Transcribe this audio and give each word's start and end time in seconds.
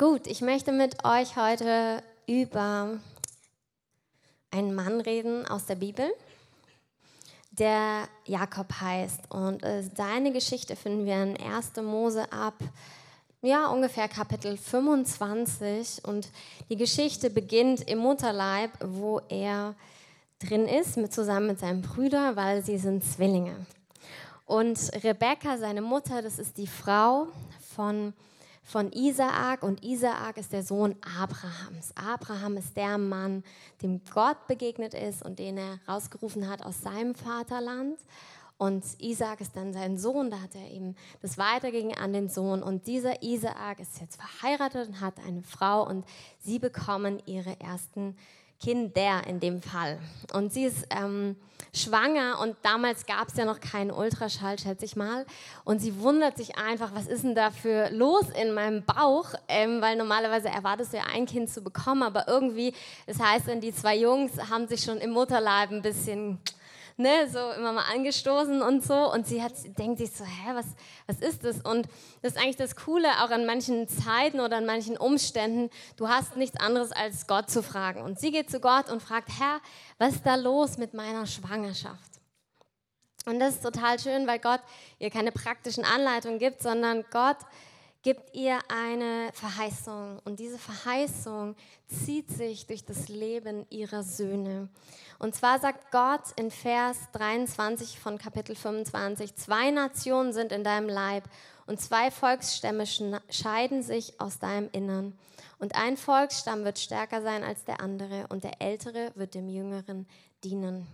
Gut, 0.00 0.26
ich 0.26 0.40
möchte 0.40 0.72
mit 0.72 1.04
euch 1.04 1.36
heute 1.36 2.02
über 2.26 2.98
einen 4.50 4.74
Mann 4.74 5.02
reden 5.02 5.46
aus 5.46 5.66
der 5.66 5.74
Bibel, 5.74 6.10
der 7.50 8.08
Jakob 8.24 8.72
heißt. 8.80 9.30
Und 9.30 9.62
äh, 9.62 9.82
seine 9.94 10.32
Geschichte 10.32 10.74
finden 10.74 11.04
wir 11.04 11.22
in 11.22 11.36
1. 11.36 11.76
Mose 11.82 12.32
ab, 12.32 12.54
ja, 13.42 13.66
ungefähr 13.66 14.08
Kapitel 14.08 14.56
25. 14.56 16.02
Und 16.06 16.30
die 16.70 16.76
Geschichte 16.76 17.28
beginnt 17.28 17.86
im 17.86 17.98
Mutterleib, 17.98 18.70
wo 18.82 19.20
er 19.28 19.74
drin 20.38 20.66
ist, 20.66 20.96
mit, 20.96 21.12
zusammen 21.12 21.48
mit 21.48 21.60
seinem 21.60 21.82
Brüder, 21.82 22.36
weil 22.36 22.64
sie 22.64 22.78
sind 22.78 23.04
Zwillinge. 23.04 23.54
Und 24.46 24.78
Rebekka, 25.04 25.58
seine 25.58 25.82
Mutter, 25.82 26.22
das 26.22 26.38
ist 26.38 26.56
die 26.56 26.68
Frau 26.68 27.26
von, 27.76 28.14
von 28.70 28.92
Isaak 28.92 29.64
und 29.64 29.84
Isaak 29.84 30.36
ist 30.36 30.52
der 30.52 30.62
Sohn 30.62 30.94
Abrahams. 31.02 31.92
Abraham 31.96 32.56
ist 32.56 32.76
der 32.76 32.98
Mann, 32.98 33.42
dem 33.82 34.00
Gott 34.14 34.46
begegnet 34.46 34.94
ist 34.94 35.24
und 35.24 35.40
den 35.40 35.58
er 35.58 35.80
rausgerufen 35.88 36.48
hat 36.48 36.62
aus 36.64 36.80
seinem 36.80 37.16
Vaterland. 37.16 37.98
Und 38.58 38.84
Isaak 39.00 39.40
ist 39.40 39.56
dann 39.56 39.72
sein 39.72 39.98
Sohn, 39.98 40.30
da 40.30 40.40
hat 40.40 40.54
er 40.54 40.70
eben 40.70 40.94
das 41.20 41.36
weitergegeben 41.36 41.96
an 41.96 42.12
den 42.12 42.28
Sohn. 42.28 42.62
Und 42.62 42.86
dieser 42.86 43.22
Isaak 43.22 43.80
ist 43.80 44.00
jetzt 44.00 44.20
verheiratet 44.20 44.88
und 44.88 45.00
hat 45.00 45.14
eine 45.26 45.42
Frau 45.42 45.84
und 45.88 46.04
sie 46.38 46.60
bekommen 46.60 47.20
ihre 47.26 47.58
ersten 47.58 48.12
Kinder 48.12 48.39
in 48.66 49.40
dem 49.40 49.62
Fall. 49.62 49.98
Und 50.34 50.52
sie 50.52 50.64
ist 50.64 50.86
ähm, 50.90 51.36
schwanger 51.74 52.38
und 52.40 52.56
damals 52.62 53.06
gab 53.06 53.28
es 53.28 53.36
ja 53.36 53.44
noch 53.44 53.60
keinen 53.60 53.90
Ultraschall, 53.90 54.58
schätze 54.58 54.84
ich 54.84 54.96
mal. 54.96 55.24
Und 55.64 55.80
sie 55.80 55.98
wundert 56.00 56.36
sich 56.36 56.56
einfach, 56.56 56.90
was 56.94 57.06
ist 57.06 57.24
denn 57.24 57.34
da 57.34 57.50
für 57.50 57.90
los 57.90 58.26
in 58.40 58.52
meinem 58.52 58.84
Bauch? 58.84 59.34
Ähm, 59.48 59.80
weil 59.80 59.96
normalerweise 59.96 60.48
erwartest 60.48 60.92
du 60.92 60.98
ja 60.98 61.04
ein 61.12 61.26
Kind 61.26 61.48
zu 61.48 61.62
bekommen, 61.62 62.02
aber 62.02 62.28
irgendwie, 62.28 62.74
das 63.06 63.18
heißt 63.18 63.48
dann, 63.48 63.60
die 63.60 63.74
zwei 63.74 63.96
Jungs 63.96 64.32
haben 64.50 64.68
sich 64.68 64.82
schon 64.82 64.98
im 64.98 65.10
Mutterleib 65.10 65.70
ein 65.70 65.82
bisschen 65.82 66.38
ne, 67.00 67.28
so 67.28 67.38
immer 67.52 67.72
mal 67.72 67.84
angestoßen 67.92 68.62
und 68.62 68.84
so. 68.84 69.12
Und 69.12 69.26
sie 69.26 69.42
hat, 69.42 69.52
denkt 69.78 69.98
sich 69.98 70.12
so, 70.12 70.24
hä, 70.24 70.52
was, 70.54 70.66
was 71.06 71.20
ist 71.20 71.44
das? 71.44 71.60
Und 71.62 71.88
das 72.22 72.32
ist 72.32 72.38
eigentlich 72.38 72.56
das 72.56 72.76
Coole, 72.76 73.08
auch 73.22 73.30
an 73.30 73.46
manchen 73.46 73.88
Zeiten 73.88 74.40
oder 74.40 74.58
an 74.58 74.66
manchen 74.66 74.96
Umständen, 74.96 75.70
du 75.96 76.08
hast 76.08 76.36
nichts 76.36 76.58
anderes 76.60 76.92
als 76.92 77.26
Gott 77.26 77.50
zu 77.50 77.62
fragen. 77.62 78.02
Und 78.02 78.20
sie 78.20 78.30
geht 78.30 78.50
zu 78.50 78.60
Gott 78.60 78.90
und 78.90 79.02
fragt, 79.02 79.28
Herr, 79.38 79.60
was 79.98 80.14
ist 80.14 80.26
da 80.26 80.36
los 80.36 80.78
mit 80.78 80.94
meiner 80.94 81.26
Schwangerschaft? 81.26 82.10
Und 83.26 83.38
das 83.38 83.54
ist 83.54 83.62
total 83.62 83.98
schön, 83.98 84.26
weil 84.26 84.38
Gott 84.38 84.60
ihr 84.98 85.10
keine 85.10 85.32
praktischen 85.32 85.84
Anleitungen 85.84 86.38
gibt, 86.38 86.62
sondern 86.62 87.04
Gott 87.10 87.36
gibt 88.02 88.34
ihr 88.34 88.58
eine 88.68 89.30
Verheißung. 89.34 90.20
Und 90.24 90.40
diese 90.40 90.58
Verheißung 90.58 91.54
zieht 91.86 92.30
sich 92.30 92.66
durch 92.66 92.84
das 92.84 93.08
Leben 93.08 93.66
ihrer 93.70 94.02
Söhne. 94.02 94.68
Und 95.18 95.34
zwar 95.34 95.58
sagt 95.58 95.90
Gott 95.90 96.32
in 96.36 96.50
Vers 96.50 96.96
23 97.12 97.98
von 97.98 98.16
Kapitel 98.16 98.56
25, 98.56 99.34
zwei 99.36 99.70
Nationen 99.70 100.32
sind 100.32 100.50
in 100.50 100.64
deinem 100.64 100.88
Leib 100.88 101.24
und 101.66 101.80
zwei 101.80 102.10
Volksstämme 102.10 102.84
scheiden 103.28 103.82
sich 103.82 104.18
aus 104.18 104.38
deinem 104.38 104.70
Innern. 104.72 105.18
Und 105.58 105.74
ein 105.74 105.98
Volksstamm 105.98 106.64
wird 106.64 106.78
stärker 106.78 107.20
sein 107.20 107.44
als 107.44 107.64
der 107.64 107.80
andere 107.82 108.26
und 108.28 108.44
der 108.44 108.62
Ältere 108.62 109.12
wird 109.14 109.34
dem 109.34 109.50
Jüngeren 109.50 110.06
dienen 110.42 110.86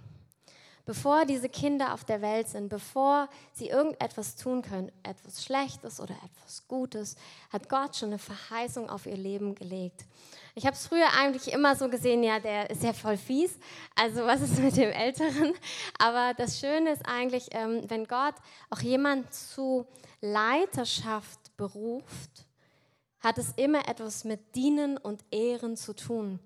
bevor 0.86 1.26
diese 1.26 1.48
Kinder 1.48 1.92
auf 1.92 2.04
der 2.04 2.22
Welt 2.22 2.48
sind, 2.48 2.68
bevor 2.68 3.28
sie 3.52 3.68
irgendetwas 3.68 4.36
tun 4.36 4.62
können, 4.62 4.90
etwas 5.02 5.44
Schlechtes 5.44 6.00
oder 6.00 6.14
etwas 6.24 6.66
Gutes, 6.68 7.16
hat 7.52 7.68
Gott 7.68 7.96
schon 7.96 8.10
eine 8.10 8.18
Verheißung 8.18 8.88
auf 8.88 9.04
ihr 9.04 9.16
Leben 9.16 9.54
gelegt. 9.54 10.06
Ich 10.54 10.64
habe 10.64 10.74
es 10.74 10.86
früher 10.86 11.08
eigentlich 11.18 11.52
immer 11.52 11.76
so 11.76 11.90
gesehen, 11.90 12.22
ja, 12.22 12.38
der 12.38 12.70
ist 12.70 12.82
ja 12.82 12.94
voll 12.94 13.18
fies. 13.18 13.58
Also 13.94 14.24
was 14.24 14.40
ist 14.40 14.58
mit 14.58 14.76
dem 14.76 14.90
Älteren? 14.90 15.52
Aber 15.98 16.32
das 16.34 16.58
Schöne 16.60 16.92
ist 16.92 17.06
eigentlich, 17.06 17.48
ähm, 17.50 17.82
wenn 17.88 18.06
Gott 18.06 18.34
auch 18.70 18.80
jemand 18.80 19.34
zu 19.34 19.86
Leiterschaft 20.22 21.54
beruft, 21.56 22.46
hat 23.20 23.38
es 23.38 23.52
immer 23.56 23.88
etwas 23.88 24.24
mit 24.24 24.54
Dienen 24.54 24.96
und 24.96 25.24
Ehren 25.32 25.76
zu 25.76 25.94
tun. 25.94 26.38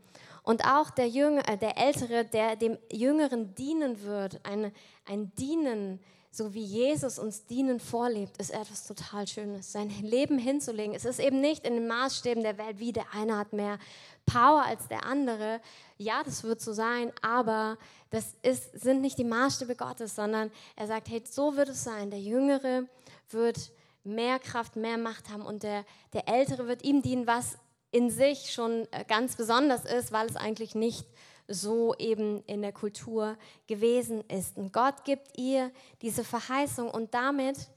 Und 0.50 0.64
auch 0.64 0.90
der, 0.90 1.06
Jünger, 1.06 1.48
äh, 1.48 1.56
der 1.56 1.78
Ältere, 1.78 2.24
der 2.24 2.56
dem 2.56 2.76
Jüngeren 2.90 3.54
dienen 3.54 4.02
wird, 4.02 4.40
ein, 4.42 4.72
ein 5.06 5.32
Dienen, 5.36 6.00
so 6.32 6.54
wie 6.54 6.64
Jesus 6.64 7.20
uns 7.20 7.46
Dienen 7.46 7.78
vorlebt, 7.78 8.36
ist 8.38 8.50
etwas 8.50 8.84
total 8.84 9.28
Schönes. 9.28 9.70
Sein 9.70 9.90
Leben 10.02 10.38
hinzulegen. 10.40 10.92
Es 10.92 11.04
ist 11.04 11.20
eben 11.20 11.40
nicht 11.40 11.64
in 11.64 11.74
den 11.74 11.86
Maßstäben 11.86 12.42
der 12.42 12.58
Welt, 12.58 12.80
wie 12.80 12.90
der 12.90 13.04
eine 13.14 13.38
hat 13.38 13.52
mehr 13.52 13.78
Power 14.26 14.64
als 14.64 14.88
der 14.88 15.04
andere. 15.06 15.60
Ja, 15.98 16.24
das 16.24 16.42
wird 16.42 16.60
so 16.60 16.72
sein, 16.72 17.12
aber 17.22 17.78
das 18.10 18.34
ist, 18.42 18.72
sind 18.72 19.02
nicht 19.02 19.18
die 19.18 19.24
Maßstäbe 19.24 19.76
Gottes, 19.76 20.16
sondern 20.16 20.50
er 20.74 20.88
sagt, 20.88 21.10
hey, 21.10 21.22
so 21.30 21.54
wird 21.54 21.68
es 21.68 21.84
sein. 21.84 22.10
Der 22.10 22.20
Jüngere 22.20 22.88
wird 23.28 23.70
mehr 24.02 24.40
Kraft, 24.40 24.74
mehr 24.74 24.98
Macht 24.98 25.30
haben 25.30 25.46
und 25.46 25.62
der, 25.62 25.84
der 26.12 26.26
Ältere 26.26 26.66
wird 26.66 26.82
ihm 26.82 27.02
dienen, 27.02 27.28
was 27.28 27.56
in 27.90 28.10
sich 28.10 28.52
schon 28.52 28.86
äh, 28.92 29.04
ganz 29.06 29.36
besonders 29.36 29.84
ist, 29.84 30.12
weil 30.12 30.26
es 30.28 30.36
eigentlich 30.36 30.74
nicht 30.74 31.06
so 31.48 31.94
eben 31.96 32.44
in 32.44 32.62
der 32.62 32.72
Kultur 32.72 33.36
gewesen 33.66 34.22
ist. 34.28 34.56
Und 34.56 34.72
Gott 34.72 35.04
gibt 35.04 35.36
ihr 35.36 35.72
diese 36.00 36.24
Verheißung 36.24 36.90
und 36.90 37.12
damit, 37.12 37.68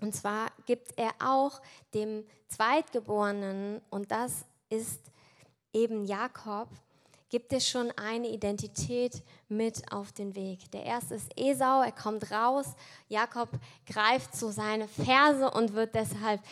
und 0.00 0.14
zwar 0.14 0.50
gibt 0.66 0.98
er 0.98 1.12
auch 1.20 1.62
dem 1.94 2.26
Zweitgeborenen, 2.48 3.80
und 3.90 4.10
das 4.10 4.44
ist 4.68 5.00
eben 5.72 6.04
Jakob, 6.04 6.68
gibt 7.28 7.52
es 7.52 7.66
schon 7.66 7.90
eine 7.92 8.28
Identität 8.28 9.22
mit 9.48 9.90
auf 9.90 10.12
den 10.12 10.34
Weg. 10.34 10.70
Der 10.72 10.84
erste 10.84 11.14
ist 11.14 11.30
Esau, 11.38 11.80
er 11.82 11.92
kommt 11.92 12.30
raus, 12.30 12.74
Jakob 13.08 13.48
greift 13.86 14.36
zu 14.36 14.50
seine 14.50 14.86
Ferse 14.86 15.50
und 15.50 15.72
wird 15.72 15.94
deshalb 15.94 16.42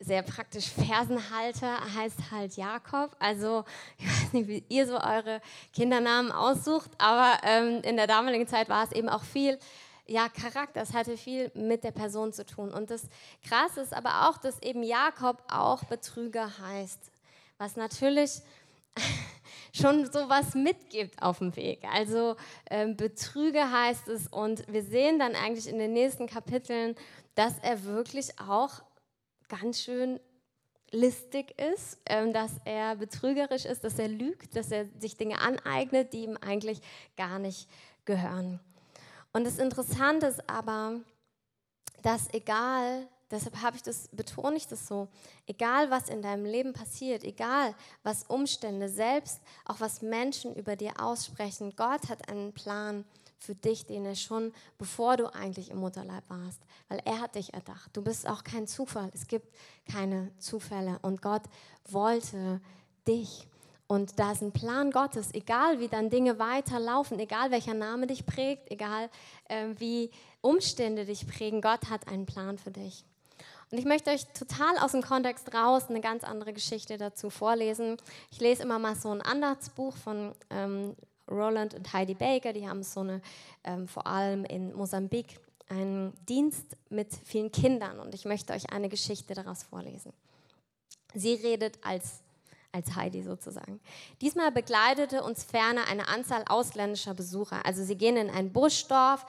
sehr 0.00 0.22
praktisch 0.22 0.68
Fersenhalter 0.68 1.78
heißt 1.94 2.30
halt 2.30 2.56
Jakob. 2.56 3.16
Also 3.18 3.64
ich 3.98 4.06
weiß 4.06 4.32
nicht, 4.32 4.48
wie 4.48 4.64
ihr 4.68 4.86
so 4.86 4.94
eure 4.94 5.40
Kindernamen 5.72 6.30
aussucht, 6.30 6.90
aber 6.98 7.38
ähm, 7.42 7.82
in 7.82 7.96
der 7.96 8.06
damaligen 8.06 8.46
Zeit 8.46 8.68
war 8.68 8.84
es 8.84 8.92
eben 8.92 9.08
auch 9.08 9.24
viel, 9.24 9.58
ja, 10.06 10.28
Charakter. 10.28 10.80
Es 10.80 10.94
hatte 10.94 11.16
viel 11.16 11.50
mit 11.54 11.84
der 11.84 11.90
Person 11.90 12.32
zu 12.32 12.46
tun. 12.46 12.72
Und 12.72 12.90
das 12.90 13.08
Krasse 13.46 13.80
ist 13.80 13.92
aber 13.92 14.28
auch, 14.28 14.38
dass 14.38 14.62
eben 14.62 14.82
Jakob 14.82 15.42
auch 15.48 15.84
Betrüger 15.84 16.50
heißt, 16.58 17.10
was 17.58 17.76
natürlich 17.76 18.40
schon 19.72 20.10
sowas 20.10 20.54
mitgibt 20.54 21.20
auf 21.20 21.38
dem 21.38 21.54
Weg. 21.56 21.84
Also 21.92 22.36
ähm, 22.70 22.96
Betrüger 22.96 23.70
heißt 23.70 24.08
es 24.08 24.28
und 24.28 24.66
wir 24.72 24.82
sehen 24.82 25.18
dann 25.18 25.34
eigentlich 25.34 25.66
in 25.66 25.78
den 25.78 25.92
nächsten 25.92 26.26
Kapiteln, 26.26 26.96
dass 27.34 27.58
er 27.60 27.84
wirklich 27.84 28.40
auch 28.40 28.82
ganz 29.48 29.80
schön 29.80 30.20
listig 30.90 31.58
ist, 31.58 31.98
ähm, 32.06 32.32
dass 32.32 32.52
er 32.64 32.96
betrügerisch 32.96 33.64
ist, 33.64 33.84
dass 33.84 33.98
er 33.98 34.08
lügt, 34.08 34.56
dass 34.56 34.70
er 34.70 34.86
sich 34.98 35.16
Dinge 35.16 35.38
aneignet, 35.40 36.12
die 36.12 36.24
ihm 36.24 36.38
eigentlich 36.40 36.80
gar 37.16 37.38
nicht 37.38 37.68
gehören. 38.04 38.60
Und 39.32 39.44
das 39.44 39.58
Interessante 39.58 40.26
ist 40.26 40.48
aber, 40.48 41.00
dass 42.02 42.32
egal, 42.32 43.06
deshalb 43.30 43.60
habe 43.60 43.76
ich 43.76 43.82
das, 43.82 44.08
betone 44.08 44.56
ich 44.56 44.66
das 44.66 44.86
so, 44.86 45.08
egal 45.46 45.90
was 45.90 46.08
in 46.08 46.22
deinem 46.22 46.46
Leben 46.46 46.72
passiert, 46.72 47.24
egal 47.24 47.74
was 48.02 48.24
Umstände, 48.24 48.88
selbst 48.88 49.40
auch 49.66 49.80
was 49.80 50.00
Menschen 50.00 50.54
über 50.54 50.76
dir 50.76 51.00
aussprechen, 51.00 51.74
Gott 51.76 52.08
hat 52.08 52.28
einen 52.30 52.54
Plan 52.54 53.04
für 53.38 53.54
dich, 53.54 53.86
den 53.86 54.04
er 54.04 54.16
schon, 54.16 54.52
bevor 54.78 55.16
du 55.16 55.32
eigentlich 55.32 55.70
im 55.70 55.78
Mutterleib 55.78 56.24
warst, 56.28 56.60
weil 56.88 57.00
er 57.04 57.20
hat 57.20 57.36
dich 57.36 57.54
erdacht. 57.54 57.90
Du 57.96 58.02
bist 58.02 58.28
auch 58.28 58.44
kein 58.44 58.66
Zufall. 58.66 59.10
Es 59.14 59.26
gibt 59.26 59.54
keine 59.90 60.30
Zufälle. 60.38 60.98
Und 61.02 61.22
Gott 61.22 61.42
wollte 61.88 62.60
dich. 63.06 63.46
Und 63.86 64.18
da 64.18 64.32
ist 64.32 64.42
ein 64.42 64.52
Plan 64.52 64.90
Gottes, 64.90 65.32
egal 65.32 65.80
wie 65.80 65.88
dann 65.88 66.10
Dinge 66.10 66.38
weiterlaufen, 66.38 67.18
egal 67.18 67.50
welcher 67.50 67.72
Name 67.72 68.06
dich 68.06 68.26
prägt, 68.26 68.70
egal 68.70 69.08
äh, 69.44 69.68
wie 69.78 70.10
Umstände 70.42 71.06
dich 71.06 71.26
prägen, 71.26 71.62
Gott 71.62 71.88
hat 71.88 72.06
einen 72.06 72.26
Plan 72.26 72.58
für 72.58 72.70
dich. 72.70 73.04
Und 73.70 73.78
ich 73.78 73.84
möchte 73.84 74.10
euch 74.10 74.26
total 74.32 74.78
aus 74.78 74.92
dem 74.92 75.02
Kontext 75.02 75.54
raus 75.54 75.84
eine 75.88 76.00
ganz 76.00 76.24
andere 76.24 76.52
Geschichte 76.52 76.96
dazu 76.96 77.30
vorlesen. 77.30 77.96
Ich 78.30 78.40
lese 78.40 78.62
immer 78.62 78.78
mal 78.78 78.96
so 78.96 79.10
ein 79.10 79.22
Andachtsbuch 79.22 79.96
von 79.96 80.34
ähm, 80.50 80.94
Roland 81.28 81.74
und 81.74 81.92
Heidi 81.92 82.14
Baker, 82.14 82.52
die 82.52 82.68
haben 82.68 82.82
so 82.82 83.00
eine, 83.00 83.20
ähm, 83.64 83.88
vor 83.88 84.06
allem 84.06 84.44
in 84.44 84.74
Mosambik, 84.74 85.40
einen 85.68 86.12
Dienst 86.26 86.76
mit 86.88 87.14
vielen 87.14 87.52
Kindern 87.52 88.00
und 88.00 88.14
ich 88.14 88.24
möchte 88.24 88.52
euch 88.52 88.72
eine 88.72 88.88
Geschichte 88.88 89.34
daraus 89.34 89.62
vorlesen. 89.64 90.12
Sie 91.14 91.34
redet 91.34 91.78
als, 91.84 92.20
als 92.72 92.94
Heidi 92.96 93.22
sozusagen. 93.22 93.80
Diesmal 94.20 94.50
begleitete 94.50 95.22
uns 95.22 95.44
ferner 95.44 95.86
eine 95.88 96.08
Anzahl 96.08 96.44
ausländischer 96.48 97.14
Besucher. 97.14 97.64
Also 97.66 97.84
sie 97.84 97.96
gehen 97.96 98.16
in 98.16 98.30
ein 98.30 98.52
Buschdorf, 98.52 99.26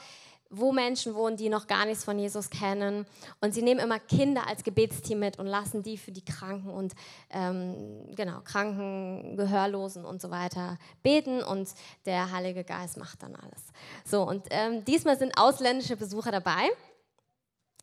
wo 0.49 0.71
Menschen 0.71 1.13
wohnen, 1.13 1.37
die 1.37 1.49
noch 1.49 1.67
gar 1.67 1.85
nichts 1.85 2.03
von 2.03 2.17
Jesus 2.17 2.49
kennen. 2.49 3.05
Und 3.39 3.53
sie 3.53 3.61
nehmen 3.61 3.79
immer 3.79 3.99
Kinder 3.99 4.47
als 4.47 4.63
Gebetsteam 4.63 5.19
mit 5.19 5.37
und 5.37 5.45
lassen 5.45 5.83
die 5.83 5.97
für 5.97 6.11
die 6.11 6.25
Kranken 6.25 6.69
und 6.69 6.93
ähm, 7.29 8.07
genau, 8.15 8.41
Kranken, 8.41 9.37
Gehörlosen 9.37 10.05
und 10.05 10.21
so 10.21 10.31
weiter 10.31 10.77
beten 11.03 11.43
und 11.43 11.69
der 12.05 12.31
Heilige 12.31 12.63
Geist 12.63 12.97
macht 12.97 13.21
dann 13.21 13.35
alles. 13.35 13.61
So, 14.05 14.23
und 14.23 14.47
ähm, 14.49 14.83
diesmal 14.85 15.17
sind 15.17 15.37
ausländische 15.37 15.95
Besucher 15.95 16.31
dabei. 16.31 16.69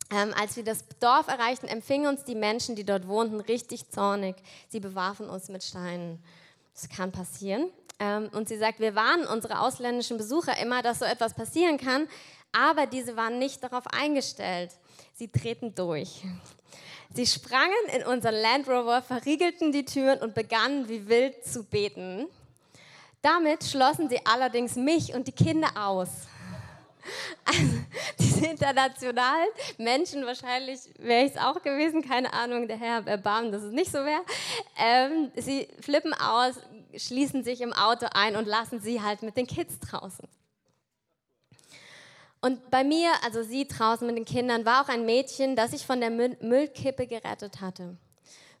Ähm, 0.09 0.33
als 0.39 0.55
wir 0.55 0.63
das 0.63 0.85
Dorf 0.99 1.27
erreichten, 1.27 1.67
empfingen 1.67 2.07
uns 2.07 2.23
die 2.23 2.35
Menschen, 2.35 2.75
die 2.75 2.85
dort 2.85 3.07
wohnten, 3.07 3.41
richtig 3.41 3.89
zornig. 3.89 4.35
Sie 4.69 4.79
bewarfen 4.79 5.29
uns 5.29 5.49
mit 5.49 5.63
Steinen. 5.63 6.23
Das 6.73 6.87
kann 6.89 7.11
passieren. 7.11 7.69
Ähm, 7.99 8.29
und 8.33 8.47
sie 8.47 8.57
sagt, 8.57 8.79
wir 8.79 8.95
warnen 8.95 9.25
unsere 9.25 9.59
ausländischen 9.59 10.17
Besucher 10.17 10.57
immer, 10.59 10.81
dass 10.81 10.99
so 10.99 11.05
etwas 11.05 11.33
passieren 11.33 11.77
kann, 11.77 12.07
aber 12.51 12.85
diese 12.85 13.15
waren 13.15 13.39
nicht 13.39 13.63
darauf 13.63 13.85
eingestellt. 13.87 14.71
Sie 15.13 15.27
treten 15.27 15.75
durch. 15.75 16.23
Sie 17.13 17.25
sprangen 17.25 17.73
in 17.95 18.03
unseren 18.05 18.35
Land 18.35 18.67
Rover, 18.67 19.01
verriegelten 19.01 19.71
die 19.71 19.85
Türen 19.85 20.19
und 20.19 20.35
begannen 20.35 20.87
wie 20.89 21.07
wild 21.07 21.43
zu 21.45 21.63
beten. 21.63 22.27
Damit 23.21 23.63
schlossen 23.63 24.09
sie 24.09 24.19
allerdings 24.25 24.75
mich 24.75 25.13
und 25.13 25.27
die 25.27 25.31
Kinder 25.31 25.69
aus. 25.75 26.09
Also, 27.45 27.61
diese 28.19 28.45
internationalen 28.45 29.47
Menschen, 29.77 30.25
wahrscheinlich 30.25 30.79
wäre 30.99 31.25
ich 31.25 31.31
es 31.31 31.37
auch 31.37 31.61
gewesen, 31.61 32.01
keine 32.01 32.31
Ahnung, 32.33 32.67
der 32.67 32.77
Herr 32.77 33.07
erbarmen, 33.07 33.51
dass 33.51 33.63
es 33.63 33.71
nicht 33.71 33.91
so 33.91 33.99
wäre. 33.99 34.21
Ähm, 34.77 35.31
sie 35.35 35.67
flippen 35.81 36.13
aus, 36.13 36.55
schließen 36.95 37.43
sich 37.43 37.61
im 37.61 37.73
Auto 37.73 38.07
ein 38.13 38.35
und 38.35 38.45
lassen 38.45 38.81
sie 38.81 39.01
halt 39.01 39.23
mit 39.23 39.37
den 39.37 39.47
Kids 39.47 39.79
draußen. 39.79 40.27
Und 42.47 42.71
bei 42.71 42.85
mir, 42.85 43.11
also 43.25 43.43
sie 43.43 43.67
draußen 43.67 44.07
mit 44.07 44.15
den 44.15 44.23
Kindern, 44.23 44.63
war 44.63 44.81
auch 44.81 44.87
ein 44.87 45.05
Mädchen, 45.05 45.57
das 45.57 45.73
ich 45.73 45.85
von 45.85 45.99
der 45.99 46.09
Müllkippe 46.09 47.05
gerettet 47.05 47.59
hatte. 47.59 47.97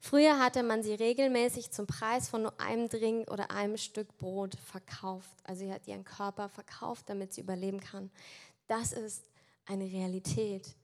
Früher 0.01 0.39
hatte 0.39 0.61
man 0.61 0.83
sie 0.83 0.93
regelmäßig 0.93 1.71
zum 1.71 1.87
Preis 1.87 2.27
von 2.27 2.41
nur 2.41 2.59
einem 2.59 2.89
Drink 2.89 3.31
oder 3.31 3.49
einem 3.49 3.77
Stück 3.77 4.17
Brot 4.17 4.55
verkauft. 4.55 5.37
Also 5.45 5.63
sie 5.63 5.71
hat 5.71 5.87
ihren 5.87 6.03
Körper 6.03 6.49
verkauft, 6.49 7.05
damit 7.07 7.33
sie 7.33 7.39
überleben 7.39 7.79
kann. 7.79 8.11
Das 8.67 8.91
ist 8.91 9.23
eine 9.65 9.85
Realität 9.85 10.75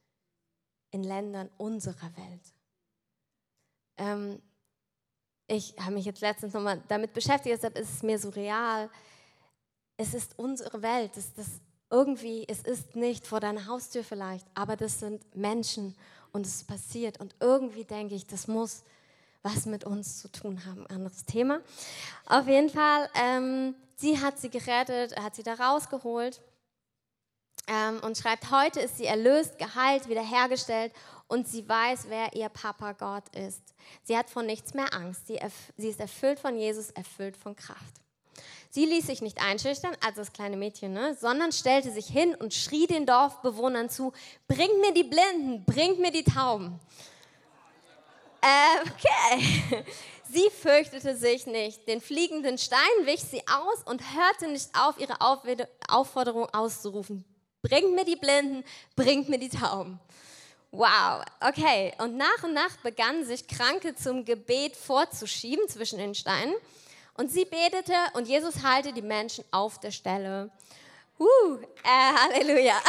in 0.91 1.03
Ländern 1.03 1.49
unserer 1.57 2.09
Welt. 2.15 2.53
Ähm, 3.97 4.41
ich 5.47 5.75
habe 5.77 5.95
mich 5.95 6.05
jetzt 6.05 6.21
letztens 6.21 6.53
nochmal 6.53 6.81
damit 6.87 7.11
beschäftigt, 7.11 7.53
deshalb 7.53 7.77
ist 7.77 7.95
es 7.95 8.01
mir 8.01 8.17
so 8.17 8.29
real. 8.29 8.89
Es 9.97 10.13
ist 10.13 10.39
unsere 10.39 10.81
Welt. 10.81 11.17
Das, 11.17 11.33
das 11.33 11.59
irgendwie, 11.93 12.43
es 12.47 12.61
ist 12.61 12.95
nicht 12.95 13.27
vor 13.27 13.39
deiner 13.39 13.67
Haustür 13.67 14.03
vielleicht, 14.03 14.47
aber 14.55 14.75
das 14.75 14.99
sind 14.99 15.23
Menschen 15.35 15.95
und 16.31 16.47
es 16.47 16.63
passiert. 16.63 17.19
Und 17.19 17.35
irgendwie 17.39 17.85
denke 17.85 18.15
ich, 18.15 18.25
das 18.25 18.47
muss 18.47 18.83
was 19.43 19.65
mit 19.65 19.83
uns 19.83 20.19
zu 20.19 20.31
tun 20.31 20.65
haben. 20.65 20.87
Anderes 20.87 21.25
Thema. 21.25 21.61
Auf 22.25 22.47
jeden 22.47 22.69
Fall, 22.69 23.09
ähm, 23.13 23.75
sie 23.95 24.19
hat 24.19 24.39
sie 24.39 24.49
gerettet, 24.49 25.15
hat 25.21 25.35
sie 25.35 25.43
da 25.43 25.53
rausgeholt 25.53 26.41
ähm, 27.67 27.99
und 28.03 28.17
schreibt, 28.17 28.49
heute 28.49 28.79
ist 28.79 28.97
sie 28.97 29.05
erlöst, 29.05 29.59
geheilt, 29.59 30.09
wiederhergestellt 30.09 30.93
und 31.27 31.47
sie 31.47 31.67
weiß, 31.67 32.05
wer 32.07 32.33
ihr 32.33 32.49
Papa 32.49 32.93
Gott 32.93 33.35
ist. 33.35 33.61
Sie 34.03 34.17
hat 34.17 34.29
von 34.29 34.45
nichts 34.45 34.73
mehr 34.73 34.93
Angst. 34.93 35.27
Sie, 35.27 35.39
sie 35.77 35.89
ist 35.89 35.99
erfüllt 35.99 36.39
von 36.39 36.57
Jesus, 36.57 36.89
erfüllt 36.91 37.37
von 37.37 37.55
Kraft. 37.55 38.01
Sie 38.69 38.85
ließ 38.85 39.07
sich 39.07 39.21
nicht 39.21 39.39
einschüchtern, 39.41 39.95
also 40.03 40.21
das 40.21 40.33
kleine 40.33 40.57
Mädchen, 40.57 40.93
ne, 40.93 41.15
sondern 41.19 41.51
stellte 41.51 41.91
sich 41.91 42.07
hin 42.07 42.33
und 42.35 42.53
schrie 42.53 42.87
den 42.87 43.05
Dorfbewohnern 43.05 43.89
zu, 43.89 44.13
bringt 44.47 44.79
mir 44.81 44.93
die 44.93 45.03
Blinden, 45.03 45.63
bringt 45.65 45.99
mir 45.99 46.11
die 46.11 46.23
Tauben. 46.23 46.79
Äh, 48.41 48.81
okay. 48.81 49.85
Sie 50.33 50.49
fürchtete 50.49 51.15
sich 51.15 51.45
nicht. 51.45 51.87
Den 51.87 52.01
fliegenden 52.01 52.57
Stein 52.57 52.79
wich 53.03 53.21
sie 53.21 53.43
aus 53.47 53.83
und 53.85 54.01
hörte 54.15 54.47
nicht 54.47 54.69
auf, 54.75 54.97
ihre 54.97 55.13
Aufforderung 55.87 56.49
auszurufen. 56.51 57.23
Bringt 57.61 57.93
mir 57.93 58.03
die 58.03 58.15
Blinden, 58.15 58.63
bringt 58.95 59.29
mir 59.29 59.37
die 59.37 59.49
Tauben. 59.49 59.99
Wow, 60.71 61.23
okay. 61.39 61.93
Und 61.99 62.17
nach 62.17 62.43
und 62.43 62.53
nach 62.53 62.77
begannen 62.77 63.23
sich 63.25 63.47
Kranke 63.47 63.93
zum 63.93 64.25
Gebet 64.25 64.75
vorzuschieben 64.75 65.69
zwischen 65.69 65.99
den 65.99 66.15
Steinen. 66.15 66.55
Und 67.15 67.31
sie 67.31 67.45
betete 67.45 67.93
und 68.13 68.27
Jesus 68.27 68.63
heilte 68.63 68.91
die 68.91 69.01
Menschen 69.01 69.43
auf 69.51 69.79
der 69.79 69.91
Stelle. 69.91 70.49
Uh, 71.19 71.57
äh, 71.83 72.13
Halleluja. 72.33 72.75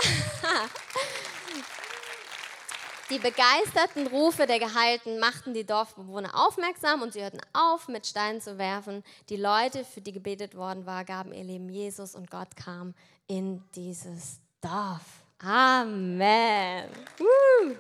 Die 3.10 3.18
begeisterten 3.18 4.06
Rufe 4.06 4.46
der 4.46 4.58
Geheilten 4.58 5.18
machten 5.18 5.52
die 5.52 5.66
Dorfbewohner 5.66 6.30
aufmerksam 6.34 7.02
und 7.02 7.12
sie 7.12 7.20
hörten 7.20 7.40
auf, 7.52 7.86
mit 7.86 8.06
Steinen 8.06 8.40
zu 8.40 8.56
werfen. 8.56 9.04
Die 9.28 9.36
Leute, 9.36 9.84
für 9.84 10.00
die 10.00 10.12
gebetet 10.12 10.56
worden 10.56 10.86
war, 10.86 11.04
gaben 11.04 11.34
ihr 11.34 11.44
Leben 11.44 11.68
Jesus 11.68 12.14
und 12.14 12.30
Gott 12.30 12.56
kam 12.56 12.94
in 13.26 13.62
dieses 13.74 14.40
Dorf. 14.62 15.02
Amen. 15.38 16.88
Uh. 17.20 17.74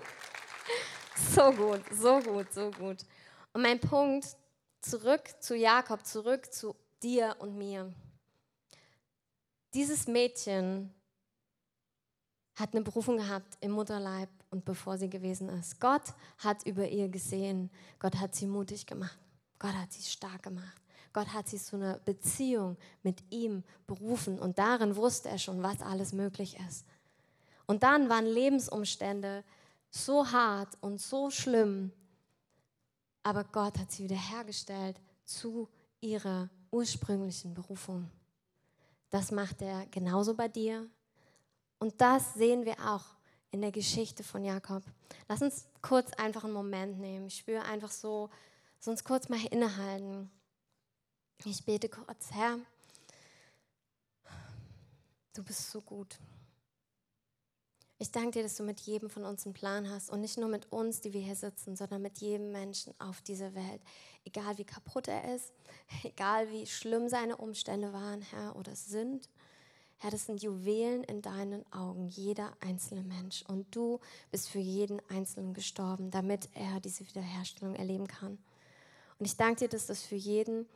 So 1.34 1.50
gut, 1.52 1.80
so 1.90 2.20
gut, 2.20 2.52
so 2.52 2.70
gut. 2.70 2.98
Und 3.54 3.62
mein 3.62 3.80
Punkt, 3.80 4.36
zurück 4.84 5.22
zu 5.40 5.56
Jakob, 5.56 6.04
zurück 6.04 6.52
zu 6.52 6.74
dir 7.02 7.36
und 7.38 7.56
mir. 7.56 7.92
Dieses 9.72 10.06
Mädchen 10.06 10.94
hat 12.54 12.72
eine 12.72 12.82
Berufung 12.82 13.16
gehabt 13.16 13.56
im 13.60 13.72
Mutterleib 13.72 14.28
und 14.50 14.64
bevor 14.64 14.96
sie 14.98 15.10
gewesen 15.10 15.48
ist. 15.48 15.80
Gott 15.80 16.02
hat 16.38 16.64
über 16.64 16.88
ihr 16.88 17.08
gesehen. 17.08 17.70
Gott 17.98 18.16
hat 18.16 18.34
sie 18.34 18.46
mutig 18.46 18.86
gemacht. 18.86 19.18
Gott 19.58 19.74
hat 19.74 19.92
sie 19.92 20.02
stark 20.02 20.42
gemacht. 20.44 20.80
Gott 21.12 21.32
hat 21.32 21.48
sie 21.48 21.58
zu 21.58 21.76
einer 21.76 21.98
Beziehung 22.00 22.76
mit 23.02 23.22
ihm 23.30 23.64
berufen 23.86 24.38
und 24.38 24.58
darin 24.58 24.96
wusste 24.96 25.28
er 25.28 25.38
schon, 25.38 25.62
was 25.62 25.80
alles 25.80 26.12
möglich 26.12 26.58
ist. 26.68 26.84
Und 27.66 27.82
dann 27.82 28.08
waren 28.08 28.26
Lebensumstände 28.26 29.44
so 29.90 30.30
hart 30.30 30.76
und 30.80 31.00
so 31.00 31.30
schlimm, 31.30 31.92
aber 33.24 33.42
Gott 33.44 33.78
hat 33.78 33.90
sie 33.90 34.04
wiederhergestellt 34.04 35.00
zu 35.24 35.68
ihrer 36.00 36.50
ursprünglichen 36.70 37.54
Berufung. 37.54 38.10
Das 39.10 39.32
macht 39.32 39.62
er 39.62 39.86
genauso 39.86 40.34
bei 40.34 40.46
dir. 40.46 40.88
Und 41.78 42.00
das 42.00 42.34
sehen 42.34 42.64
wir 42.64 42.78
auch 42.78 43.04
in 43.50 43.62
der 43.62 43.72
Geschichte 43.72 44.22
von 44.22 44.44
Jakob. 44.44 44.82
Lass 45.28 45.40
uns 45.40 45.66
kurz 45.80 46.12
einfach 46.14 46.44
einen 46.44 46.52
Moment 46.52 46.98
nehmen. 46.98 47.26
Ich 47.26 47.38
spüre 47.38 47.62
einfach 47.62 47.90
so, 47.90 48.28
sonst 48.78 49.04
kurz 49.04 49.28
mal 49.28 49.44
innehalten. 49.46 50.30
Ich 51.44 51.64
bete 51.64 51.88
kurz, 51.88 52.30
Herr, 52.30 52.58
du 55.32 55.42
bist 55.42 55.70
so 55.70 55.80
gut. 55.80 56.18
Ich 58.04 58.10
danke 58.10 58.32
dir, 58.32 58.42
dass 58.42 58.56
du 58.56 58.64
mit 58.64 58.80
jedem 58.80 59.08
von 59.08 59.24
uns 59.24 59.46
einen 59.46 59.54
Plan 59.54 59.88
hast 59.88 60.10
und 60.10 60.20
nicht 60.20 60.36
nur 60.36 60.50
mit 60.50 60.70
uns, 60.70 61.00
die 61.00 61.14
wir 61.14 61.22
hier 61.22 61.36
sitzen, 61.36 61.74
sondern 61.74 62.02
mit 62.02 62.18
jedem 62.18 62.52
Menschen 62.52 62.92
auf 63.00 63.22
dieser 63.22 63.54
Welt. 63.54 63.80
Egal 64.26 64.58
wie 64.58 64.66
kaputt 64.66 65.08
er 65.08 65.34
ist, 65.34 65.54
egal 66.02 66.50
wie 66.50 66.66
schlimm 66.66 67.08
seine 67.08 67.38
Umstände 67.38 67.94
waren, 67.94 68.20
Herr, 68.20 68.56
oder 68.56 68.76
sind. 68.76 69.30
Herr, 69.96 70.10
das 70.10 70.26
sind 70.26 70.42
Juwelen 70.42 71.02
in 71.04 71.22
deinen 71.22 71.64
Augen, 71.72 72.06
jeder 72.08 72.52
einzelne 72.60 73.04
Mensch. 73.04 73.42
Und 73.48 73.74
du 73.74 74.00
bist 74.30 74.50
für 74.50 74.58
jeden 74.58 75.00
Einzelnen 75.08 75.54
gestorben, 75.54 76.10
damit 76.10 76.50
er 76.52 76.80
diese 76.80 77.08
Wiederherstellung 77.08 77.74
erleben 77.74 78.06
kann. 78.06 78.36
Und 79.18 79.24
ich 79.24 79.38
danke 79.38 79.60
dir, 79.60 79.68
dass 79.68 79.86
das 79.86 80.02
für 80.02 80.14
jeden 80.14 80.68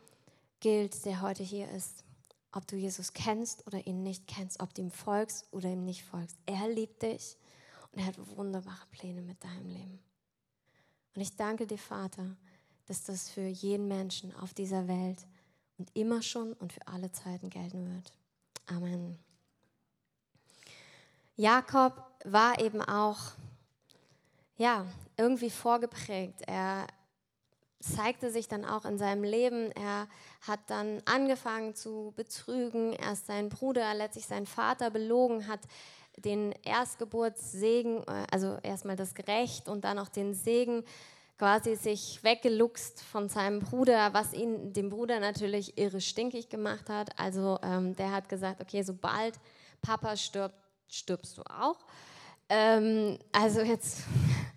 gilt, 0.61 1.05
der 1.05 1.21
heute 1.21 1.43
hier 1.43 1.69
ist 1.69 2.03
ob 2.51 2.67
du 2.67 2.75
Jesus 2.75 3.13
kennst 3.13 3.65
oder 3.67 3.85
ihn 3.85 4.03
nicht 4.03 4.27
kennst, 4.27 4.59
ob 4.59 4.73
du 4.73 4.81
ihm 4.81 4.91
folgst 4.91 5.47
oder 5.51 5.69
ihm 5.69 5.83
nicht 5.83 6.03
folgst. 6.03 6.37
Er 6.45 6.67
liebt 6.69 7.03
dich 7.03 7.37
und 7.91 7.99
er 7.99 8.07
hat 8.07 8.37
wunderbare 8.37 8.85
Pläne 8.91 9.21
mit 9.21 9.43
deinem 9.43 9.67
Leben. 9.67 9.99
Und 11.15 11.21
ich 11.21 11.35
danke 11.35 11.67
dir, 11.67 11.77
Vater, 11.77 12.35
dass 12.85 13.03
das 13.03 13.29
für 13.29 13.45
jeden 13.45 13.87
Menschen 13.87 14.35
auf 14.35 14.53
dieser 14.53 14.87
Welt 14.87 15.27
und 15.77 15.89
immer 15.93 16.21
schon 16.21 16.53
und 16.53 16.73
für 16.73 16.87
alle 16.87 17.11
Zeiten 17.11 17.49
gelten 17.49 17.93
wird. 17.93 18.11
Amen. 18.67 19.17
Jakob 21.35 22.03
war 22.25 22.59
eben 22.59 22.81
auch, 22.81 23.17
ja, 24.57 24.85
irgendwie 25.15 25.49
vorgeprägt. 25.49 26.41
Er, 26.47 26.85
zeigte 27.79 28.31
sich 28.31 28.47
dann 28.47 28.65
auch 28.65 28.85
in 28.85 28.97
seinem 28.97 29.23
Leben. 29.23 29.71
Er 29.71 30.07
hat 30.41 30.59
dann 30.67 31.01
angefangen 31.05 31.75
zu 31.75 32.13
betrügen. 32.15 32.93
Erst 32.93 33.27
seinen 33.27 33.49
Bruder, 33.49 33.93
letztlich 33.93 34.25
seinen 34.25 34.45
Vater 34.45 34.89
belogen, 34.89 35.47
hat 35.47 35.61
den 36.17 36.53
Erstgeburtssegen, 36.63 38.03
äh, 38.07 38.25
also 38.31 38.57
erstmal 38.63 38.95
das 38.95 39.13
Recht 39.27 39.69
und 39.69 39.85
dann 39.85 39.99
auch 39.99 40.09
den 40.09 40.33
Segen 40.33 40.83
quasi 41.37 41.75
sich 41.75 42.21
weggeluchst 42.21 43.01
von 43.01 43.29
seinem 43.29 43.61
Bruder, 43.61 44.13
was 44.13 44.33
ihn 44.33 44.73
dem 44.73 44.89
Bruder 44.89 45.21
natürlich 45.21 45.77
irre 45.77 46.01
stinkig 46.01 46.49
gemacht 46.49 46.89
hat. 46.89 47.17
Also 47.17 47.57
ähm, 47.63 47.95
der 47.95 48.11
hat 48.11 48.27
gesagt, 48.27 48.59
okay, 48.61 48.83
sobald 48.83 49.35
Papa 49.81 50.17
stirbt, 50.17 50.55
stirbst 50.89 51.37
du 51.37 51.43
auch. 51.43 51.77
Ähm, 52.49 53.17
also 53.31 53.61
jetzt, 53.61 54.03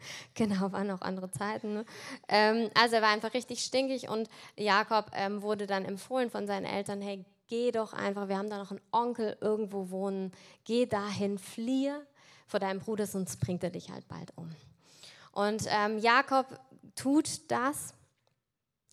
genau, 0.35 0.73
waren 0.73 0.90
auch 0.90 1.02
andere 1.02 1.30
Zeiten. 1.30 1.75
Ne? 1.75 1.85
Ähm, 2.28 2.71
also 2.75 2.97
er 2.97 3.02
war 3.02 3.11
einfach 3.11 3.35
richtig 3.35 3.64
stinkig 3.64 4.09
und 4.09 4.28
Jakob 4.56 5.11
ähm, 5.14 5.42
wurde 5.42 5.66
dann 5.66 5.85
empfohlen 5.85 6.30
von 6.30 6.47
seinen 6.47 6.66
Eltern, 6.66 7.00
hey, 7.00 7.25
geh 7.49 7.71
doch 7.71 7.92
einfach, 7.92 8.28
wir 8.28 8.38
haben 8.38 8.50
da 8.50 8.59
noch 8.59 8.71
einen 8.71 8.80
Onkel 8.92 9.37
irgendwo 9.40 9.90
wohnen, 9.90 10.32
geh 10.64 10.87
dahin, 10.87 11.38
fliehe 11.38 12.06
vor 12.47 12.61
deinem 12.61 12.80
Bruder, 12.80 13.06
sonst 13.06 13.40
bringt 13.40 13.64
er 13.64 13.71
dich 13.71 13.90
halt 13.90 14.06
bald 14.09 14.32
um. 14.37 14.50
Und 15.32 15.64
ähm, 15.68 15.99
Jakob 15.99 16.47
tut 16.94 17.50
das. 17.50 17.94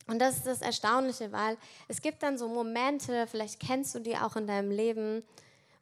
Und 0.07 0.19
das 0.19 0.37
ist 0.37 0.47
das 0.47 0.61
Erstaunliche, 0.61 1.31
weil 1.31 1.57
es 1.87 2.01
gibt 2.01 2.23
dann 2.23 2.37
so 2.37 2.47
Momente, 2.47 3.27
vielleicht 3.27 3.59
kennst 3.59 3.93
du 3.93 3.99
die 3.99 4.17
auch 4.17 4.35
in 4.35 4.47
deinem 4.47 4.71
Leben, 4.71 5.23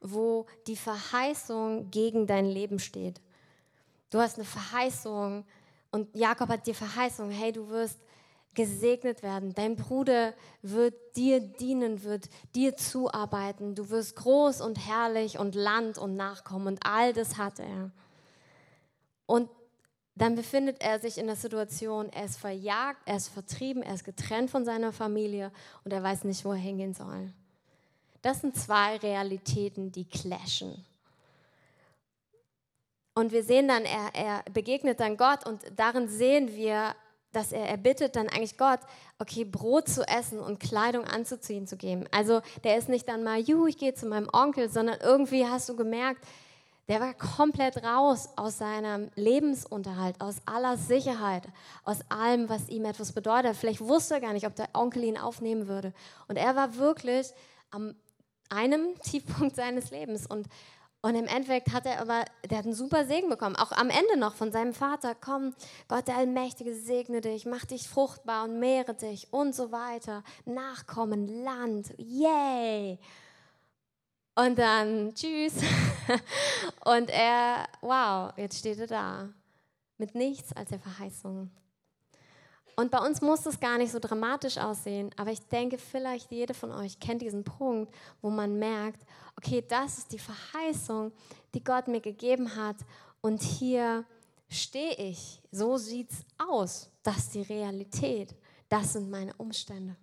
wo 0.01 0.45
die 0.67 0.75
Verheißung 0.75 1.89
gegen 1.91 2.27
dein 2.27 2.45
Leben 2.45 2.79
steht. 2.79 3.21
Du 4.09 4.19
hast 4.19 4.37
eine 4.37 4.45
Verheißung 4.45 5.45
und 5.91 6.15
Jakob 6.15 6.49
hat 6.49 6.67
die 6.67 6.73
Verheißung, 6.73 7.29
hey, 7.29 7.51
du 7.51 7.67
wirst 7.69 7.99
gesegnet 8.53 9.21
werden. 9.21 9.53
Dein 9.53 9.75
Bruder 9.75 10.33
wird 10.61 10.95
dir 11.15 11.39
dienen, 11.39 12.03
wird 12.03 12.27
dir 12.55 12.75
zuarbeiten. 12.75 13.75
Du 13.75 13.89
wirst 13.89 14.15
groß 14.15 14.61
und 14.61 14.77
herrlich 14.87 15.37
und 15.37 15.53
Land 15.53 15.97
und 15.97 16.15
Nachkommen 16.15 16.67
und 16.67 16.79
all 16.83 17.13
das 17.13 17.37
hat 17.37 17.59
er. 17.59 17.91
Und 19.27 19.49
dann 20.15 20.33
befindet 20.33 20.81
er 20.81 20.99
sich 20.99 21.19
in 21.19 21.27
der 21.27 21.35
Situation, 21.35 22.09
er 22.09 22.25
ist 22.25 22.39
verjagt, 22.39 22.99
er 23.05 23.17
ist 23.17 23.27
vertrieben, 23.27 23.83
er 23.83 23.93
ist 23.93 24.03
getrennt 24.03 24.49
von 24.49 24.65
seiner 24.65 24.91
Familie 24.91 25.51
und 25.83 25.93
er 25.93 26.01
weiß 26.01 26.23
nicht, 26.23 26.43
wo 26.43 26.51
er 26.51 26.57
hingehen 26.57 26.95
soll. 26.95 27.31
Das 28.23 28.41
sind 28.41 28.55
zwei 28.55 28.97
Realitäten, 28.97 29.91
die 29.91 30.05
clashen. 30.05 30.83
Und 33.17 33.31
wir 33.31 33.41
sehen 33.41 33.67
dann, 33.67 33.83
er, 33.83 34.13
er 34.13 34.43
begegnet 34.53 34.99
dann 34.99 35.17
Gott 35.17 35.43
und 35.47 35.63
darin 35.75 36.07
sehen 36.07 36.53
wir, 36.53 36.93
dass 37.31 37.51
er, 37.51 37.67
er 37.67 37.77
bittet 37.77 38.15
dann 38.15 38.29
eigentlich 38.29 38.59
Gott, 38.59 38.79
okay, 39.17 39.43
Brot 39.43 39.89
zu 39.89 40.07
essen 40.07 40.39
und 40.39 40.59
Kleidung 40.59 41.03
anzuziehen 41.03 41.65
zu 41.65 41.77
geben. 41.77 42.05
Also 42.11 42.41
der 42.63 42.77
ist 42.77 42.89
nicht 42.89 43.09
dann 43.09 43.23
mal, 43.23 43.39
juhu, 43.39 43.65
ich 43.65 43.79
gehe 43.79 43.95
zu 43.95 44.05
meinem 44.05 44.29
Onkel, 44.31 44.69
sondern 44.69 44.99
irgendwie 45.01 45.47
hast 45.47 45.67
du 45.67 45.75
gemerkt, 45.75 46.23
der 46.89 46.99
war 46.99 47.15
komplett 47.15 47.83
raus 47.83 48.29
aus 48.35 48.59
seinem 48.59 49.09
Lebensunterhalt, 49.15 50.21
aus 50.21 50.35
aller 50.45 50.77
Sicherheit, 50.77 51.47
aus 51.85 52.01
allem, 52.09 52.49
was 52.49 52.69
ihm 52.69 52.85
etwas 52.85 53.13
bedeutet. 53.13 53.55
Vielleicht 53.55 53.81
wusste 53.81 54.13
er 54.13 54.21
gar 54.21 54.33
nicht, 54.33 54.45
ob 54.45 54.55
der 54.55 54.69
Onkel 54.73 55.03
ihn 55.03 55.17
aufnehmen 55.17 55.67
würde. 55.67 55.91
Und 56.27 56.35
er 56.35 56.55
war 56.55 56.75
wirklich 56.75 57.31
am 57.71 57.95
einem 58.49 58.93
Tiefpunkt 59.03 59.55
seines 59.55 59.89
Lebens. 59.89 60.27
Und, 60.27 60.47
und 61.07 61.15
im 61.15 61.25
Endeffekt 61.25 61.71
hat 61.71 61.85
er 61.85 62.01
aber, 62.01 62.25
der 62.49 62.57
hat 62.57 62.65
einen 62.65 62.73
super 62.73 63.05
Segen 63.05 63.29
bekommen. 63.29 63.55
Auch 63.55 63.71
am 63.71 63.89
Ende 63.89 64.17
noch 64.19 64.35
von 64.35 64.51
seinem 64.51 64.73
Vater, 64.73 65.15
komm, 65.15 65.55
Gott 65.87 66.09
der 66.09 66.17
Allmächtige 66.17 66.75
segne 66.75 67.21
dich, 67.21 67.45
mach 67.45 67.63
dich 67.63 67.87
fruchtbar 67.87 68.43
und 68.43 68.59
mehre 68.59 68.93
dich 68.93 69.31
und 69.31 69.55
so 69.55 69.71
weiter. 69.71 70.21
Nachkommen, 70.43 71.45
Land, 71.45 71.93
yay. 71.97 72.99
Und 74.35 74.59
dann 74.59 75.15
tschüss. 75.15 75.53
Und 76.83 77.09
er, 77.09 77.69
wow, 77.79 78.33
jetzt 78.35 78.59
steht 78.59 78.77
er 78.77 78.87
da. 78.87 79.29
Mit 79.97 80.13
nichts 80.13 80.51
als 80.53 80.69
der 80.71 80.79
Verheißung. 80.79 81.49
Und 82.79 82.91
bei 82.91 82.99
uns 82.99 83.21
muss 83.21 83.43
es 83.47 83.59
gar 83.59 83.79
nicht 83.79 83.91
so 83.91 83.97
dramatisch 83.97 84.59
aussehen, 84.59 85.09
aber 85.17 85.31
ich 85.31 85.41
denke, 85.47 85.79
vielleicht 85.79 86.31
jede 86.31 86.53
von 86.53 86.71
euch 86.71 86.99
kennt 86.99 87.23
diesen 87.23 87.43
Punkt, 87.43 87.91
wo 88.21 88.29
man 88.29 88.59
merkt, 88.59 89.03
okay, 89.35 89.63
das 89.67 89.97
ist 89.97 90.11
die 90.11 90.19
Verheißung, 90.19 91.11
die 91.55 91.63
Gott 91.63 91.87
mir 91.87 92.01
gegeben 92.01 92.55
hat 92.55 92.75
und 93.21 93.41
hier 93.41 94.05
stehe 94.47 94.93
ich. 94.93 95.41
So 95.51 95.77
sieht 95.77 96.11
es 96.11 96.23
aus. 96.37 96.91
Das 97.01 97.17
ist 97.17 97.33
die 97.33 97.41
Realität. 97.41 98.35
Das 98.69 98.93
sind 98.93 99.09
meine 99.09 99.33
Umstände. 99.37 99.95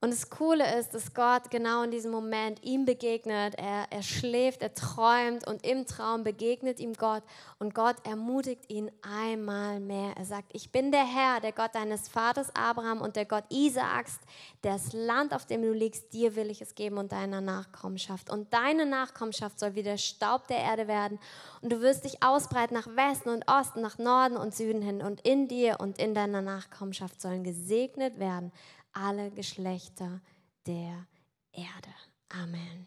Und 0.00 0.12
das 0.12 0.30
Coole 0.30 0.78
ist, 0.78 0.94
dass 0.94 1.12
Gott 1.12 1.50
genau 1.50 1.82
in 1.82 1.90
diesem 1.90 2.12
Moment 2.12 2.62
ihm 2.62 2.84
begegnet. 2.84 3.56
Er, 3.56 3.86
er 3.90 4.02
schläft, 4.04 4.62
er 4.62 4.72
träumt 4.72 5.44
und 5.44 5.66
im 5.66 5.86
Traum 5.86 6.22
begegnet 6.22 6.78
ihm 6.78 6.92
Gott. 6.92 7.24
Und 7.58 7.74
Gott 7.74 7.96
ermutigt 8.06 8.70
ihn 8.70 8.92
einmal 9.02 9.80
mehr. 9.80 10.12
Er 10.16 10.24
sagt, 10.24 10.50
ich 10.52 10.70
bin 10.70 10.92
der 10.92 11.04
Herr, 11.04 11.40
der 11.40 11.50
Gott 11.50 11.74
deines 11.74 12.08
Vaters 12.08 12.54
Abraham 12.54 13.00
und 13.00 13.16
der 13.16 13.24
Gott 13.24 13.42
Isaaks. 13.50 14.20
Das 14.62 14.92
Land, 14.92 15.34
auf 15.34 15.46
dem 15.46 15.62
du 15.62 15.72
liegst, 15.72 16.12
dir 16.12 16.36
will 16.36 16.48
ich 16.48 16.60
es 16.60 16.76
geben 16.76 16.98
und 16.98 17.10
deiner 17.10 17.40
Nachkommenschaft. 17.40 18.30
Und 18.30 18.54
deine 18.54 18.86
Nachkommenschaft 18.86 19.58
soll 19.58 19.74
wie 19.74 19.82
der 19.82 19.98
Staub 19.98 20.46
der 20.46 20.58
Erde 20.58 20.86
werden. 20.86 21.18
Und 21.60 21.72
du 21.72 21.80
wirst 21.80 22.04
dich 22.04 22.22
ausbreiten 22.22 22.74
nach 22.74 22.86
Westen 22.86 23.30
und 23.30 23.50
Osten, 23.50 23.80
nach 23.80 23.98
Norden 23.98 24.36
und 24.36 24.54
Süden 24.54 24.80
hin. 24.80 25.02
Und 25.02 25.22
in 25.22 25.48
dir 25.48 25.78
und 25.80 25.98
in 25.98 26.14
deiner 26.14 26.40
Nachkommenschaft 26.40 27.20
sollen 27.20 27.42
gesegnet 27.42 28.20
werden 28.20 28.52
alle 28.98 29.30
Geschlechter 29.30 30.20
der 30.66 31.06
Erde. 31.52 31.94
Amen. 32.28 32.86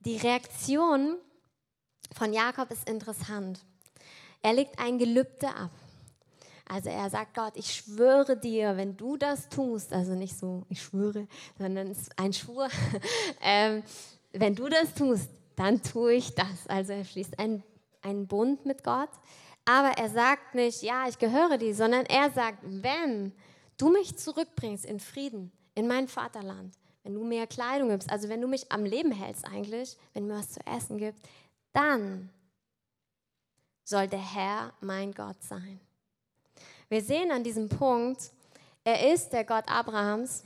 Die 0.00 0.16
Reaktion 0.16 1.16
von 2.14 2.32
Jakob 2.32 2.70
ist 2.70 2.88
interessant. 2.88 3.64
Er 4.42 4.52
legt 4.52 4.78
ein 4.78 4.98
Gelübde 4.98 5.48
ab. 5.48 5.70
Also 6.68 6.90
er 6.90 7.08
sagt 7.08 7.34
Gott, 7.34 7.54
ich 7.56 7.72
schwöre 7.74 8.36
dir, 8.36 8.76
wenn 8.76 8.96
du 8.96 9.16
das 9.16 9.48
tust, 9.48 9.92
also 9.92 10.12
nicht 10.12 10.38
so, 10.38 10.66
ich 10.68 10.82
schwöre, 10.82 11.26
sondern 11.58 11.96
ein 12.16 12.32
Schwur, 12.32 12.68
ähm, 13.42 13.82
wenn 14.32 14.54
du 14.54 14.68
das 14.68 14.92
tust, 14.92 15.30
dann 15.56 15.82
tue 15.82 16.14
ich 16.14 16.34
das. 16.34 16.66
Also 16.68 16.92
er 16.92 17.04
schließt 17.04 17.38
einen, 17.38 17.62
einen 18.02 18.26
Bund 18.26 18.66
mit 18.66 18.84
Gott, 18.84 19.08
aber 19.64 19.92
er 19.96 20.10
sagt 20.10 20.54
nicht, 20.54 20.82
ja, 20.82 21.08
ich 21.08 21.18
gehöre 21.18 21.56
dir, 21.56 21.74
sondern 21.74 22.04
er 22.04 22.30
sagt, 22.30 22.58
wenn 22.62 23.32
du 23.78 23.88
mich 23.88 24.16
zurückbringst 24.16 24.84
in 24.84 25.00
Frieden, 25.00 25.52
in 25.74 25.88
mein 25.88 26.08
Vaterland, 26.08 26.74
wenn 27.02 27.14
du 27.14 27.24
mir 27.24 27.46
Kleidung 27.46 27.88
gibst, 27.88 28.10
also 28.10 28.28
wenn 28.28 28.40
du 28.40 28.48
mich 28.48 28.70
am 28.70 28.84
Leben 28.84 29.12
hältst 29.12 29.46
eigentlich, 29.46 29.96
wenn 30.12 30.28
du 30.28 30.34
mir 30.34 30.40
was 30.40 30.50
zu 30.50 30.60
essen 30.66 30.98
gibst, 30.98 31.22
dann 31.72 32.30
soll 33.84 34.06
der 34.08 34.34
Herr 34.34 34.74
mein 34.80 35.12
Gott 35.12 35.42
sein. 35.42 35.80
Wir 36.88 37.02
sehen 37.02 37.30
an 37.30 37.44
diesem 37.44 37.68
Punkt, 37.68 38.30
er 38.84 39.12
ist 39.12 39.30
der 39.30 39.44
Gott 39.44 39.64
Abrahams, 39.68 40.42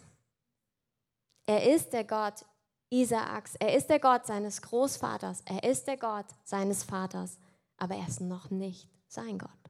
er 1.47 1.75
ist 1.75 1.93
der 1.93 2.05
Gott 2.05 2.45
Isaaks, 2.91 3.57
er 3.57 3.75
ist 3.75 3.89
der 3.89 3.99
Gott 3.99 4.27
seines 4.27 4.61
Großvaters, 4.63 5.43
er 5.47 5.65
ist 5.65 5.87
der 5.87 5.97
Gott 5.97 6.27
seines 6.45 6.85
Vaters, 6.85 7.39
aber 7.77 7.97
er 7.97 8.07
ist 8.07 8.21
noch 8.21 8.51
nicht 8.51 8.89
sein 9.09 9.39
Gott. 9.39 9.62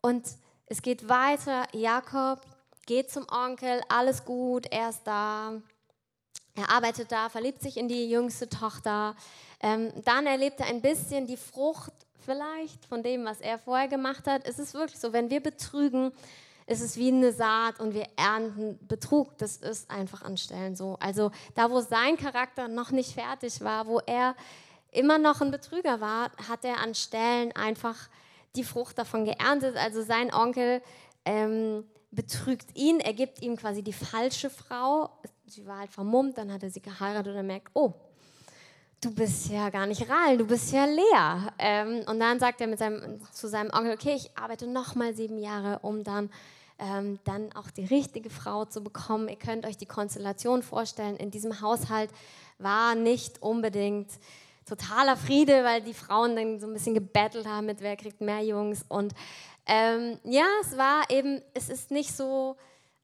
Und 0.00 0.26
es 0.66 0.82
geht 0.82 1.08
weiter. 1.08 1.66
Jakob 1.72 2.40
geht 2.86 3.10
zum 3.10 3.26
Onkel, 3.30 3.80
alles 3.88 4.24
gut, 4.24 4.66
er 4.70 4.90
ist 4.90 5.02
da. 5.04 5.60
Er 6.54 6.70
arbeitet 6.70 7.12
da, 7.12 7.28
verliebt 7.28 7.62
sich 7.62 7.76
in 7.76 7.88
die 7.88 8.10
jüngste 8.10 8.48
Tochter. 8.48 9.14
Ähm, 9.60 9.92
dann 10.04 10.26
erlebt 10.26 10.60
er 10.60 10.66
ein 10.66 10.82
bisschen 10.82 11.26
die 11.26 11.36
Frucht 11.36 11.92
vielleicht 12.24 12.84
von 12.86 13.02
dem, 13.02 13.24
was 13.24 13.40
er 13.40 13.58
vorher 13.58 13.88
gemacht 13.88 14.26
hat. 14.26 14.46
Es 14.46 14.58
ist 14.58 14.74
wirklich 14.74 14.98
so, 14.98 15.12
wenn 15.12 15.30
wir 15.30 15.40
betrügen, 15.40 16.12
ist 16.66 16.82
es 16.82 16.96
wie 16.96 17.08
eine 17.08 17.32
Saat 17.32 17.80
und 17.80 17.94
wir 17.94 18.06
ernten 18.16 18.78
Betrug. 18.86 19.36
Das 19.38 19.56
ist 19.56 19.90
einfach 19.90 20.22
an 20.22 20.36
Stellen 20.36 20.76
so. 20.76 20.96
Also 21.00 21.30
da, 21.54 21.70
wo 21.70 21.80
sein 21.80 22.16
Charakter 22.16 22.68
noch 22.68 22.90
nicht 22.90 23.12
fertig 23.12 23.60
war, 23.60 23.86
wo 23.86 24.00
er 24.06 24.36
immer 24.92 25.18
noch 25.18 25.40
ein 25.40 25.50
Betrüger 25.50 26.00
war, 26.00 26.30
hat 26.48 26.64
er 26.64 26.78
an 26.78 26.94
Stellen 26.94 27.52
einfach 27.52 28.08
die 28.56 28.64
Frucht 28.64 28.98
davon 28.98 29.24
geerntet. 29.24 29.76
Also 29.76 30.02
sein 30.02 30.32
Onkel 30.32 30.82
ähm, 31.24 31.84
betrügt 32.10 32.76
ihn, 32.76 33.00
er 33.00 33.14
gibt 33.14 33.42
ihm 33.42 33.56
quasi 33.56 33.82
die 33.82 33.92
falsche 33.92 34.50
Frau. 34.50 35.10
Sie 35.46 35.66
war 35.66 35.80
halt 35.80 35.90
vermummt, 35.90 36.38
dann 36.38 36.52
hat 36.52 36.62
er 36.62 36.70
sie 36.70 36.82
geheiratet 36.82 37.32
und 37.32 37.36
er 37.36 37.42
merkt, 37.42 37.70
oh, 37.74 37.92
du 39.00 39.14
bist 39.14 39.50
ja 39.50 39.70
gar 39.70 39.86
nicht 39.86 40.08
real, 40.08 40.36
du 40.36 40.46
bist 40.46 40.72
ja 40.72 40.84
leer. 40.84 41.52
Ähm, 41.58 42.04
und 42.06 42.20
dann 42.20 42.38
sagt 42.38 42.60
er 42.60 42.76
seinem, 42.76 43.20
zu 43.32 43.48
seinem 43.48 43.70
Onkel, 43.72 43.94
okay, 43.94 44.14
ich 44.14 44.36
arbeite 44.36 44.66
noch 44.66 44.94
mal 44.94 45.14
sieben 45.14 45.38
Jahre, 45.38 45.80
um 45.80 46.04
dann, 46.04 46.30
ähm, 46.78 47.18
dann 47.24 47.52
auch 47.52 47.70
die 47.70 47.84
richtige 47.84 48.30
Frau 48.30 48.64
zu 48.64 48.82
bekommen. 48.82 49.28
Ihr 49.28 49.36
könnt 49.36 49.64
euch 49.64 49.76
die 49.76 49.86
Konstellation 49.86 50.62
vorstellen. 50.62 51.16
In 51.16 51.30
diesem 51.30 51.60
Haushalt 51.60 52.10
war 52.58 52.94
nicht 52.94 53.42
unbedingt 53.42 54.10
totaler 54.70 55.16
Friede, 55.16 55.64
weil 55.64 55.82
die 55.82 55.94
Frauen 55.94 56.36
dann 56.36 56.60
so 56.60 56.66
ein 56.66 56.72
bisschen 56.72 56.94
gebettelt 56.94 57.46
haben 57.46 57.66
mit 57.66 57.80
wer 57.80 57.96
kriegt 57.96 58.20
mehr 58.20 58.40
Jungs. 58.40 58.84
Und 58.88 59.12
ähm, 59.66 60.18
ja, 60.24 60.46
es 60.62 60.76
war 60.76 61.10
eben, 61.10 61.42
es 61.54 61.68
ist 61.68 61.90
nicht 61.90 62.12
so 62.14 62.56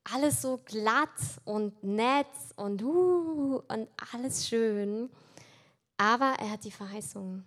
alles 0.04 0.40
so 0.40 0.60
glatt 0.64 1.08
und 1.44 1.82
nett 1.82 2.26
und 2.54 2.82
uh, 2.82 3.62
und 3.68 3.88
alles 4.12 4.48
schön. 4.48 5.10
Aber 5.96 6.36
er 6.38 6.50
hat 6.50 6.64
die 6.64 6.70
Verheißung. 6.70 7.42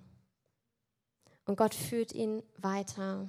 Und 1.46 1.56
Gott 1.56 1.74
führt 1.74 2.12
ihn 2.12 2.44
weiter. 2.58 3.28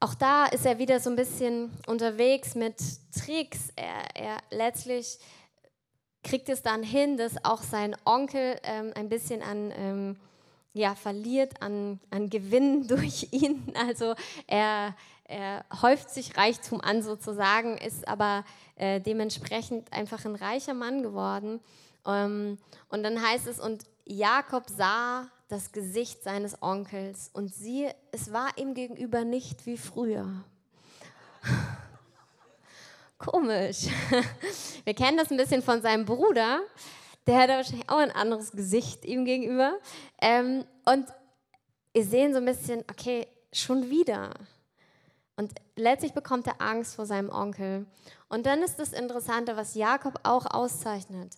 Auch 0.00 0.14
da 0.14 0.46
ist 0.46 0.64
er 0.64 0.78
wieder 0.78 1.00
so 1.00 1.10
ein 1.10 1.16
bisschen 1.16 1.70
unterwegs 1.86 2.54
mit 2.54 2.76
Tricks. 3.12 3.70
Er, 3.76 4.16
er 4.16 4.38
letztlich 4.50 5.18
kriegt 6.26 6.48
es 6.48 6.62
dann 6.62 6.82
hin, 6.82 7.16
dass 7.16 7.44
auch 7.44 7.62
sein 7.62 7.96
Onkel 8.04 8.58
ähm, 8.64 8.92
ein 8.94 9.08
bisschen 9.08 9.42
an 9.42 9.72
ähm, 9.76 10.16
ja, 10.76 10.94
verliert 10.94 11.62
an, 11.62 12.00
an 12.10 12.28
Gewinn 12.28 12.86
durch 12.88 13.28
ihn. 13.30 13.72
Also 13.74 14.14
er, 14.46 14.94
er 15.24 15.64
häuft 15.80 16.10
sich 16.10 16.36
Reichtum 16.36 16.80
an 16.80 17.02
sozusagen, 17.02 17.78
ist 17.78 18.06
aber 18.06 18.44
äh, 18.74 19.00
dementsprechend 19.00 19.92
einfach 19.92 20.24
ein 20.24 20.34
reicher 20.34 20.74
Mann 20.74 21.02
geworden. 21.02 21.60
Ähm, 22.06 22.58
und 22.88 23.02
dann 23.02 23.22
heißt 23.22 23.46
es, 23.46 23.58
und 23.58 23.84
Jakob 24.04 24.68
sah 24.68 25.28
das 25.48 25.72
Gesicht 25.72 26.22
seines 26.22 26.60
Onkels 26.60 27.30
und 27.32 27.54
siehe, 27.54 27.94
es 28.12 28.32
war 28.32 28.50
ihm 28.58 28.74
gegenüber 28.74 29.24
nicht 29.24 29.64
wie 29.64 29.78
früher. 29.78 30.44
Komisch. 33.18 33.86
Wir 34.84 34.94
kennen 34.94 35.16
das 35.16 35.30
ein 35.30 35.36
bisschen 35.36 35.62
von 35.62 35.80
seinem 35.80 36.04
Bruder. 36.04 36.60
Der 37.26 37.38
hat 37.38 37.48
wahrscheinlich 37.48 37.88
auch 37.88 37.98
ein 37.98 38.10
anderes 38.10 38.52
Gesicht 38.52 39.04
ihm 39.04 39.24
gegenüber. 39.24 39.78
Ähm, 40.20 40.64
und 40.84 41.06
wir 41.92 42.04
sehen 42.04 42.32
so 42.32 42.38
ein 42.38 42.44
bisschen, 42.44 42.84
okay, 42.90 43.26
schon 43.52 43.90
wieder. 43.90 44.30
Und 45.36 45.52
letztlich 45.76 46.12
bekommt 46.12 46.46
er 46.46 46.60
Angst 46.60 46.94
vor 46.94 47.06
seinem 47.06 47.30
Onkel. 47.30 47.86
Und 48.28 48.46
dann 48.46 48.62
ist 48.62 48.78
das 48.78 48.92
Interessante, 48.92 49.56
was 49.56 49.74
Jakob 49.74 50.20
auch 50.22 50.46
auszeichnet. 50.46 51.34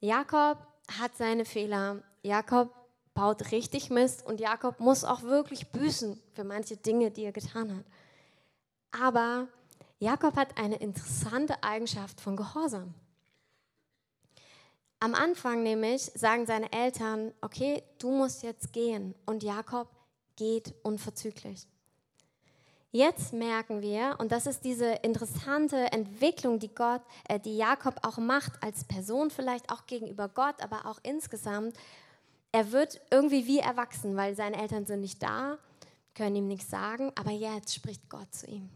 Jakob 0.00 0.58
hat 1.00 1.16
seine 1.16 1.44
Fehler. 1.44 2.02
Jakob 2.22 2.70
baut 3.14 3.50
richtig 3.50 3.90
Mist 3.90 4.24
und 4.24 4.40
Jakob 4.40 4.78
muss 4.78 5.04
auch 5.04 5.22
wirklich 5.22 5.70
büßen 5.72 6.20
für 6.32 6.44
manche 6.44 6.76
Dinge, 6.76 7.10
die 7.10 7.24
er 7.24 7.32
getan 7.32 7.76
hat. 7.76 7.84
Aber 8.90 9.48
Jakob 10.02 10.34
hat 10.34 10.58
eine 10.58 10.74
interessante 10.78 11.62
Eigenschaft 11.62 12.20
von 12.20 12.34
Gehorsam. 12.34 12.92
Am 14.98 15.14
Anfang 15.14 15.62
nämlich 15.62 16.02
sagen 16.16 16.44
seine 16.44 16.72
Eltern, 16.72 17.32
okay, 17.40 17.84
du 18.00 18.10
musst 18.10 18.42
jetzt 18.42 18.72
gehen 18.72 19.14
und 19.26 19.44
Jakob 19.44 19.88
geht 20.34 20.74
unverzüglich. 20.82 21.68
Jetzt 22.90 23.32
merken 23.32 23.80
wir, 23.80 24.16
und 24.18 24.32
das 24.32 24.46
ist 24.46 24.64
diese 24.64 24.86
interessante 24.86 25.92
Entwicklung, 25.92 26.58
die 26.58 26.74
Gott, 26.74 27.02
äh, 27.28 27.38
die 27.38 27.56
Jakob 27.56 27.94
auch 28.02 28.18
macht 28.18 28.60
als 28.60 28.82
Person, 28.82 29.30
vielleicht 29.30 29.70
auch 29.70 29.86
gegenüber 29.86 30.28
Gott, 30.28 30.60
aber 30.62 30.86
auch 30.86 30.98
insgesamt. 31.04 31.76
Er 32.50 32.72
wird 32.72 33.00
irgendwie 33.12 33.46
wie 33.46 33.60
erwachsen, 33.60 34.16
weil 34.16 34.34
seine 34.34 34.60
Eltern 34.60 34.84
sind 34.84 35.02
nicht 35.02 35.22
da, 35.22 35.58
können 36.16 36.34
ihm 36.34 36.48
nichts 36.48 36.70
sagen, 36.70 37.12
aber 37.14 37.30
jetzt 37.30 37.72
spricht 37.72 38.10
Gott 38.10 38.34
zu 38.34 38.48
ihm. 38.48 38.68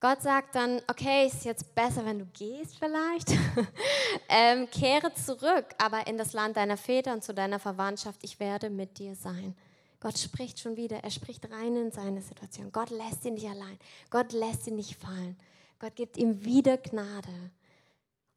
Gott 0.00 0.22
sagt 0.22 0.54
dann, 0.54 0.80
okay, 0.88 1.26
ist 1.26 1.44
jetzt 1.44 1.74
besser, 1.74 2.06
wenn 2.06 2.18
du 2.18 2.26
gehst 2.32 2.78
vielleicht. 2.78 3.32
ähm, 4.30 4.68
kehre 4.70 5.12
zurück, 5.12 5.66
aber 5.76 6.06
in 6.06 6.16
das 6.16 6.32
Land 6.32 6.56
deiner 6.56 6.78
Väter 6.78 7.12
und 7.12 7.22
zu 7.22 7.34
deiner 7.34 7.58
Verwandtschaft, 7.58 8.20
ich 8.22 8.40
werde 8.40 8.70
mit 8.70 8.98
dir 8.98 9.14
sein. 9.14 9.54
Gott 10.00 10.18
spricht 10.18 10.58
schon 10.58 10.76
wieder, 10.76 11.04
er 11.04 11.10
spricht 11.10 11.50
rein 11.50 11.76
in 11.76 11.92
seine 11.92 12.22
Situation. 12.22 12.72
Gott 12.72 12.88
lässt 12.88 13.26
ihn 13.26 13.34
nicht 13.34 13.48
allein. 13.48 13.78
Gott 14.08 14.32
lässt 14.32 14.66
ihn 14.66 14.76
nicht 14.76 14.96
fallen. 14.96 15.36
Gott 15.78 15.94
gibt 15.94 16.16
ihm 16.16 16.42
wieder 16.42 16.78
Gnade. 16.78 17.50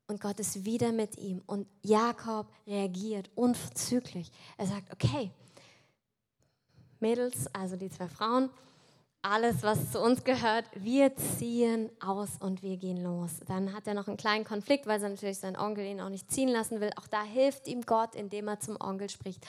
Und 0.07 0.19
Gott 0.19 0.41
ist 0.41 0.65
wieder 0.65 0.91
mit 0.91 1.17
ihm. 1.17 1.41
Und 1.45 1.65
Jakob 1.81 2.47
reagiert 2.67 3.29
unverzüglich. 3.35 4.29
Er 4.57 4.67
sagt, 4.67 4.91
okay, 4.91 5.31
Mädels, 6.99 7.47
also 7.53 7.77
die 7.77 7.89
zwei 7.89 8.09
Frauen, 8.09 8.49
alles, 9.23 9.63
was 9.63 9.91
zu 9.91 10.01
uns 10.01 10.23
gehört, 10.23 10.65
wir 10.75 11.15
ziehen 11.15 11.89
aus 12.01 12.29
und 12.39 12.61
wir 12.61 12.77
gehen 12.77 13.01
los. 13.01 13.31
Dann 13.47 13.73
hat 13.73 13.87
er 13.87 13.93
noch 13.93 14.07
einen 14.07 14.17
kleinen 14.17 14.43
Konflikt, 14.43 14.85
weil 14.85 15.01
er 15.01 15.09
natürlich 15.09 15.39
seinen 15.39 15.55
Onkel 15.55 15.85
ihn 15.85 16.01
auch 16.01 16.09
nicht 16.09 16.29
ziehen 16.29 16.49
lassen 16.49 16.81
will. 16.81 16.91
Auch 16.97 17.07
da 17.07 17.23
hilft 17.23 17.67
ihm 17.67 17.83
Gott, 17.83 18.15
indem 18.15 18.49
er 18.49 18.59
zum 18.59 18.79
Onkel 18.79 19.09
spricht. 19.09 19.47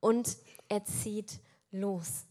Und 0.00 0.36
er 0.68 0.84
zieht 0.84 1.40
los. 1.70 2.26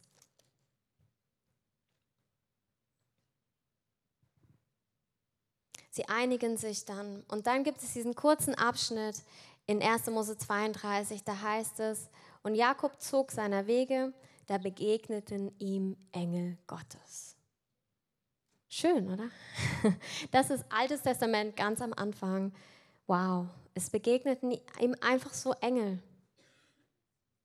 Sie 5.89 6.07
einigen 6.07 6.57
sich 6.57 6.85
dann. 6.85 7.23
Und 7.27 7.47
dann 7.47 7.63
gibt 7.63 7.81
es 7.81 7.93
diesen 7.93 8.15
kurzen 8.15 8.55
Abschnitt 8.55 9.23
in 9.65 9.81
1. 9.81 10.07
Mose 10.07 10.37
32, 10.37 11.23
da 11.23 11.41
heißt 11.41 11.79
es, 11.79 12.09
und 12.43 12.55
Jakob 12.55 12.99
zog 12.99 13.31
seiner 13.31 13.67
Wege, 13.67 14.13
da 14.47 14.57
begegneten 14.57 15.51
ihm 15.59 15.95
Engel 16.11 16.57
Gottes. 16.67 17.35
Schön, 18.67 19.11
oder? 19.11 19.29
Das 20.31 20.49
ist 20.49 20.65
Altes 20.69 21.01
Testament 21.01 21.55
ganz 21.55 21.81
am 21.81 21.93
Anfang. 21.93 22.51
Wow, 23.05 23.47
es 23.73 23.89
begegneten 23.89 24.51
ihm 24.79 24.95
einfach 25.01 25.33
so 25.33 25.53
Engel. 25.61 26.01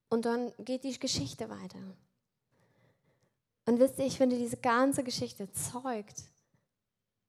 Und 0.08 0.24
dann 0.24 0.52
geht 0.58 0.84
die 0.84 0.98
Geschichte 0.98 1.50
weiter. 1.50 1.80
Und 3.66 3.78
wisst 3.78 3.98
ihr, 3.98 4.06
ich 4.06 4.16
finde, 4.16 4.38
diese 4.38 4.56
ganze 4.56 5.04
Geschichte 5.04 5.50
zeugt 5.52 6.24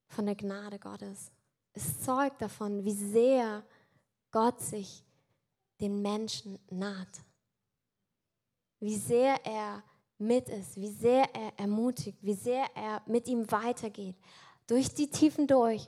von 0.07 0.25
der 0.25 0.35
Gnade 0.35 0.79
Gottes. 0.79 1.31
Es 1.73 2.01
zeugt 2.01 2.41
davon, 2.41 2.85
wie 2.85 2.93
sehr 2.93 3.63
Gott 4.31 4.61
sich 4.61 5.03
den 5.81 6.01
Menschen 6.01 6.57
naht. 6.69 7.21
Wie 8.79 8.95
sehr 8.95 9.45
er 9.45 9.83
mit 10.19 10.49
ist, 10.49 10.75
wie 10.75 10.91
sehr 10.91 11.33
er 11.33 11.57
ermutigt, 11.57 12.17
wie 12.21 12.33
sehr 12.33 12.65
er 12.75 13.01
mit 13.05 13.27
ihm 13.27 13.49
weitergeht. 13.51 14.15
Durch 14.67 14.93
die 14.93 15.09
Tiefen 15.09 15.47
durch, 15.47 15.87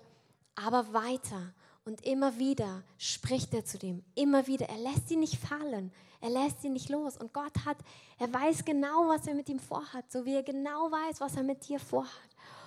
aber 0.56 0.94
weiter. 0.94 1.54
Und 1.84 2.06
immer 2.06 2.38
wieder 2.38 2.84
spricht 2.98 3.54
er 3.54 3.66
zu 3.66 3.78
dem, 3.78 4.04
immer 4.16 4.48
wieder. 4.48 4.70
Er 4.70 4.78
lässt 4.78 5.10
ihn 5.12 5.20
nicht 5.20 5.38
fallen, 5.38 5.92
er 6.22 6.30
lässt 6.30 6.64
ihn 6.64 6.74
nicht 6.74 6.90
los. 6.90 7.18
Und 7.18 7.34
Gott 7.34 7.66
hat, 7.66 7.78
er 8.20 8.32
weiß 8.32 8.64
genau, 8.64 9.08
was 9.08 9.28
er 9.28 9.34
mit 9.34 9.50
ihm 9.50 9.60
vorhat, 9.60 10.12
so 10.12 10.26
wie 10.26 10.36
er 10.36 10.44
genau 10.44 10.92
weiß, 10.92 11.20
was 11.20 11.36
er 11.36 11.44
mit 11.44 11.68
dir 11.68 11.80
vorhat. 11.80 12.12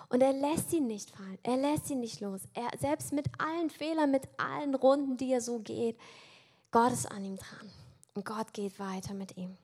Und 0.09 0.21
er 0.21 0.33
lässt 0.33 0.73
ihn 0.73 0.87
nicht 0.87 1.11
fallen, 1.11 1.39
er 1.43 1.57
lässt 1.57 1.89
ihn 1.91 2.01
nicht 2.01 2.21
los. 2.21 2.43
Er, 2.53 2.71
selbst 2.79 3.13
mit 3.13 3.27
allen 3.39 3.71
Fehlern, 3.71 4.11
mit 4.11 4.29
allen 4.37 4.75
Runden, 4.75 5.17
die 5.17 5.33
er 5.33 5.41
so 5.41 5.61
geht, 5.61 5.99
Gott 6.71 6.93
ist 6.93 7.11
an 7.11 7.25
ihm 7.25 7.37
dran. 7.37 7.71
Und 8.15 8.25
Gott 8.25 8.53
geht 8.53 8.79
weiter 8.79 9.15
mit 9.15 9.37
ihm. 9.37 9.57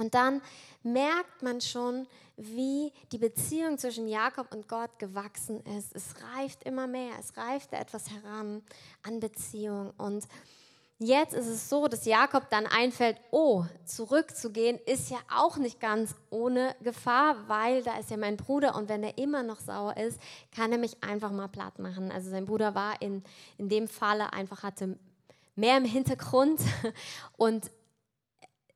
Und 0.00 0.14
dann 0.14 0.40
merkt 0.82 1.42
man 1.42 1.60
schon, 1.60 2.06
wie 2.38 2.90
die 3.12 3.18
Beziehung 3.18 3.76
zwischen 3.76 4.08
Jakob 4.08 4.52
und 4.54 4.66
Gott 4.66 4.98
gewachsen 4.98 5.62
ist. 5.76 5.94
Es 5.94 6.14
reift 6.34 6.64
immer 6.64 6.86
mehr, 6.86 7.12
es 7.20 7.36
reift 7.36 7.74
etwas 7.74 8.10
heran 8.10 8.62
an 9.02 9.20
Beziehung. 9.20 9.92
Und 9.98 10.26
jetzt 10.98 11.34
ist 11.34 11.48
es 11.48 11.68
so, 11.68 11.86
dass 11.86 12.06
Jakob 12.06 12.48
dann 12.48 12.66
einfällt, 12.66 13.18
oh, 13.30 13.66
zurückzugehen 13.84 14.78
ist 14.86 15.10
ja 15.10 15.18
auch 15.36 15.58
nicht 15.58 15.80
ganz 15.80 16.14
ohne 16.30 16.74
Gefahr, 16.82 17.36
weil 17.46 17.82
da 17.82 17.98
ist 17.98 18.10
ja 18.10 18.16
mein 18.16 18.38
Bruder 18.38 18.76
und 18.76 18.88
wenn 18.88 19.02
er 19.02 19.18
immer 19.18 19.42
noch 19.42 19.60
sauer 19.60 19.98
ist, 19.98 20.18
kann 20.56 20.72
er 20.72 20.78
mich 20.78 21.04
einfach 21.04 21.30
mal 21.30 21.48
platt 21.48 21.78
machen. 21.78 22.10
Also 22.10 22.30
sein 22.30 22.46
Bruder 22.46 22.74
war 22.74 23.02
in, 23.02 23.22
in 23.58 23.68
dem 23.68 23.86
Falle 23.86 24.32
einfach, 24.32 24.62
hatte 24.62 24.98
mehr 25.56 25.76
im 25.76 25.84
Hintergrund 25.84 26.62
und 27.36 27.70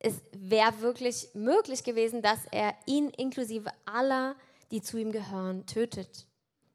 es 0.05 0.21
wäre 0.33 0.81
wirklich 0.81 1.29
möglich 1.33 1.83
gewesen, 1.83 2.21
dass 2.21 2.41
er 2.51 2.77
ihn 2.85 3.09
inklusive 3.09 3.73
aller, 3.87 4.37
die 4.71 4.83
zu 4.83 4.99
ihm 4.99 5.13
gehören, 5.13 5.65
tötet. 5.65 6.27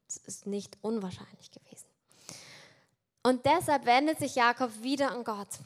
Das 0.06 0.16
ist 0.16 0.46
nicht 0.46 0.76
unwahrscheinlich 0.82 1.52
gewesen. 1.52 1.86
Und 3.22 3.46
deshalb 3.46 3.86
wendet 3.86 4.18
sich 4.18 4.34
Jakob 4.34 4.82
wieder 4.82 5.12
an 5.12 5.22
Gott. 5.22 5.60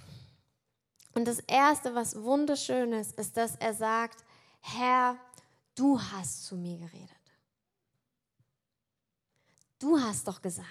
Und 1.15 1.27
das 1.27 1.39
Erste, 1.41 1.95
was 1.95 2.21
wunderschön 2.23 2.93
ist, 2.93 3.19
ist, 3.19 3.35
dass 3.39 3.57
er 3.57 3.73
sagt, 3.73 4.23
Herr, 4.61 5.17
du 5.75 5.99
hast 5.99 6.45
zu 6.45 6.57
mir 6.57 6.77
geredet. 6.77 7.11
Du 9.79 9.99
hast 9.99 10.29
doch 10.29 10.43
gesagt. 10.43 10.69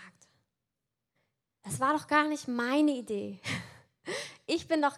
Das 1.64 1.80
war 1.80 1.98
doch 1.98 2.06
gar 2.06 2.28
nicht 2.28 2.48
meine 2.48 2.92
Idee. 2.92 3.40
Ich 4.46 4.68
bin 4.68 4.82
doch 4.82 4.98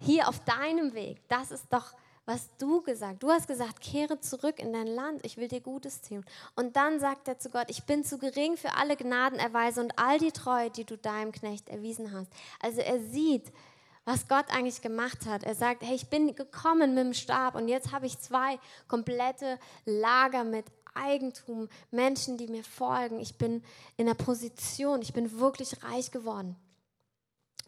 hier 0.00 0.28
auf 0.28 0.40
deinem 0.40 0.94
Weg. 0.94 1.20
Das 1.28 1.50
ist 1.50 1.66
doch, 1.70 1.94
was 2.26 2.48
du 2.58 2.82
gesagt. 2.82 3.22
Du 3.22 3.30
hast 3.30 3.48
gesagt, 3.48 3.80
kehre 3.80 4.20
zurück 4.20 4.58
in 4.58 4.72
dein 4.72 4.86
Land. 4.86 5.24
Ich 5.24 5.36
will 5.36 5.48
dir 5.48 5.60
Gutes 5.60 6.00
tun. 6.00 6.24
Und 6.56 6.76
dann 6.76 7.00
sagt 7.00 7.28
er 7.28 7.38
zu 7.38 7.50
Gott, 7.50 7.66
ich 7.68 7.84
bin 7.84 8.04
zu 8.04 8.18
gering 8.18 8.56
für 8.56 8.74
alle 8.74 8.96
Gnadenerweise 8.96 9.80
und 9.80 9.98
all 9.98 10.18
die 10.18 10.32
Treue, 10.32 10.70
die 10.70 10.84
du 10.84 10.96
deinem 10.96 11.32
Knecht 11.32 11.68
erwiesen 11.68 12.12
hast. 12.12 12.30
Also 12.60 12.80
er 12.80 13.00
sieht, 13.00 13.52
was 14.04 14.28
Gott 14.28 14.46
eigentlich 14.50 14.80
gemacht 14.80 15.26
hat. 15.26 15.44
Er 15.44 15.54
sagt, 15.54 15.82
hey, 15.82 15.94
ich 15.94 16.08
bin 16.08 16.34
gekommen 16.34 16.94
mit 16.94 17.04
dem 17.04 17.14
Stab 17.14 17.54
und 17.54 17.68
jetzt 17.68 17.92
habe 17.92 18.06
ich 18.06 18.18
zwei 18.18 18.58
komplette 18.88 19.58
Lager 19.84 20.44
mit 20.44 20.66
Eigentum, 20.94 21.68
Menschen, 21.90 22.36
die 22.36 22.48
mir 22.48 22.64
folgen. 22.64 23.20
Ich 23.20 23.36
bin 23.36 23.62
in 23.96 24.06
der 24.06 24.14
Position, 24.14 25.02
ich 25.02 25.12
bin 25.12 25.38
wirklich 25.38 25.82
reich 25.84 26.10
geworden. 26.10 26.56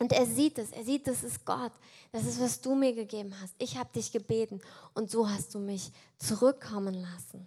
Und 0.02 0.10
er 0.10 0.26
sieht 0.26 0.58
es, 0.58 0.72
er 0.72 0.82
sieht, 0.82 1.06
das 1.06 1.22
ist 1.22 1.44
Gott, 1.44 1.70
das 2.10 2.24
ist, 2.24 2.40
was 2.40 2.60
du 2.60 2.74
mir 2.74 2.92
gegeben 2.92 3.32
hast. 3.40 3.54
Ich 3.58 3.76
habe 3.78 3.88
dich 3.94 4.10
gebeten 4.10 4.60
und 4.94 5.08
so 5.08 5.30
hast 5.30 5.54
du 5.54 5.60
mich 5.60 5.92
zurückkommen 6.18 6.94
lassen. 6.94 7.46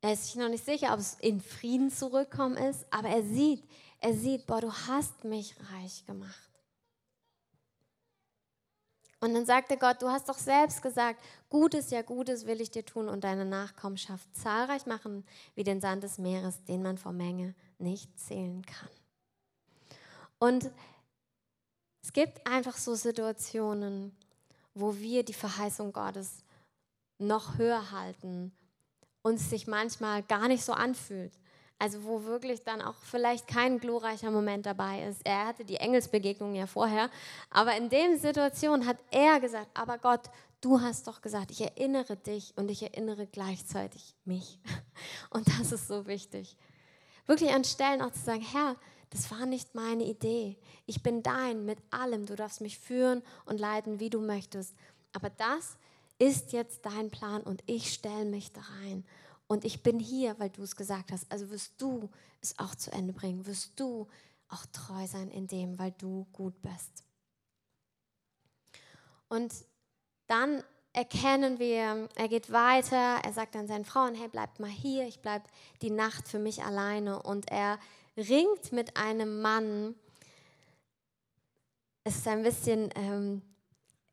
Er 0.00 0.12
ist 0.12 0.26
sich 0.26 0.36
noch 0.36 0.48
nicht 0.48 0.64
sicher, 0.64 0.92
ob 0.92 1.00
es 1.00 1.14
in 1.14 1.40
Frieden 1.40 1.90
zurückkommen 1.90 2.56
ist, 2.56 2.86
aber 2.92 3.08
er 3.08 3.24
sieht, 3.24 3.64
er 3.98 4.14
sieht, 4.14 4.46
boah, 4.46 4.60
du 4.60 4.72
hast 4.72 5.24
mich 5.24 5.56
reich 5.72 6.06
gemacht. 6.06 6.50
Und 9.18 9.34
dann 9.34 9.44
sagte 9.44 9.76
Gott, 9.78 10.00
du 10.02 10.08
hast 10.08 10.28
doch 10.28 10.38
selbst 10.38 10.82
gesagt, 10.82 11.20
Gutes, 11.50 11.90
ja 11.90 12.02
Gutes 12.02 12.46
will 12.46 12.60
ich 12.60 12.70
dir 12.70 12.84
tun 12.84 13.08
und 13.08 13.24
deine 13.24 13.44
Nachkommenschaft 13.44 14.36
zahlreich 14.36 14.86
machen 14.86 15.26
wie 15.56 15.64
den 15.64 15.80
Sand 15.80 16.04
des 16.04 16.18
Meeres, 16.18 16.62
den 16.62 16.80
man 16.80 16.96
vor 16.96 17.10
Menge 17.10 17.56
nicht 17.80 18.16
zählen 18.20 18.64
kann. 18.64 18.88
Und 20.38 20.70
es 22.02 22.12
gibt 22.12 22.46
einfach 22.46 22.76
so 22.76 22.94
Situationen, 22.94 24.14
wo 24.74 24.96
wir 24.96 25.22
die 25.22 25.32
Verheißung 25.32 25.92
Gottes 25.92 26.44
noch 27.18 27.58
höher 27.58 27.92
halten 27.92 28.52
und 29.22 29.34
es 29.34 29.50
sich 29.50 29.66
manchmal 29.66 30.22
gar 30.24 30.48
nicht 30.48 30.64
so 30.64 30.72
anfühlt. 30.72 31.32
Also 31.78 32.04
wo 32.04 32.24
wirklich 32.24 32.62
dann 32.62 32.80
auch 32.80 32.94
vielleicht 33.02 33.48
kein 33.48 33.80
glorreicher 33.80 34.30
Moment 34.30 34.66
dabei 34.66 35.02
ist. 35.04 35.20
Er 35.24 35.46
hatte 35.46 35.64
die 35.64 35.78
Engelsbegegnung 35.78 36.54
ja 36.54 36.66
vorher, 36.66 37.10
aber 37.50 37.76
in 37.76 37.88
der 37.88 38.16
Situation 38.18 38.86
hat 38.86 38.98
er 39.10 39.40
gesagt, 39.40 39.68
aber 39.74 39.98
Gott, 39.98 40.30
du 40.60 40.80
hast 40.80 41.08
doch 41.08 41.22
gesagt, 41.22 41.50
ich 41.50 41.60
erinnere 41.60 42.16
dich 42.16 42.52
und 42.56 42.70
ich 42.70 42.82
erinnere 42.82 43.26
gleichzeitig 43.26 44.14
mich. 44.24 44.60
Und 45.30 45.48
das 45.58 45.72
ist 45.72 45.88
so 45.88 46.06
wichtig. 46.06 46.56
Wirklich 47.26 47.50
an 47.50 47.64
Stellen 47.64 48.00
auch 48.00 48.12
zu 48.12 48.20
sagen, 48.20 48.42
Herr, 48.42 48.76
das 49.12 49.30
war 49.30 49.44
nicht 49.44 49.74
meine 49.74 50.04
Idee. 50.04 50.56
Ich 50.86 51.02
bin 51.02 51.22
dein 51.22 51.66
mit 51.66 51.78
allem. 51.90 52.24
Du 52.24 52.34
darfst 52.34 52.62
mich 52.62 52.78
führen 52.78 53.22
und 53.44 53.60
leiten, 53.60 54.00
wie 54.00 54.08
du 54.08 54.20
möchtest. 54.20 54.74
Aber 55.12 55.28
das 55.28 55.76
ist 56.18 56.52
jetzt 56.52 56.86
dein 56.86 57.10
Plan 57.10 57.42
und 57.42 57.62
ich 57.66 57.92
stelle 57.92 58.24
mich 58.24 58.52
da 58.52 58.62
rein. 58.80 59.04
Und 59.48 59.66
ich 59.66 59.82
bin 59.82 59.98
hier, 59.98 60.38
weil 60.38 60.48
du 60.48 60.62
es 60.62 60.76
gesagt 60.76 61.12
hast. 61.12 61.30
Also 61.30 61.50
wirst 61.50 61.74
du 61.76 62.08
es 62.40 62.58
auch 62.58 62.74
zu 62.74 62.90
Ende 62.90 63.12
bringen. 63.12 63.44
Wirst 63.44 63.78
du 63.78 64.08
auch 64.48 64.64
treu 64.72 65.06
sein 65.06 65.30
in 65.30 65.46
dem, 65.46 65.78
weil 65.78 65.92
du 65.98 66.26
gut 66.32 66.54
bist. 66.62 67.04
Und 69.28 69.52
dann 70.26 70.62
erkennen 70.94 71.58
wir, 71.58 72.08
er 72.14 72.28
geht 72.28 72.50
weiter, 72.50 73.20
er 73.22 73.32
sagt 73.32 73.54
dann 73.54 73.66
seinen 73.66 73.84
Frauen, 73.84 74.14
hey, 74.14 74.28
bleibt 74.28 74.58
mal 74.60 74.70
hier, 74.70 75.06
ich 75.06 75.20
bleibe 75.20 75.44
die 75.82 75.90
Nacht 75.90 76.28
für 76.28 76.38
mich 76.38 76.64
alleine. 76.64 77.22
Und 77.22 77.50
er 77.50 77.78
ringt 78.16 78.72
mit 78.72 78.96
einem 78.96 79.40
Mann. 79.40 79.94
Es 82.04 82.16
ist 82.16 82.28
ein 82.28 82.42
bisschen 82.42 82.90
ähm, 82.96 83.42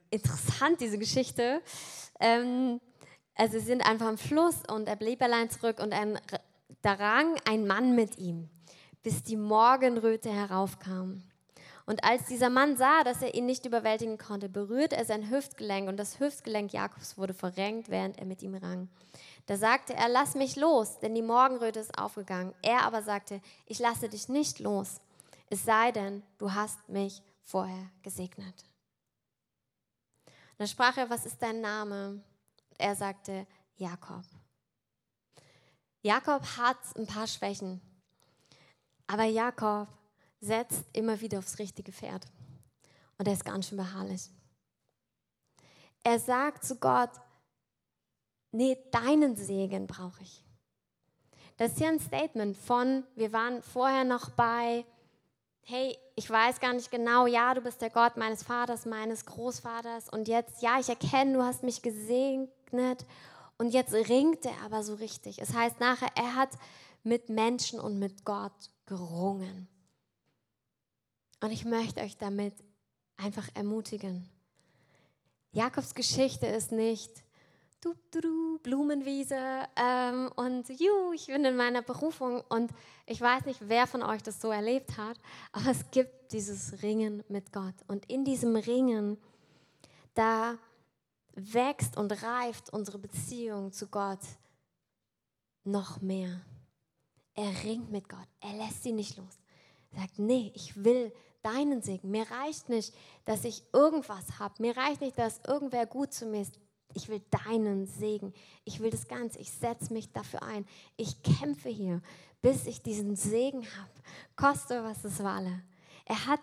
interessant, 0.10 0.80
diese 0.82 0.98
Geschichte. 0.98 1.62
Ähm, 2.20 2.80
also 3.36 3.60
sie 3.60 3.66
sind 3.66 3.82
einfach 3.82 4.08
am 4.08 4.18
Fluss 4.18 4.58
und 4.72 4.88
er 4.88 4.96
blieb 4.96 5.22
allein 5.22 5.50
zurück 5.50 5.80
und 5.80 5.94
ein, 5.94 6.20
da 6.82 6.94
rang 6.94 7.36
ein 7.46 7.66
Mann 7.66 7.96
mit 7.96 8.18
ihm, 8.18 8.50
bis 9.02 9.24
die 9.24 9.38
Morgenröte 9.38 10.32
heraufkam. 10.32 11.24
Und 11.89 12.04
als 12.04 12.28
dieser 12.28 12.52
Mann 12.52 12.78
sah, 12.78 13.04
dass 13.04 13.23
er 13.23 13.34
ihn 13.34 13.47
nicht 13.47 13.65
überwältigen 13.65 14.19
konnte, 14.19 14.47
berührte 14.47 14.95
er 14.95 15.06
sein 15.06 15.32
Hüftgelenk 15.32 15.89
und 15.89 15.97
das 15.97 16.19
Hüftgelenk 16.19 16.71
Jakobs 16.71 17.17
wurde 17.17 17.34
verrenkt, 17.34 17.89
während 17.89 18.19
er 18.19 18.28
mit 18.28 18.43
ihm 18.43 18.54
rang. 18.54 18.89
Da 19.47 19.58
sagte 19.58 19.95
er, 19.95 20.08
lass 20.08 20.36
mich 20.36 20.56
los, 20.56 20.99
denn 20.99 21.15
die 21.15 21.23
Morgenröte 21.23 21.80
ist 21.80 21.97
aufgegangen. 21.97 22.54
Er 22.62 22.84
aber 22.84 23.02
sagte, 23.02 23.41
ich 23.65 23.80
lasse 23.80 24.08
dich 24.08 24.30
nicht 24.30 24.60
los, 24.60 25.02
es 25.49 25.65
sei 25.65 25.91
denn, 25.91 26.21
du 26.38 26.54
hast 26.54 26.78
mich 26.89 27.23
vorher 27.41 27.89
gesegnet. 28.04 28.65
Da 30.60 30.67
sprach 30.67 30.95
er, 30.95 31.10
was 31.10 31.25
ist 31.25 31.41
dein 31.41 31.60
Name? 31.60 32.23
Er 32.78 32.95
sagte 32.95 33.47
Jakob. 33.78 34.25
Jakob 36.04 36.43
hat 36.56 36.78
ein 36.95 37.08
paar 37.08 37.25
Schwächen, 37.25 37.82
aber 39.08 39.23
Jakob 39.23 39.88
setzt 40.41 40.86
immer 40.93 41.19
wieder 41.21 41.39
aufs 41.39 41.60
richtige 41.60 41.91
Pferd. 41.91 42.25
Und 43.17 43.28
er 43.28 43.34
ist 43.34 43.45
ganz 43.45 43.67
schön 43.67 43.78
beharrlich. 43.78 44.30
Er 46.04 46.19
sagt 46.19 46.63
zu 46.63 46.78
Gott, 46.78 47.12
nee, 48.52 48.78
deinen 48.91 49.36
Segen 49.36 49.88
brauche 49.88 50.23
ich. 50.23 50.43
Das 51.58 51.73
ist 51.73 51.78
hier 51.78 51.89
ein 51.89 51.99
Statement 51.99 52.56
von, 52.56 53.04
wir 53.15 53.34
waren 53.34 53.62
vorher 53.62 54.06
noch 54.06 54.30
bei, 54.30 54.86
hey, 55.63 55.97
ich 56.15 56.30
weiß 56.30 56.62
gar 56.62 56.73
nicht 56.73 56.89
genau, 56.89 57.28
ja, 57.28 57.54
du 57.54 57.60
bist 57.60 57.82
der 57.82 57.89
Gott 57.89 58.15
meines 58.15 58.43
Vaters, 58.43 58.86
meines 58.86 59.25
Großvaters 59.25 60.08
und 60.10 60.30
jetzt, 60.30 60.62
ja, 60.62 60.80
ich 60.80 60.88
erkenne, 60.88 61.34
du 61.34 61.43
hast 61.43 61.63
mich 61.63 61.82
gesegnet 61.82 63.06
und 63.58 63.73
jetzt 63.73 63.93
ringt 63.93 64.45
er 64.45 64.62
aber 64.63 64.84
so 64.84 64.95
richtig. 64.95 65.39
Es 65.39 65.54
heißt 65.54 65.82
nachher, 65.82 66.10
er 66.15 66.36
hat 66.36 66.52
mit 67.04 67.28
Menschen 67.28 67.80
und 67.80 67.99
mit 67.99 68.23
Gott 68.23 68.71
gerungen. 68.86 69.67
Und 71.41 71.52
ich 71.52 71.65
möchte 71.65 72.02
euch 72.02 72.17
damit 72.17 72.54
einfach 73.17 73.47
ermutigen. 73.54 74.30
Jakobs 75.52 75.95
Geschichte 75.95 76.47
ist 76.47 76.71
nicht 76.71 77.23
du, 77.82 77.93
du, 78.12 78.21
du 78.21 78.60
Blumenwiese 78.60 79.38
ähm, 79.75 80.32
und 80.36 80.67
ju, 80.69 81.13
ich 81.13 81.28
bin 81.28 81.45
in 81.45 81.56
meiner 81.56 81.82
Berufung 81.82 82.41
und 82.49 82.71
ich 83.06 83.19
weiß 83.21 83.45
nicht, 83.45 83.60
wer 83.67 83.88
von 83.88 84.04
euch 84.04 84.21
das 84.21 84.41
so 84.41 84.52
erlebt 84.52 84.97
hat, 84.97 85.17
aber 85.52 85.71
es 85.71 85.89
gibt 85.91 86.32
dieses 86.32 86.82
Ringen 86.84 87.23
mit 87.30 87.52
Gott 87.52 87.75
und 87.88 88.06
in 88.10 88.25
diesem 88.25 88.56
Ringen, 88.56 89.17
da 90.13 90.58
wächst 91.36 91.95
und 91.97 92.12
reift 92.23 92.71
unsere 92.73 92.97
Beziehung 92.97 93.71
zu 93.71 93.88
Gott 93.88 94.19
noch 95.63 96.02
mehr. 96.02 96.41
Er 97.34 97.63
ringt 97.63 97.91
mit 97.91 98.10
Gott, 98.10 98.28
er 98.41 98.54
lässt 98.54 98.84
sie 98.84 98.91
nicht 98.91 99.17
los. 99.17 99.39
Er 99.91 100.02
sagt, 100.02 100.19
nee, 100.19 100.52
ich 100.54 100.84
will 100.84 101.13
deinen 101.41 101.82
Segen. 101.82 102.12
Mir 102.12 102.30
reicht 102.30 102.69
nicht, 102.69 102.93
dass 103.25 103.45
ich 103.45 103.63
irgendwas 103.73 104.39
habe. 104.39 104.56
Mir 104.60 104.75
reicht 104.75 105.02
nicht, 105.02 105.17
dass 105.17 105.41
irgendwer 105.47 105.86
gut 105.86 106.13
zu 106.13 106.25
mir 106.25 106.41
ist. 106.41 106.60
Ich 106.93 107.08
will 107.08 107.21
deinen 107.45 107.86
Segen. 107.86 108.34
Ich 108.65 108.80
will 108.80 108.89
das 108.89 109.08
Ganze. 109.08 109.39
Ich 109.39 109.52
setze 109.52 109.93
mich 109.93 110.12
dafür 110.12 110.43
ein. 110.43 110.65
Ich 110.97 111.21
kämpfe 111.21 111.69
hier, 111.69 112.02
bis 112.41 112.65
ich 112.65 112.82
diesen 112.82 113.15
Segen 113.15 113.63
habe. 113.63 113.91
Koste, 114.36 114.84
was 114.84 115.04
es 115.04 115.19
wolle. 115.19 115.63
Er 116.06 116.25
hat 116.25 116.41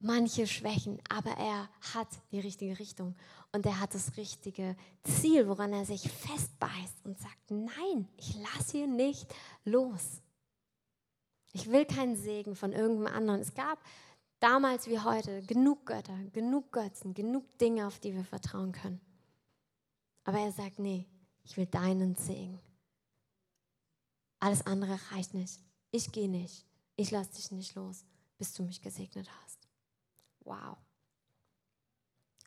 manche 0.00 0.46
Schwächen, 0.46 1.00
aber 1.08 1.30
er 1.30 1.68
hat 1.94 2.08
die 2.30 2.40
richtige 2.40 2.78
Richtung 2.78 3.16
und 3.52 3.66
er 3.66 3.80
hat 3.80 3.94
das 3.94 4.16
richtige 4.16 4.76
Ziel, 5.02 5.48
woran 5.48 5.72
er 5.72 5.84
sich 5.84 6.10
festbeißt 6.10 7.04
und 7.04 7.18
sagt, 7.18 7.50
nein, 7.50 8.08
ich 8.16 8.36
lasse 8.36 8.78
hier 8.78 8.86
nicht 8.86 9.26
los. 9.64 10.20
Ich 11.52 11.70
will 11.70 11.84
keinen 11.84 12.16
Segen 12.16 12.54
von 12.54 12.72
irgendeinem 12.72 13.14
anderen. 13.14 13.40
Es 13.40 13.54
gab 13.54 13.78
damals 14.40 14.86
wie 14.88 14.98
heute 14.98 15.42
genug 15.42 15.86
Götter, 15.86 16.18
genug 16.32 16.72
Götzen, 16.72 17.14
genug 17.14 17.58
Dinge, 17.58 17.86
auf 17.86 17.98
die 17.98 18.14
wir 18.14 18.24
vertrauen 18.24 18.72
können. 18.72 19.00
Aber 20.24 20.38
er 20.38 20.52
sagt, 20.52 20.78
nee, 20.78 21.06
ich 21.44 21.56
will 21.56 21.66
deinen 21.66 22.14
Segen. 22.16 22.60
Alles 24.40 24.66
andere 24.66 24.98
reicht 25.10 25.34
nicht. 25.34 25.60
Ich 25.90 26.12
gehe 26.12 26.28
nicht. 26.28 26.64
Ich 26.96 27.10
lasse 27.10 27.32
dich 27.34 27.50
nicht 27.50 27.74
los, 27.74 28.04
bis 28.36 28.52
du 28.54 28.62
mich 28.62 28.82
gesegnet 28.82 29.28
hast. 29.42 29.58
Wow. 30.40 30.76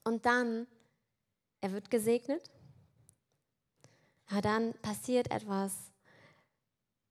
Und 0.03 0.25
dann 0.25 0.67
er 1.61 1.71
wird 1.71 1.91
gesegnet. 1.91 2.49
Aber 4.29 4.41
dann 4.41 4.73
passiert 4.81 5.29
etwas, 5.29 5.90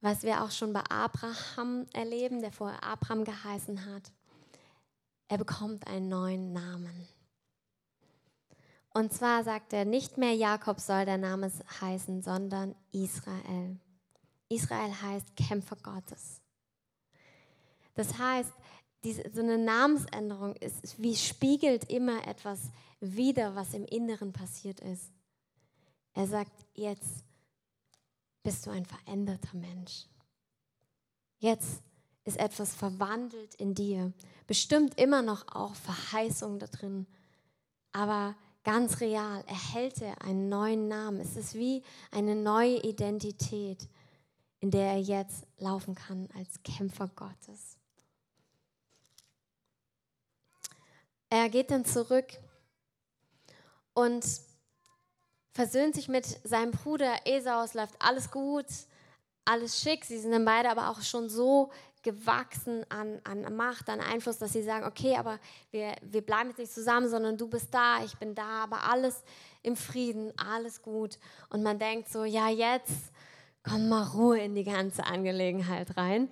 was 0.01 0.23
wir 0.23 0.43
auch 0.43 0.51
schon 0.51 0.73
bei 0.73 0.83
Abraham 0.89 1.87
erleben, 1.93 2.41
der 2.41 2.53
vorher 2.53 2.83
Abraham 2.83 3.25
geheißen 3.25 3.87
hat. 3.87 4.13
Er 5.29 5.39
bekommt 5.39 5.87
einen 5.87 6.09
neuen 6.09 6.53
Namen. 6.53 7.09
Und 8.93 9.13
zwar 9.13 9.45
sagt 9.45 9.73
er, 9.73 9.85
nicht 9.85 10.19
mehr 10.19 10.35
Jakob 10.35 10.81
soll 10.81 11.05
der 11.05 11.19
Name 11.19 11.51
heißen, 11.81 12.23
sondern 12.23 12.75
Israel. 12.91 13.79
Israel 14.49 14.93
heißt 15.03 15.37
Kämpfer 15.37 15.77
Gottes. 15.77 16.41
Das 17.95 18.19
heißt, 18.19 18.53
diese, 19.05 19.31
so 19.33 19.41
eine 19.41 19.59
Namensänderung 19.59 20.57
ist, 20.57 21.01
wie 21.01 21.17
spiegelt 21.17 21.91
immer 21.91 22.27
etwas 22.27 22.61
wieder, 23.01 23.55
was 23.55 23.75
im 23.75 23.85
Inneren 23.87 24.33
passiert 24.33 24.81
ist. 24.81 25.11
Er 26.13 26.27
sagt, 26.27 26.53
jetzt 26.75 27.25
bist 28.43 28.67
du 28.67 28.71
ein 28.71 28.85
veränderter 28.85 29.57
Mensch. 29.57 30.07
Jetzt 31.39 31.83
ist 32.25 32.39
etwas 32.39 32.75
verwandelt 32.75 33.55
in 33.57 33.75
dir. 33.75 34.13
Bestimmt 34.47 34.99
immer 35.01 35.23
noch 35.23 35.49
auch 35.55 35.75
Verheißung 35.75 36.59
da 36.59 36.67
drin. 36.67 37.07
Aber 37.93 38.35
ganz 38.63 39.01
real 39.01 39.43
erhält 39.47 40.01
er 40.03 40.23
einen 40.23 40.49
neuen 40.49 40.89
Namen. 40.89 41.21
Es 41.21 41.37
ist 41.37 41.55
wie 41.55 41.83
eine 42.11 42.37
neue 42.37 42.83
Identität, 42.83 43.89
in 44.61 44.71
der 44.71 44.93
er 44.93 45.01
jetzt 45.01 45.47
laufen 45.59 45.95
kann 45.95 46.29
als 46.35 46.63
Kämpfer 46.63 47.09
Gottes. 47.09 47.81
er 51.31 51.49
geht 51.49 51.71
dann 51.71 51.85
zurück 51.85 52.27
und 53.95 54.25
versöhnt 55.53 55.95
sich 55.95 56.09
mit 56.09 56.27
seinem 56.47 56.71
Bruder 56.71 57.27
Esau. 57.27 57.63
Es 57.63 57.75
läuft 57.75 57.95
alles 57.99 58.31
gut, 58.31 58.67
alles 59.45 59.81
schick. 59.81 60.05
Sie 60.05 60.19
sind 60.19 60.33
dann 60.33 60.45
beide 60.45 60.71
aber 60.71 60.91
auch 60.91 61.03
schon 61.03 61.29
so 61.29 61.71
gewachsen 62.03 62.85
an, 62.89 63.21
an 63.25 63.55
Macht, 63.55 63.89
an 63.91 64.01
Einfluss, 64.01 64.39
dass 64.39 64.53
sie 64.53 64.63
sagen, 64.63 64.87
okay, 64.87 65.17
aber 65.17 65.39
wir, 65.71 65.95
wir 66.03 66.23
bleiben 66.23 66.49
jetzt 66.49 66.59
nicht 66.59 66.73
zusammen, 66.73 67.09
sondern 67.09 67.37
du 67.37 67.47
bist 67.47 67.75
da, 67.75 68.03
ich 68.05 68.17
bin 68.17 68.35
da, 68.35 68.65
aber 68.65 68.85
alles 68.85 69.23
im 69.63 69.77
Frieden, 69.77 70.33
alles 70.39 70.81
gut. 70.81 71.19
Und 71.51 71.63
man 71.63 71.79
denkt 71.79 72.09
so, 72.09 72.25
ja, 72.25 72.49
jetzt 72.49 73.13
kommt 73.63 73.89
mal 73.89 74.05
Ruhe 74.05 74.41
in 74.41 74.55
die 74.55 74.65
ganze 74.65 75.05
Angelegenheit 75.05 75.97
rein. 75.97 76.31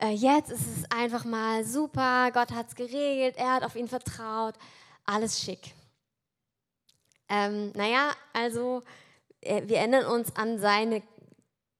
Äh, 0.00 0.10
jetzt 0.10 0.50
ist 0.50 0.66
es 0.78 0.90
einfach 0.90 1.24
mal 1.24 1.64
super, 1.64 2.30
Gott 2.32 2.50
hat 2.50 2.68
es 2.68 2.74
geregelt, 2.74 3.36
er 3.36 3.54
hat 3.54 3.62
auf 3.62 3.76
ihn 3.76 3.86
vertraut, 3.86 4.54
alles 5.06 5.40
schick. 5.40 5.74
Ähm, 7.34 7.72
naja, 7.74 8.12
also 8.32 8.82
äh, 9.40 9.62
wir 9.66 9.78
erinnern 9.78 10.06
uns 10.06 10.34
an 10.36 10.60
seine 10.60 11.02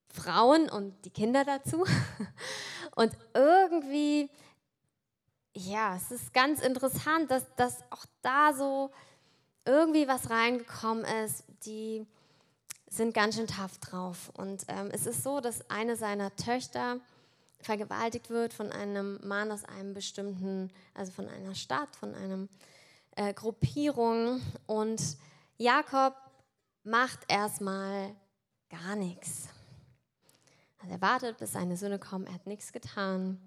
Frauen 0.08 0.68
und 0.68 1.04
die 1.04 1.10
Kinder 1.10 1.44
dazu. 1.44 1.84
Und 2.96 3.12
irgendwie, 3.34 4.30
ja, 5.52 5.96
es 5.96 6.12
ist 6.12 6.32
ganz 6.32 6.60
interessant, 6.60 7.28
dass, 7.28 7.44
dass 7.56 7.80
auch 7.90 8.04
da 8.22 8.52
so 8.52 8.92
irgendwie 9.64 10.06
was 10.06 10.30
reingekommen 10.30 11.04
ist, 11.24 11.42
die 11.66 12.06
sind 12.88 13.14
ganz 13.14 13.34
schön 13.34 13.48
tough 13.48 13.78
drauf. 13.78 14.30
Und 14.36 14.64
ähm, 14.68 14.90
es 14.92 15.06
ist 15.06 15.24
so, 15.24 15.40
dass 15.40 15.68
eine 15.68 15.96
seiner 15.96 16.34
Töchter 16.36 17.00
vergewaltigt 17.58 18.30
wird 18.30 18.54
von 18.54 18.70
einem 18.70 19.18
Mann 19.26 19.50
aus 19.50 19.64
einem 19.64 19.92
bestimmten, 19.92 20.70
also 20.94 21.10
von 21.10 21.28
einer 21.28 21.56
Stadt, 21.56 21.96
von 21.96 22.14
einer 22.14 22.46
äh, 23.16 23.34
Gruppierung. 23.34 24.40
Und 24.66 25.00
Jakob 25.56 26.14
macht 26.82 27.20
erstmal 27.28 28.14
gar 28.68 28.96
nichts. 28.96 29.48
Also 30.78 30.94
er 30.94 31.00
wartet, 31.00 31.38
bis 31.38 31.52
seine 31.52 31.76
Söhne 31.76 31.98
kommen, 31.98 32.26
er 32.26 32.34
hat 32.34 32.46
nichts 32.46 32.72
getan. 32.72 33.40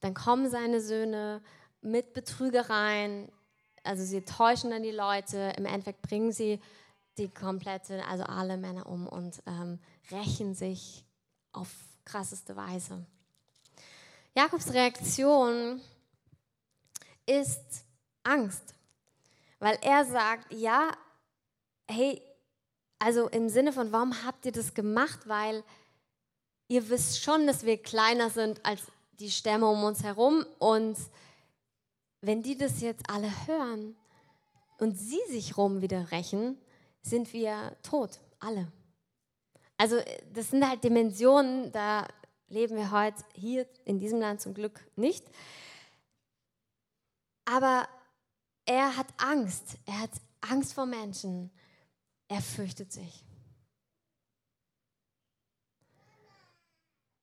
Dann 0.00 0.14
kommen 0.14 0.50
seine 0.50 0.80
Söhne 0.80 1.42
mit 1.80 2.12
Betrügereien, 2.12 3.30
also 3.84 4.02
sie 4.02 4.22
täuschen 4.22 4.70
dann 4.70 4.82
die 4.82 4.90
Leute, 4.90 5.52
im 5.56 5.66
Endeffekt 5.66 6.02
bringen 6.02 6.32
sie 6.32 6.60
die 7.18 7.28
komplette, 7.28 8.04
also 8.06 8.24
alle 8.24 8.56
Männer 8.56 8.86
um 8.86 9.06
und 9.06 9.42
ähm, 9.46 9.78
rächen 10.10 10.54
sich 10.54 11.04
auf 11.52 11.68
krasseste 12.04 12.56
Weise. 12.56 13.06
Jakobs 14.34 14.72
Reaktion 14.72 15.80
ist 17.24 17.84
Angst, 18.22 18.74
weil 19.58 19.78
er 19.82 20.04
sagt, 20.04 20.52
ja, 20.52 20.90
hey, 21.88 22.22
also 22.98 23.28
im 23.28 23.48
Sinne 23.48 23.72
von, 23.72 23.92
warum 23.92 24.24
habt 24.24 24.46
ihr 24.46 24.52
das 24.52 24.74
gemacht? 24.74 25.20
Weil 25.26 25.62
ihr 26.68 26.88
wisst 26.88 27.22
schon, 27.22 27.46
dass 27.46 27.64
wir 27.64 27.82
kleiner 27.82 28.30
sind 28.30 28.64
als 28.64 28.82
die 29.18 29.30
Stämme 29.30 29.66
um 29.66 29.82
uns 29.84 30.02
herum 30.02 30.44
und 30.58 30.96
wenn 32.20 32.42
die 32.42 32.56
das 32.56 32.80
jetzt 32.80 33.08
alle 33.08 33.30
hören 33.46 33.96
und 34.78 34.96
sie 34.98 35.20
sich 35.28 35.56
rum 35.56 35.80
wieder 35.80 36.10
rächen, 36.10 36.58
sind 37.02 37.32
wir 37.32 37.76
tot, 37.82 38.18
alle. 38.40 38.70
Also 39.78 39.96
das 40.32 40.50
sind 40.50 40.68
halt 40.68 40.82
Dimensionen, 40.84 41.70
da 41.72 42.06
leben 42.48 42.76
wir 42.76 42.90
heute 42.90 43.22
hier 43.34 43.66
in 43.84 43.98
diesem 43.98 44.20
Land 44.20 44.40
zum 44.40 44.54
Glück 44.54 44.80
nicht. 44.96 45.24
Aber 47.44 47.88
er 48.64 48.96
hat 48.96 49.06
Angst, 49.18 49.78
er 49.86 50.00
hat 50.00 50.10
Angst 50.40 50.74
vor 50.74 50.86
Menschen, 50.86 51.50
er 52.28 52.42
fürchtet 52.42 52.92
sich. 52.92 53.24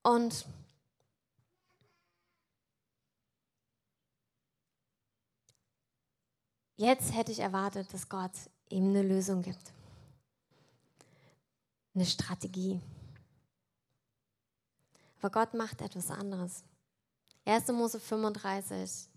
Und 0.02 0.46
jetzt 6.76 7.14
hätte 7.14 7.32
ich 7.32 7.40
erwartet, 7.40 7.92
dass 7.92 8.08
Gott 8.08 8.32
ihm 8.68 8.88
eine 8.88 9.02
Lösung 9.02 9.42
gibt. 9.42 9.72
Eine 11.94 12.04
Strategie. 12.04 12.80
Aber 15.18 15.30
Gott 15.30 15.54
macht 15.54 15.80
etwas 15.80 16.10
anderes. 16.10 16.64
1. 17.46 17.68
Mose 17.68 17.98
35. 17.98 19.08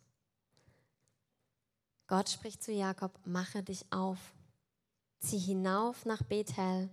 Gott 2.08 2.30
spricht 2.30 2.64
zu 2.64 2.72
Jakob, 2.72 3.12
mache 3.26 3.62
dich 3.62 3.92
auf, 3.92 4.18
zieh 5.20 5.40
hinauf 5.40 6.06
nach 6.06 6.24
Bethel 6.24 6.90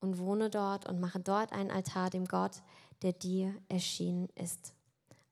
und 0.00 0.18
wohne 0.18 0.50
dort 0.50 0.86
und 0.86 1.00
mache 1.00 1.20
dort 1.20 1.52
einen 1.52 1.70
Altar 1.70 2.10
dem 2.10 2.26
Gott, 2.26 2.62
der 3.02 3.12
dir 3.12 3.54
erschienen 3.68 4.28
ist, 4.34 4.74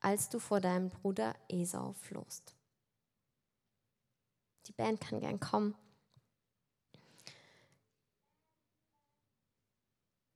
als 0.00 0.28
du 0.28 0.38
vor 0.38 0.60
deinem 0.60 0.88
Bruder 0.88 1.34
Esau 1.48 1.92
flohst. 1.92 2.54
Die 4.66 4.72
Band 4.72 5.00
kann 5.00 5.20
gern 5.20 5.40
kommen. 5.40 5.74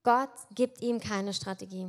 Gott 0.03 0.31
gibt 0.55 0.83
ihm 0.83 1.01
keine 1.01 1.33
Strategie. 1.33 1.89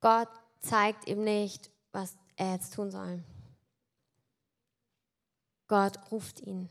Gott 0.00 0.28
zeigt 0.60 1.08
ihm 1.08 1.24
nicht, 1.24 1.70
was 1.92 2.16
er 2.36 2.52
jetzt 2.52 2.74
tun 2.74 2.90
soll. 2.90 3.22
Gott 5.68 5.98
ruft 6.10 6.40
ihn. 6.40 6.68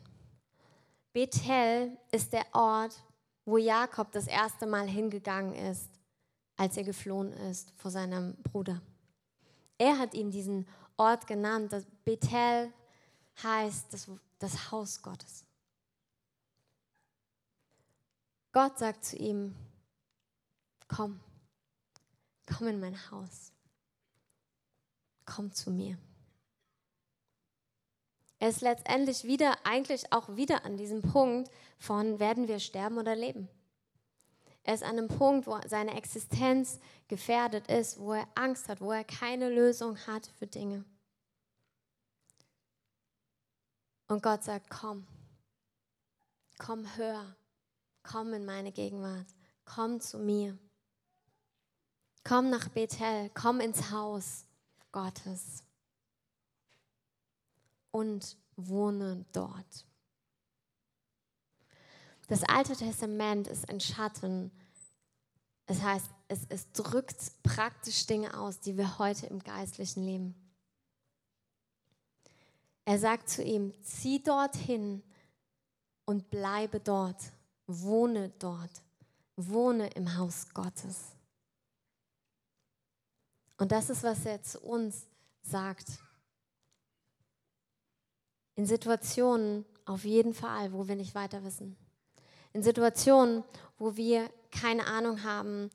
Bethel 1.13 1.95
ist 2.11 2.33
der 2.33 2.45
Ort, 2.53 3.03
wo 3.45 3.57
Jakob 3.57 4.11
das 4.11 4.27
erste 4.27 4.65
Mal 4.65 4.87
hingegangen 4.87 5.53
ist, 5.53 5.89
als 6.57 6.75
er 6.75 6.83
geflohen 6.83 7.31
ist 7.33 7.71
vor 7.75 7.91
seinem 7.91 8.35
Bruder. 8.41 8.81
Er 9.77 9.99
hat 9.99 10.13
ihm 10.15 10.31
diesen 10.31 10.67
Ort 10.97 11.27
genannt. 11.27 11.73
Bethel 12.03 12.73
heißt 13.41 13.93
das, 13.93 14.09
das 14.39 14.71
Haus 14.71 15.01
Gottes. 15.01 15.45
Gott 18.51 18.77
sagt 18.77 19.05
zu 19.05 19.17
ihm, 19.17 19.55
komm, 20.87 21.19
komm 22.45 22.67
in 22.67 22.79
mein 22.79 23.11
Haus, 23.11 23.51
komm 25.25 25.51
zu 25.51 25.71
mir. 25.71 25.97
Er 28.43 28.49
ist 28.49 28.59
letztendlich 28.59 29.23
wieder, 29.23 29.55
eigentlich 29.63 30.11
auch 30.11 30.35
wieder 30.35 30.65
an 30.65 30.75
diesem 30.75 31.01
Punkt 31.01 31.49
von, 31.77 32.19
werden 32.19 32.49
wir 32.49 32.59
sterben 32.59 32.97
oder 32.97 33.15
leben? 33.15 33.47
Er 34.63 34.73
ist 34.73 34.83
an 34.83 34.97
einem 34.97 35.07
Punkt, 35.07 35.47
wo 35.47 35.57
seine 35.65 35.95
Existenz 35.95 36.81
gefährdet 37.07 37.71
ist, 37.71 37.99
wo 37.99 38.11
er 38.11 38.27
Angst 38.35 38.67
hat, 38.67 38.81
wo 38.81 38.91
er 38.91 39.05
keine 39.05 39.47
Lösung 39.47 39.97
hat 40.07 40.27
für 40.37 40.45
Dinge. 40.45 40.83
Und 44.09 44.21
Gott 44.21 44.43
sagt, 44.43 44.69
komm, 44.69 45.07
komm, 46.57 46.85
hör, 46.97 47.37
komm 48.03 48.33
in 48.33 48.43
meine 48.43 48.73
Gegenwart, 48.73 49.27
komm 49.63 50.01
zu 50.01 50.19
mir. 50.19 50.57
Komm 52.25 52.49
nach 52.49 52.67
Bethel, 52.67 53.31
komm 53.33 53.61
ins 53.61 53.89
Haus 53.89 54.43
Gottes 54.91 55.63
und 57.93 58.37
wohne 58.55 59.23
dort. 59.31 59.85
Das 62.27 62.43
Alte 62.43 62.75
Testament 62.75 63.47
ist 63.47 63.69
ein 63.69 63.79
Schatten. 63.79 64.51
Das 65.67 65.81
heißt, 65.81 66.09
es, 66.27 66.39
es 66.49 66.71
drückt 66.71 67.43
praktisch 67.43 68.05
Dinge 68.07 68.37
aus, 68.37 68.59
die 68.59 68.77
wir 68.77 68.97
heute 68.97 69.27
im 69.27 69.39
geistlichen 69.39 70.03
leben. 70.03 70.35
Er 72.85 72.97
sagt 72.99 73.29
zu 73.29 73.43
ihm, 73.43 73.73
zieh 73.83 74.21
dorthin 74.21 75.03
und 76.05 76.29
bleibe 76.29 76.79
dort, 76.79 77.21
wohne 77.67 78.29
dort, 78.39 78.81
wohne 79.35 79.87
im 79.89 80.17
Haus 80.17 80.49
Gottes. 80.53 81.13
Und 83.57 83.71
das 83.71 83.89
ist, 83.89 84.03
was 84.03 84.25
er 84.25 84.41
zu 84.41 84.59
uns 84.61 85.05
sagt. 85.43 86.02
In 88.55 88.65
Situationen 88.65 89.65
auf 89.85 90.05
jeden 90.05 90.33
Fall, 90.33 90.73
wo 90.73 90.87
wir 90.87 90.95
nicht 90.95 91.15
weiter 91.15 91.43
wissen 91.43 91.75
in 92.53 92.61
Situationen, 92.61 93.43
wo 93.77 93.95
wir 93.97 94.29
keine 94.51 94.85
Ahnung 94.85 95.23
haben, 95.23 95.71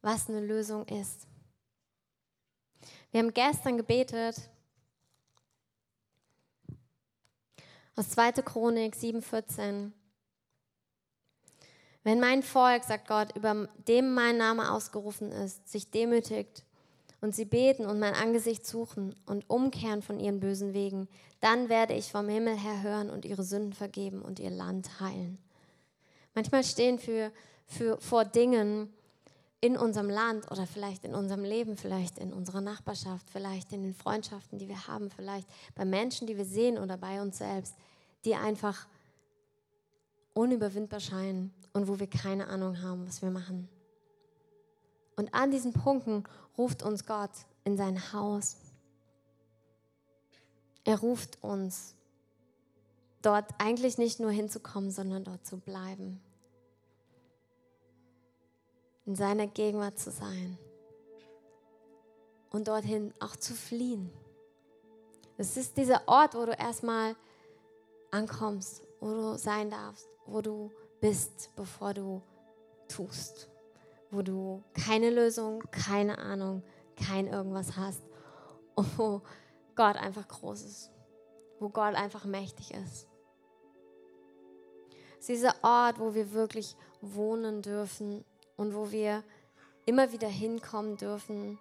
was 0.00 0.28
eine 0.28 0.40
Lösung 0.40 0.86
ist. 0.88 1.28
Wir 3.10 3.20
haben 3.20 3.34
gestern 3.34 3.76
gebetet 3.76 4.36
aus 7.94 8.08
2. 8.08 8.32
Chronik 8.42 8.94
7,14. 8.94 9.92
Wenn 12.04 12.18
mein 12.18 12.42
Volk, 12.42 12.82
sagt 12.82 13.06
Gott, 13.06 13.36
über 13.36 13.68
dem 13.86 14.14
mein 14.14 14.38
Name 14.38 14.72
ausgerufen 14.72 15.30
ist, 15.30 15.68
sich 15.70 15.90
demütigt 15.90 16.64
und 17.22 17.34
sie 17.34 17.44
beten 17.44 17.86
und 17.86 17.98
mein 18.00 18.14
Angesicht 18.14 18.66
suchen 18.66 19.14
und 19.26 19.48
umkehren 19.48 20.02
von 20.02 20.20
ihren 20.20 20.40
bösen 20.40 20.74
Wegen, 20.74 21.08
dann 21.40 21.68
werde 21.68 21.94
ich 21.94 22.10
vom 22.10 22.28
Himmel 22.28 22.56
her 22.56 22.82
hören 22.82 23.08
und 23.08 23.24
ihre 23.24 23.44
Sünden 23.44 23.72
vergeben 23.72 24.20
und 24.20 24.40
ihr 24.40 24.50
Land 24.50 25.00
heilen. 25.00 25.38
Manchmal 26.34 26.64
stehen 26.64 26.98
wir 27.06 27.32
für, 27.64 27.98
vor 28.00 28.24
Dingen 28.24 28.92
in 29.60 29.76
unserem 29.76 30.10
Land 30.10 30.50
oder 30.50 30.66
vielleicht 30.66 31.04
in 31.04 31.14
unserem 31.14 31.44
Leben, 31.44 31.76
vielleicht 31.76 32.18
in 32.18 32.32
unserer 32.32 32.60
Nachbarschaft, 32.60 33.30
vielleicht 33.30 33.72
in 33.72 33.84
den 33.84 33.94
Freundschaften, 33.94 34.58
die 34.58 34.68
wir 34.68 34.88
haben, 34.88 35.08
vielleicht 35.08 35.48
bei 35.76 35.84
Menschen, 35.84 36.26
die 36.26 36.36
wir 36.36 36.44
sehen 36.44 36.76
oder 36.76 36.96
bei 36.96 37.22
uns 37.22 37.38
selbst, 37.38 37.76
die 38.24 38.34
einfach 38.34 38.88
unüberwindbar 40.34 40.98
scheinen 40.98 41.54
und 41.72 41.86
wo 41.86 42.00
wir 42.00 42.08
keine 42.08 42.48
Ahnung 42.48 42.82
haben, 42.82 43.06
was 43.06 43.22
wir 43.22 43.30
machen. 43.30 43.68
Und 45.16 45.34
an 45.34 45.50
diesen 45.50 45.72
Punkten 45.72 46.24
ruft 46.56 46.82
uns 46.82 47.06
Gott 47.06 47.30
in 47.64 47.76
sein 47.76 48.12
Haus. 48.12 48.56
Er 50.84 50.98
ruft 50.98 51.42
uns, 51.42 51.94
dort 53.20 53.46
eigentlich 53.58 53.98
nicht 53.98 54.20
nur 54.20 54.30
hinzukommen, 54.30 54.90
sondern 54.90 55.24
dort 55.24 55.46
zu 55.46 55.58
bleiben. 55.58 56.20
In 59.06 59.14
seiner 59.14 59.46
Gegenwart 59.46 59.98
zu 59.98 60.10
sein. 60.10 60.58
Und 62.50 62.68
dorthin 62.68 63.14
auch 63.20 63.36
zu 63.36 63.54
fliehen. 63.54 64.10
Es 65.38 65.56
ist 65.56 65.76
dieser 65.76 66.06
Ort, 66.06 66.34
wo 66.34 66.44
du 66.44 66.52
erstmal 66.52 67.16
ankommst, 68.10 68.82
wo 69.00 69.10
du 69.10 69.38
sein 69.38 69.70
darfst, 69.70 70.08
wo 70.26 70.40
du 70.40 70.70
bist, 71.00 71.50
bevor 71.56 71.94
du 71.94 72.22
tust 72.88 73.51
wo 74.12 74.20
du 74.22 74.62
keine 74.74 75.10
Lösung, 75.10 75.64
keine 75.70 76.18
Ahnung, 76.18 76.62
kein 76.96 77.26
irgendwas 77.26 77.76
hast 77.76 78.02
wo 78.96 79.22
Gott 79.74 79.96
einfach 79.96 80.28
groß 80.28 80.62
ist, 80.62 80.90
wo 81.58 81.68
Gott 81.68 81.94
einfach 81.94 82.24
mächtig 82.24 82.72
ist. 82.72 83.06
Es 85.18 85.28
ist 85.28 85.28
dieser 85.28 85.54
Ort, 85.62 85.98
wo 85.98 86.14
wir 86.14 86.32
wirklich 86.32 86.76
wohnen 87.00 87.62
dürfen 87.62 88.24
und 88.56 88.74
wo 88.74 88.90
wir 88.90 89.22
immer 89.86 90.12
wieder 90.12 90.28
hinkommen 90.28 90.96
dürfen. 90.96 91.58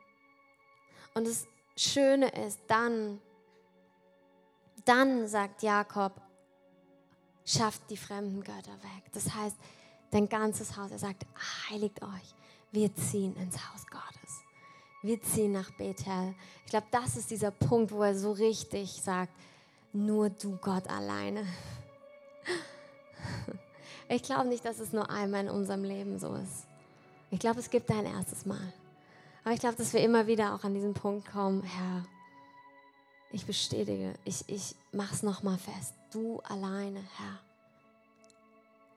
Und 1.13 1.27
das 1.27 1.47
Schöne 1.77 2.29
ist, 2.45 2.59
dann, 2.67 3.21
dann 4.83 5.27
sagt 5.27 5.63
Jakob, 5.63 6.19
schafft 7.45 7.89
die 7.89 7.97
fremden 7.97 8.41
Götter 8.41 8.77
weg. 8.81 9.11
Das 9.13 9.33
heißt, 9.33 9.55
dein 10.11 10.27
ganzes 10.27 10.75
Haus, 10.75 10.91
er 10.91 10.99
sagt, 10.99 11.25
heiligt 11.69 12.01
euch 12.01 12.35
wir 12.71 12.93
ziehen 12.95 13.35
ins 13.35 13.57
Haus 13.57 13.85
Gottes. 13.87 14.41
Wir 15.01 15.21
ziehen 15.21 15.51
nach 15.51 15.71
Bethel. 15.71 16.33
Ich 16.65 16.69
glaube, 16.69 16.87
das 16.91 17.17
ist 17.17 17.31
dieser 17.31 17.51
Punkt, 17.51 17.91
wo 17.91 18.03
er 18.03 18.15
so 18.15 18.31
richtig 18.31 19.01
sagt, 19.01 19.33
nur 19.93 20.29
du 20.29 20.57
Gott 20.57 20.87
alleine. 20.89 21.45
Ich 24.07 24.23
glaube 24.23 24.49
nicht, 24.49 24.65
dass 24.65 24.79
es 24.79 24.91
nur 24.91 25.09
einmal 25.09 25.45
in 25.45 25.49
unserem 25.49 25.85
Leben 25.85 26.19
so 26.19 26.35
ist. 26.35 26.65
Ich 27.29 27.39
glaube, 27.39 27.61
es 27.61 27.69
gibt 27.69 27.89
ein 27.89 28.05
erstes 28.05 28.45
Mal. 28.45 28.73
Aber 29.45 29.53
ich 29.53 29.61
glaube, 29.61 29.77
dass 29.77 29.93
wir 29.93 30.01
immer 30.01 30.27
wieder 30.27 30.53
auch 30.53 30.65
an 30.65 30.73
diesen 30.73 30.93
Punkt 30.93 31.31
kommen, 31.31 31.63
Herr, 31.63 32.03
ich 33.31 33.45
bestätige, 33.45 34.15
ich, 34.25 34.43
ich 34.49 34.75
mache 34.91 35.15
es 35.15 35.23
nochmal 35.23 35.57
fest. 35.57 35.93
Du 36.11 36.41
alleine, 36.41 36.99
Herr. 36.99 37.39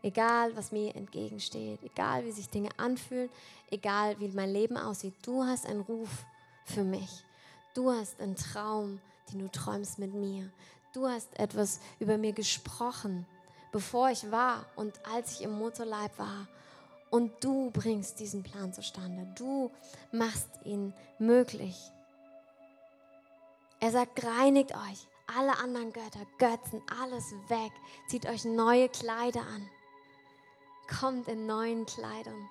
Egal, 0.04 0.54
was 0.54 0.70
mir 0.70 0.94
entgegensteht, 0.94 1.82
egal, 1.82 2.26
wie 2.26 2.30
sich 2.30 2.50
Dinge 2.50 2.68
anfühlen, 2.76 3.30
egal, 3.70 4.20
wie 4.20 4.28
mein 4.28 4.52
Leben 4.52 4.76
aussieht, 4.76 5.14
du 5.22 5.44
hast 5.44 5.64
einen 5.64 5.80
Ruf 5.80 6.26
für 6.66 6.84
mich. 6.84 7.24
Du 7.72 7.90
hast 7.90 8.20
einen 8.20 8.36
Traum, 8.36 9.00
den 9.32 9.38
du 9.38 9.50
träumst 9.50 9.98
mit 9.98 10.12
mir. 10.12 10.50
Du 10.92 11.08
hast 11.08 11.34
etwas 11.38 11.80
über 12.00 12.18
mir 12.18 12.34
gesprochen, 12.34 13.24
bevor 13.72 14.10
ich 14.10 14.30
war 14.30 14.66
und 14.76 14.92
als 15.06 15.32
ich 15.32 15.40
im 15.40 15.52
Mutterleib 15.52 16.18
war. 16.18 16.48
Und 17.08 17.42
du 17.42 17.70
bringst 17.70 18.20
diesen 18.20 18.42
Plan 18.42 18.74
zustande. 18.74 19.26
Du 19.38 19.70
machst 20.12 20.50
ihn 20.66 20.92
möglich. 21.18 21.80
Er 23.80 23.90
sagt, 23.90 24.22
reinigt 24.22 24.72
euch, 24.72 25.08
alle 25.34 25.56
anderen 25.56 25.94
Götter, 25.94 26.26
Götzen, 26.36 26.82
alles 27.00 27.32
weg. 27.48 27.72
Zieht 28.08 28.26
euch 28.26 28.44
neue 28.44 28.90
Kleider 28.90 29.40
an 29.40 29.66
kommt 30.86 31.28
in 31.28 31.46
neuen 31.46 31.86
Kleidern. 31.86 32.48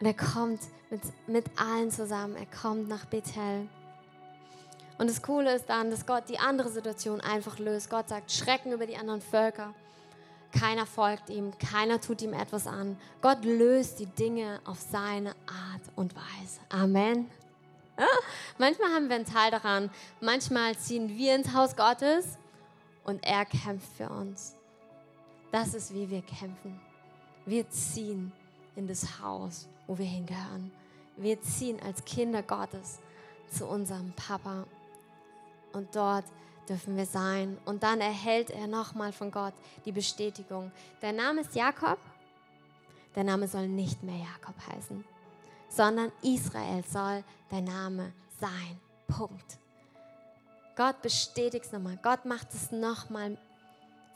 Und 0.00 0.06
er 0.06 0.14
kommt 0.14 0.60
mit, 0.90 1.02
mit 1.26 1.44
allen 1.60 1.90
zusammen. 1.90 2.36
Er 2.36 2.46
kommt 2.46 2.88
nach 2.88 3.04
Bethel. 3.04 3.68
Und 4.98 5.08
das 5.08 5.22
Coole 5.22 5.54
ist 5.54 5.66
dann, 5.66 5.90
dass 5.90 6.06
Gott 6.06 6.28
die 6.28 6.38
andere 6.38 6.70
Situation 6.70 7.20
einfach 7.20 7.58
löst. 7.58 7.90
Gott 7.90 8.08
sagt 8.08 8.32
Schrecken 8.32 8.72
über 8.72 8.86
die 8.86 8.96
anderen 8.96 9.20
Völker. 9.20 9.74
Keiner 10.58 10.84
folgt 10.84 11.30
ihm, 11.30 11.56
keiner 11.58 12.00
tut 12.00 12.22
ihm 12.22 12.32
etwas 12.32 12.66
an. 12.66 12.98
Gott 13.22 13.44
löst 13.44 14.00
die 14.00 14.06
Dinge 14.06 14.60
auf 14.64 14.80
seine 14.80 15.30
Art 15.46 15.82
und 15.96 16.14
Weise. 16.16 16.60
Amen. 16.70 17.30
Ja? 17.98 18.06
Manchmal 18.58 18.92
haben 18.92 19.08
wir 19.08 19.16
einen 19.16 19.26
Teil 19.26 19.50
daran. 19.50 19.90
Manchmal 20.20 20.76
ziehen 20.76 21.16
wir 21.16 21.36
ins 21.36 21.54
Haus 21.54 21.76
Gottes 21.76 22.36
und 23.04 23.24
er 23.24 23.44
kämpft 23.44 23.92
für 23.96 24.08
uns. 24.08 24.56
Das 25.50 25.74
ist, 25.74 25.92
wie 25.94 26.08
wir 26.08 26.22
kämpfen. 26.22 26.80
Wir 27.44 27.68
ziehen 27.70 28.32
in 28.76 28.86
das 28.86 29.20
Haus, 29.20 29.68
wo 29.86 29.98
wir 29.98 30.06
hingehören. 30.06 30.70
Wir 31.16 31.40
ziehen 31.42 31.80
als 31.82 32.04
Kinder 32.04 32.42
Gottes 32.42 32.98
zu 33.50 33.66
unserem 33.66 34.12
Papa. 34.12 34.64
Und 35.72 35.94
dort 35.94 36.24
dürfen 36.68 36.96
wir 36.96 37.06
sein. 37.06 37.58
Und 37.64 37.82
dann 37.82 38.00
erhält 38.00 38.50
er 38.50 38.66
nochmal 38.66 39.12
von 39.12 39.30
Gott 39.30 39.54
die 39.84 39.92
Bestätigung. 39.92 40.70
Dein 41.00 41.16
Name 41.16 41.40
ist 41.40 41.54
Jakob. 41.54 41.98
Dein 43.14 43.26
Name 43.26 43.48
soll 43.48 43.66
nicht 43.66 44.02
mehr 44.04 44.18
Jakob 44.18 44.54
heißen, 44.72 45.04
sondern 45.68 46.12
Israel 46.22 46.84
soll 46.88 47.24
dein 47.50 47.64
Name 47.64 48.12
sein. 48.40 48.78
Punkt. 49.08 49.58
Gott 50.76 51.02
bestätigt 51.02 51.64
es 51.64 51.72
nochmal. 51.72 51.98
Gott 52.02 52.24
macht 52.24 52.54
es 52.54 52.70
nochmal 52.70 53.36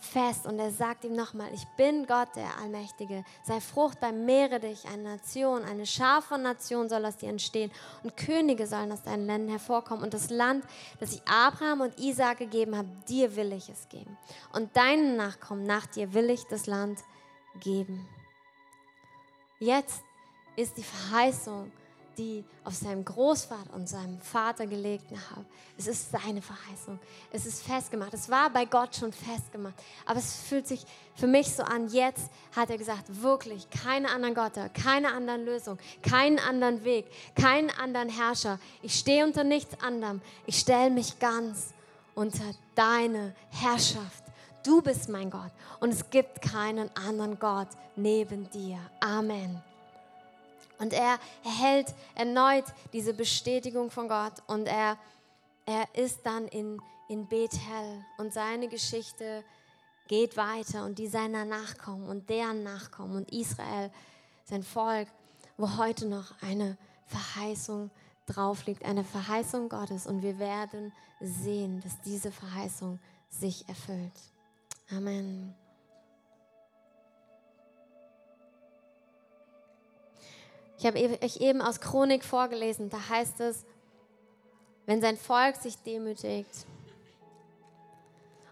fest 0.04 0.46
und 0.46 0.58
er 0.58 0.70
sagt 0.70 1.04
ihm 1.04 1.14
nochmal, 1.14 1.52
ich 1.52 1.66
bin 1.76 2.06
Gott, 2.06 2.28
der 2.36 2.58
Allmächtige. 2.60 3.24
Sei 3.42 3.60
fruchtbar, 3.60 4.12
mehre 4.12 4.60
dich, 4.60 4.86
eine 4.86 5.02
Nation, 5.02 5.64
eine 5.64 5.86
Schar 5.86 6.22
von 6.22 6.42
Nationen 6.42 6.88
soll 6.88 7.04
aus 7.04 7.16
dir 7.16 7.28
entstehen 7.28 7.70
und 8.02 8.16
Könige 8.16 8.66
sollen 8.66 8.92
aus 8.92 9.02
deinen 9.02 9.26
Ländern 9.26 9.48
hervorkommen 9.50 10.04
und 10.04 10.14
das 10.14 10.30
Land, 10.30 10.64
das 11.00 11.12
ich 11.12 11.22
Abraham 11.26 11.80
und 11.80 11.98
Isaac 11.98 12.38
gegeben 12.38 12.76
habe, 12.76 12.88
dir 13.08 13.34
will 13.36 13.52
ich 13.52 13.68
es 13.68 13.88
geben. 13.88 14.16
Und 14.52 14.76
deinen 14.76 15.16
Nachkommen 15.16 15.64
nach 15.64 15.86
dir 15.86 16.14
will 16.14 16.30
ich 16.30 16.44
das 16.44 16.66
Land 16.66 17.00
geben. 17.60 18.06
Jetzt 19.58 20.02
ist 20.56 20.76
die 20.76 20.82
Verheißung 20.82 21.72
die 22.18 22.44
auf 22.64 22.74
seinem 22.74 23.04
Großvater 23.04 23.74
und 23.74 23.88
seinem 23.88 24.18
Vater 24.20 24.66
gelegt 24.66 25.10
haben. 25.30 25.46
Es 25.76 25.86
ist 25.86 26.10
seine 26.10 26.40
Verheißung. 26.40 26.98
Es 27.32 27.46
ist 27.46 27.62
festgemacht. 27.62 28.14
Es 28.14 28.28
war 28.28 28.50
bei 28.50 28.64
Gott 28.64 28.96
schon 28.96 29.12
festgemacht. 29.12 29.74
Aber 30.06 30.18
es 30.18 30.42
fühlt 30.48 30.66
sich 30.66 30.84
für 31.14 31.26
mich 31.26 31.50
so 31.50 31.62
an, 31.62 31.88
jetzt 31.88 32.30
hat 32.54 32.70
er 32.70 32.78
gesagt, 32.78 33.22
wirklich, 33.22 33.68
keine 33.70 34.10
anderen 34.10 34.34
Götter, 34.34 34.68
keine 34.68 35.12
anderen 35.12 35.44
Lösungen, 35.44 35.78
keinen 36.02 36.38
anderen 36.38 36.84
Weg, 36.84 37.06
keinen 37.34 37.70
anderen 37.70 38.08
Herrscher. 38.08 38.58
Ich 38.82 38.94
stehe 38.94 39.24
unter 39.24 39.44
nichts 39.44 39.80
anderem. 39.82 40.20
Ich 40.46 40.58
stelle 40.58 40.90
mich 40.90 41.18
ganz 41.18 41.74
unter 42.14 42.44
deine 42.74 43.34
Herrschaft. 43.50 44.24
Du 44.64 44.80
bist 44.80 45.08
mein 45.08 45.30
Gott 45.30 45.52
und 45.80 45.90
es 45.90 46.08
gibt 46.08 46.40
keinen 46.40 46.88
anderen 46.96 47.38
Gott 47.38 47.68
neben 47.96 48.48
dir. 48.50 48.78
Amen. 49.00 49.62
Und 50.78 50.92
er 50.92 51.18
erhält 51.44 51.94
erneut 52.14 52.64
diese 52.92 53.14
Bestätigung 53.14 53.90
von 53.90 54.08
Gott 54.08 54.34
und 54.46 54.66
er, 54.66 54.98
er 55.66 55.86
ist 55.94 56.20
dann 56.24 56.48
in, 56.48 56.80
in 57.08 57.26
Bethel 57.26 58.04
und 58.18 58.32
seine 58.32 58.68
Geschichte 58.68 59.44
geht 60.08 60.36
weiter 60.36 60.84
und 60.84 60.98
die 60.98 61.06
seiner 61.06 61.44
Nachkommen 61.44 62.08
und 62.08 62.28
deren 62.28 62.62
Nachkommen 62.62 63.16
und 63.16 63.32
Israel, 63.32 63.90
sein 64.44 64.62
Volk, 64.62 65.08
wo 65.56 65.76
heute 65.78 66.06
noch 66.06 66.34
eine 66.42 66.76
Verheißung 67.06 67.90
drauf 68.26 68.66
liegt, 68.66 68.84
eine 68.84 69.04
Verheißung 69.04 69.68
Gottes 69.68 70.06
und 70.06 70.22
wir 70.22 70.38
werden 70.38 70.92
sehen, 71.20 71.80
dass 71.80 72.00
diese 72.02 72.30
Verheißung 72.30 72.98
sich 73.30 73.68
erfüllt. 73.68 74.12
Amen. 74.90 75.54
Ich 80.84 80.88
habe 80.88 81.24
euch 81.24 81.38
eben 81.38 81.62
aus 81.62 81.80
Chronik 81.80 82.22
vorgelesen, 82.22 82.90
da 82.90 83.08
heißt 83.08 83.40
es, 83.40 83.64
wenn 84.84 85.00
sein 85.00 85.16
Volk 85.16 85.56
sich 85.56 85.78
demütigt. 85.78 86.66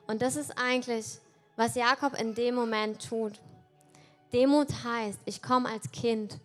Und 0.06 0.22
das 0.22 0.36
ist 0.36 0.56
eigentlich, 0.56 1.18
was 1.56 1.74
Jakob 1.74 2.18
in 2.18 2.34
dem 2.34 2.54
Moment 2.54 3.06
tut. 3.06 3.38
Demut 4.32 4.68
heißt, 4.82 5.18
ich 5.26 5.42
komme 5.42 5.68
als 5.68 5.90
Kind 5.92 6.40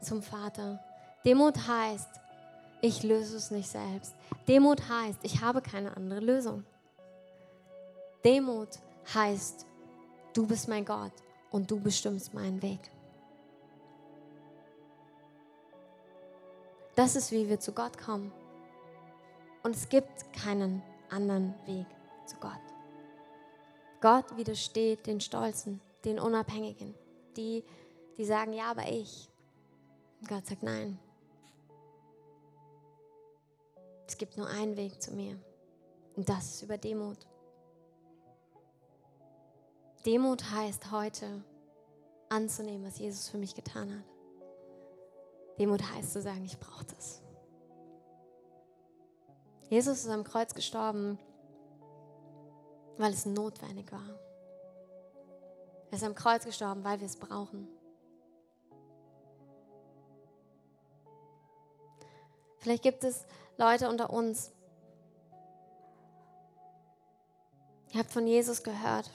zum 0.00 0.22
Vater. 0.22 0.82
Demut 1.26 1.68
heißt, 1.68 2.08
ich 2.80 3.02
löse 3.02 3.36
es 3.36 3.50
nicht 3.50 3.68
selbst. 3.68 4.14
Demut 4.48 4.88
heißt, 4.88 5.18
ich 5.22 5.42
habe 5.42 5.60
keine 5.60 5.94
andere 5.94 6.20
Lösung. 6.20 6.64
Demut 8.24 8.70
heißt, 9.12 9.66
du 10.32 10.46
bist 10.46 10.66
mein 10.66 10.86
Gott 10.86 11.12
und 11.50 11.70
du 11.70 11.78
bestimmst 11.78 12.32
meinen 12.32 12.62
Weg. 12.62 12.80
Das 16.98 17.14
ist, 17.14 17.30
wie 17.30 17.48
wir 17.48 17.60
zu 17.60 17.70
Gott 17.70 17.96
kommen. 17.96 18.32
Und 19.62 19.76
es 19.76 19.88
gibt 19.88 20.32
keinen 20.32 20.82
anderen 21.10 21.54
Weg 21.64 21.86
zu 22.26 22.34
Gott. 22.38 22.50
Gott 24.00 24.36
widersteht 24.36 25.06
den 25.06 25.20
Stolzen, 25.20 25.80
den 26.04 26.18
Unabhängigen, 26.18 26.96
die, 27.36 27.62
die 28.16 28.24
sagen, 28.24 28.52
ja, 28.52 28.72
aber 28.72 28.88
ich. 28.88 29.30
Und 30.20 30.28
Gott 30.28 30.44
sagt, 30.44 30.64
nein. 30.64 30.98
Es 34.08 34.18
gibt 34.18 34.36
nur 34.36 34.48
einen 34.48 34.76
Weg 34.76 35.00
zu 35.00 35.12
mir. 35.12 35.38
Und 36.16 36.28
das 36.28 36.54
ist 36.54 36.62
über 36.62 36.78
Demut. 36.78 37.28
Demut 40.04 40.50
heißt 40.50 40.90
heute 40.90 41.44
anzunehmen, 42.28 42.84
was 42.84 42.98
Jesus 42.98 43.28
für 43.28 43.38
mich 43.38 43.54
getan 43.54 44.00
hat. 44.00 44.17
Demut 45.58 45.82
heißt 45.82 46.12
zu 46.12 46.22
sagen, 46.22 46.44
ich 46.44 46.58
brauche 46.58 46.84
das. 46.84 47.20
Jesus 49.68 49.98
ist 50.04 50.08
am 50.08 50.24
Kreuz 50.24 50.54
gestorben, 50.54 51.18
weil 52.96 53.12
es 53.12 53.26
notwendig 53.26 53.92
war. 53.92 54.18
Er 55.90 55.96
ist 55.96 56.04
am 56.04 56.14
Kreuz 56.14 56.44
gestorben, 56.44 56.84
weil 56.84 57.00
wir 57.00 57.06
es 57.06 57.16
brauchen. 57.16 57.68
Vielleicht 62.58 62.82
gibt 62.82 63.04
es 63.04 63.24
Leute 63.56 63.88
unter 63.88 64.10
uns, 64.10 64.52
ihr 67.92 68.00
habt 68.00 68.10
von 68.10 68.26
Jesus 68.26 68.62
gehört, 68.62 69.10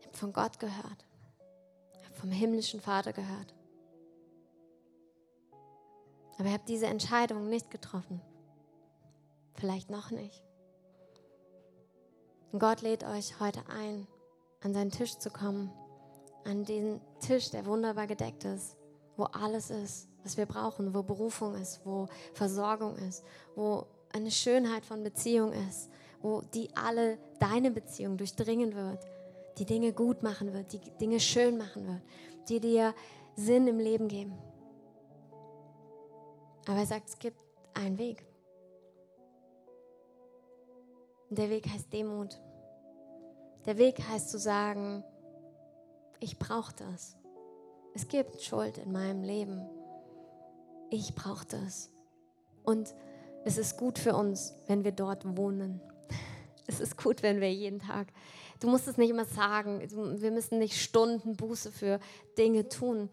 ihr 0.00 0.06
habt 0.06 0.16
von 0.16 0.32
Gott 0.32 0.58
gehört, 0.58 1.04
ihr 1.94 2.06
habt 2.06 2.16
vom 2.16 2.30
himmlischen 2.30 2.80
Vater 2.80 3.12
gehört. 3.12 3.55
Aber 6.38 6.48
ihr 6.48 6.54
habt 6.54 6.68
diese 6.68 6.86
Entscheidung 6.86 7.48
nicht 7.48 7.70
getroffen. 7.70 8.20
Vielleicht 9.54 9.90
noch 9.90 10.10
nicht. 10.10 10.42
Und 12.52 12.60
Gott 12.60 12.82
lädt 12.82 13.04
euch 13.04 13.40
heute 13.40 13.60
ein, 13.68 14.06
an 14.62 14.74
seinen 14.74 14.90
Tisch 14.90 15.18
zu 15.18 15.30
kommen, 15.30 15.70
an 16.44 16.64
den 16.64 17.00
Tisch, 17.20 17.50
der 17.50 17.66
wunderbar 17.66 18.06
gedeckt 18.06 18.44
ist, 18.44 18.76
wo 19.16 19.24
alles 19.24 19.70
ist, 19.70 20.08
was 20.22 20.36
wir 20.36 20.46
brauchen, 20.46 20.94
wo 20.94 21.02
Berufung 21.02 21.54
ist, 21.54 21.80
wo 21.84 22.06
Versorgung 22.34 22.96
ist, 22.96 23.24
wo 23.54 23.86
eine 24.12 24.30
Schönheit 24.30 24.84
von 24.84 25.02
Beziehung 25.02 25.52
ist, 25.52 25.90
wo 26.20 26.40
die 26.40 26.68
alle 26.76 27.18
deine 27.40 27.70
Beziehung 27.70 28.16
durchdringen 28.16 28.74
wird, 28.74 29.06
die 29.58 29.64
Dinge 29.64 29.92
gut 29.92 30.22
machen 30.22 30.52
wird, 30.52 30.72
die 30.72 30.80
Dinge 31.00 31.20
schön 31.20 31.56
machen 31.58 31.86
wird, 31.86 32.02
die 32.48 32.60
dir 32.60 32.94
Sinn 33.36 33.66
im 33.66 33.78
Leben 33.78 34.08
geben. 34.08 34.34
Aber 36.66 36.78
er 36.78 36.86
sagt, 36.86 37.08
es 37.08 37.18
gibt 37.18 37.38
einen 37.74 37.98
Weg. 37.98 38.24
Und 41.30 41.38
der 41.38 41.50
Weg 41.50 41.68
heißt 41.68 41.92
Demut. 41.92 42.40
Der 43.66 43.78
Weg 43.78 44.00
heißt 44.00 44.30
zu 44.30 44.38
sagen, 44.38 45.04
ich 46.20 46.38
brauche 46.38 46.74
das. 46.74 47.16
Es 47.94 48.08
gibt 48.08 48.42
Schuld 48.42 48.78
in 48.78 48.92
meinem 48.92 49.22
Leben. 49.22 49.68
Ich 50.90 51.14
brauche 51.14 51.46
das. 51.46 51.90
Und 52.62 52.94
es 53.44 53.58
ist 53.58 53.76
gut 53.76 53.98
für 53.98 54.14
uns, 54.14 54.54
wenn 54.66 54.84
wir 54.84 54.92
dort 54.92 55.36
wohnen. 55.36 55.80
Es 56.68 56.80
ist 56.80 56.96
gut, 56.96 57.22
wenn 57.22 57.40
wir 57.40 57.52
jeden 57.52 57.78
Tag. 57.78 58.08
Du 58.58 58.68
musst 58.68 58.88
es 58.88 58.96
nicht 58.96 59.10
immer 59.10 59.24
sagen. 59.24 59.80
Wir 60.20 60.32
müssen 60.32 60.58
nicht 60.58 60.82
Stunden 60.82 61.36
Buße 61.36 61.70
für 61.70 62.00
Dinge 62.36 62.68
tun. 62.68 63.08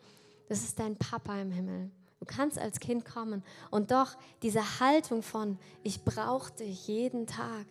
Das 0.49 0.63
ist 0.63 0.79
dein 0.79 0.97
Papa 0.97 1.39
im 1.39 1.51
Himmel. 1.51 1.91
Du 2.23 2.33
kannst 2.33 2.57
als 2.57 2.79
Kind 2.79 3.03
kommen. 3.03 3.43
Und 3.69 3.91
doch 3.91 4.15
diese 4.43 4.79
Haltung 4.79 5.23
von, 5.23 5.59
ich 5.83 6.05
brauche 6.05 6.53
dich 6.53 6.87
jeden 6.87 7.27
Tag, 7.27 7.65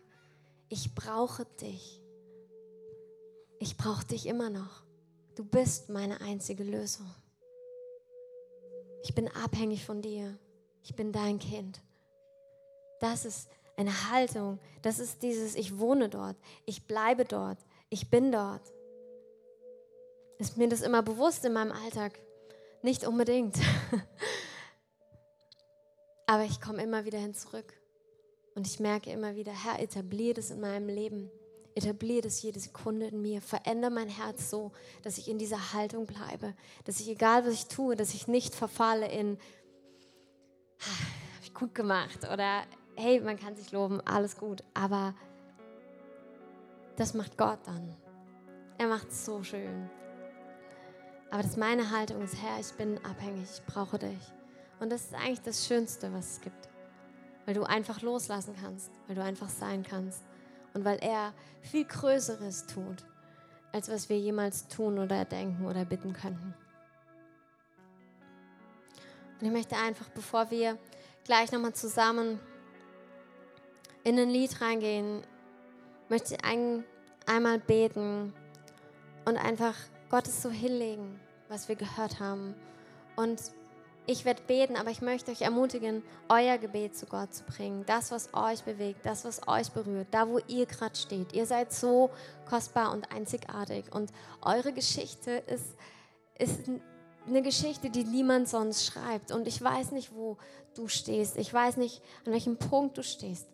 ich 0.69 0.95
brauche 0.95 1.47
dich. 1.63 2.03
Ich 3.61 3.79
brauche 3.79 4.05
dich 4.05 4.27
immer 4.27 4.51
noch. 4.51 4.85
Du 5.37 5.43
bist 5.43 5.89
meine 5.89 6.21
einzige 6.21 6.65
Lösung. 6.65 7.11
Ich 9.03 9.15
bin 9.15 9.27
abhängig 9.29 9.87
von 9.87 10.03
dir. 10.03 10.37
Ich 10.83 10.95
bin 10.95 11.13
dein 11.13 11.39
Kind. 11.39 11.81
Das 13.01 13.25
ist 13.25 13.49
eine 13.79 14.11
Haltung. 14.11 14.59
Das 14.83 14.99
ist 14.99 15.23
dieses, 15.23 15.55
ich 15.55 15.79
wohne 15.79 16.11
dort. 16.11 16.37
Ich 16.67 16.87
bleibe 16.87 17.25
dort. 17.25 17.59
Ich 17.89 18.11
bin 18.11 18.31
dort. 18.31 18.71
Ist 20.37 20.59
mir 20.59 20.69
das 20.69 20.83
immer 20.83 21.03
bewusst 21.03 21.43
in 21.47 21.55
meinem 21.55 21.73
Alltag? 21.73 22.21
Nicht 22.83 23.07
unbedingt. 23.07 23.57
Aber 26.27 26.45
ich 26.45 26.61
komme 26.61 26.83
immer 26.83 27.05
wieder 27.05 27.19
hin 27.19 27.35
zurück. 27.35 27.75
Und 28.55 28.67
ich 28.67 28.81
merke 28.81 29.11
immer 29.11 29.35
wieder, 29.35 29.53
Herr, 29.53 29.81
etabliere 29.81 30.35
das 30.35 30.51
in 30.51 30.61
meinem 30.61 30.89
Leben. 30.89 31.31
Etabliere 31.75 32.23
das 32.23 32.43
jede 32.43 32.61
Sekunde 32.61 33.07
in 33.07 33.23
mir. 33.23 33.41
Verändere 33.41 33.91
mein 33.91 34.09
Herz 34.09 34.51
so, 34.51 34.73
dass 35.03 35.19
ich 35.19 35.29
in 35.29 35.39
dieser 35.39 35.73
Haltung 35.73 36.07
bleibe. 36.07 36.55
Dass 36.85 37.01
ich, 37.01 37.09
egal 37.09 37.47
was 37.47 37.55
ich 37.55 37.67
tue, 37.67 37.97
dass 37.97 38.13
ich 38.13 38.29
nicht 38.29 38.55
verfalle 38.55 39.11
in, 39.11 39.39
habe 40.81 41.43
ich 41.43 41.55
gut 41.55 41.75
gemacht 41.75 42.29
oder 42.31 42.63
hey, 42.97 43.21
man 43.21 43.39
kann 43.39 43.57
sich 43.57 43.73
loben, 43.73 44.01
alles 44.03 44.37
gut. 44.37 44.63
Aber 44.75 45.15
das 46.97 47.15
macht 47.15 47.39
Gott 47.39 47.61
dann. 47.65 47.97
Er 48.79 48.89
macht 48.89 49.09
es 49.09 49.25
so 49.25 49.43
schön. 49.43 49.89
Aber 51.31 51.43
dass 51.43 51.57
meine 51.57 51.91
Haltung 51.91 52.21
ist, 52.23 52.37
Herr, 52.43 52.61
ich 52.61 52.73
bin 52.75 53.03
abhängig, 53.05 53.49
ich 53.51 53.65
brauche 53.65 53.99
dich. 53.99 54.33
Und 54.83 54.91
das 54.91 55.05
ist 55.05 55.15
eigentlich 55.15 55.43
das 55.43 55.67
Schönste, 55.67 56.13
was 56.13 56.33
es 56.33 56.41
gibt 56.41 56.69
weil 57.47 57.55
du 57.55 57.65
einfach 57.65 58.03
loslassen 58.03 58.55
kannst, 58.61 58.91
weil 59.07 59.17
du 59.17 59.23
einfach 59.23 59.49
sein 59.49 59.83
kannst 59.83 60.23
und 60.75 60.85
weil 60.85 60.99
er 60.99 61.33
viel 61.61 61.85
Größeres 61.85 62.67
tut, 62.67 63.05
als 63.73 63.91
was 63.91 64.09
wir 64.09 64.19
jemals 64.19 64.69
tun 64.69 64.99
oder 64.99 65.25
denken 65.25 65.67
oder 65.67 65.85
bitten 65.85 66.13
könnten. 66.13 66.55
Und 69.41 69.47
ich 69.47 69.53
möchte 69.53 69.77
einfach, 69.77 70.09
bevor 70.11 70.51
wir 70.51 70.79
gleich 71.25 71.51
nochmal 71.51 71.75
zusammen 71.75 72.39
in 74.05 74.19
ein 74.19 74.31
Lied 74.31 74.61
reingehen, 74.61 75.23
möchte 76.09 76.35
ich 76.35 76.45
ein, 76.45 76.85
einmal 77.27 77.59
beten 77.59 78.33
und 79.25 79.37
einfach 79.37 79.75
Gottes 80.11 80.43
so 80.43 80.51
hinlegen, 80.51 81.19
was 81.49 81.69
wir 81.69 81.77
gehört 81.77 82.21
haben. 82.21 82.55
Und 83.17 83.41
ich 84.07 84.25
werde 84.25 84.43
beten, 84.43 84.77
aber 84.77 84.91
ich 84.91 85.01
möchte 85.01 85.31
euch 85.31 85.43
ermutigen, 85.43 86.03
euer 86.29 86.59
Gebet 86.59 86.97
zu 86.97 87.07
Gott 87.07 87.33
zu 87.33 87.45
bringen. 87.45 87.85
Das, 87.87 88.11
was 88.11 88.35
euch 88.35 88.63
bewegt, 88.63 89.07
das, 89.07 89.25
was 89.25 89.47
euch 89.47 89.71
berührt, 89.71 90.09
da, 90.11 90.29
wo 90.29 90.39
ihr 90.49 90.67
gerade 90.67 90.97
steht. 90.97 91.33
Ihr 91.33 91.47
seid 91.47 91.73
so 91.73 92.11
kostbar 92.49 92.93
und 92.93 93.13
einzigartig. 93.13 93.85
Und 93.95 94.11
eure 94.43 94.73
Geschichte 94.73 95.31
ist, 95.47 95.77
ist 96.37 96.69
eine 97.29 97.43
Geschichte, 97.43 97.91
die 97.91 98.03
niemand 98.03 98.49
sonst 98.49 98.87
schreibt. 98.87 99.31
Und 99.31 99.47
ich 99.47 99.63
weiß 99.63 99.93
nicht, 99.93 100.13
wo 100.13 100.37
du 100.75 100.89
stehst. 100.89 101.37
Ich 101.37 101.55
weiß 101.55 101.77
nicht, 101.77 102.03
an 102.27 102.33
welchem 102.33 102.57
Punkt 102.57 102.99
du 102.99 103.05
stehst. 103.05 103.47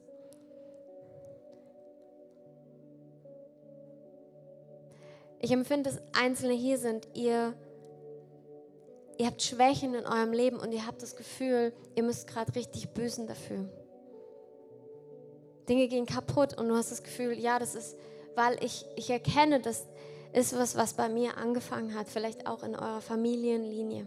Ich 5.41 5.51
empfinde, 5.53 5.91
dass 5.91 6.01
Einzelne 6.21 6.55
hier 6.55 6.79
sind, 6.79 7.07
ihr 7.15 7.55
ihr 9.19 9.27
habt 9.27 9.43
Schwächen 9.43 9.95
in 9.95 10.07
eurem 10.07 10.33
Leben 10.33 10.59
und 10.59 10.73
ihr 10.73 10.87
habt 10.87 11.03
das 11.03 11.17
Gefühl, 11.17 11.73
ihr 11.97 12.03
müsst 12.05 12.29
gerade 12.29 12.55
richtig 12.55 12.91
büßen 12.91 13.27
dafür. 13.27 13.69
Dinge 15.69 15.89
gehen 15.89 16.07
kaputt 16.07 16.59
und 16.59 16.69
du 16.69 16.77
hast 16.77 16.93
das 16.93 17.03
Gefühl, 17.03 17.39
ja, 17.39 17.59
das 17.59 17.75
ist, 17.75 17.97
weil 18.37 18.63
ich, 18.65 18.87
ich 18.97 19.11
erkenne, 19.11 19.61
das 19.61 19.85
ist 20.33 20.57
was, 20.57 20.77
was 20.77 20.95
bei 20.95 21.09
mir 21.09 21.37
angefangen 21.37 21.95
hat, 21.95 22.09
vielleicht 22.09 22.47
auch 22.47 22.63
in 22.63 22.75
eurer 22.75 23.01
Familienlinie. 23.01 24.07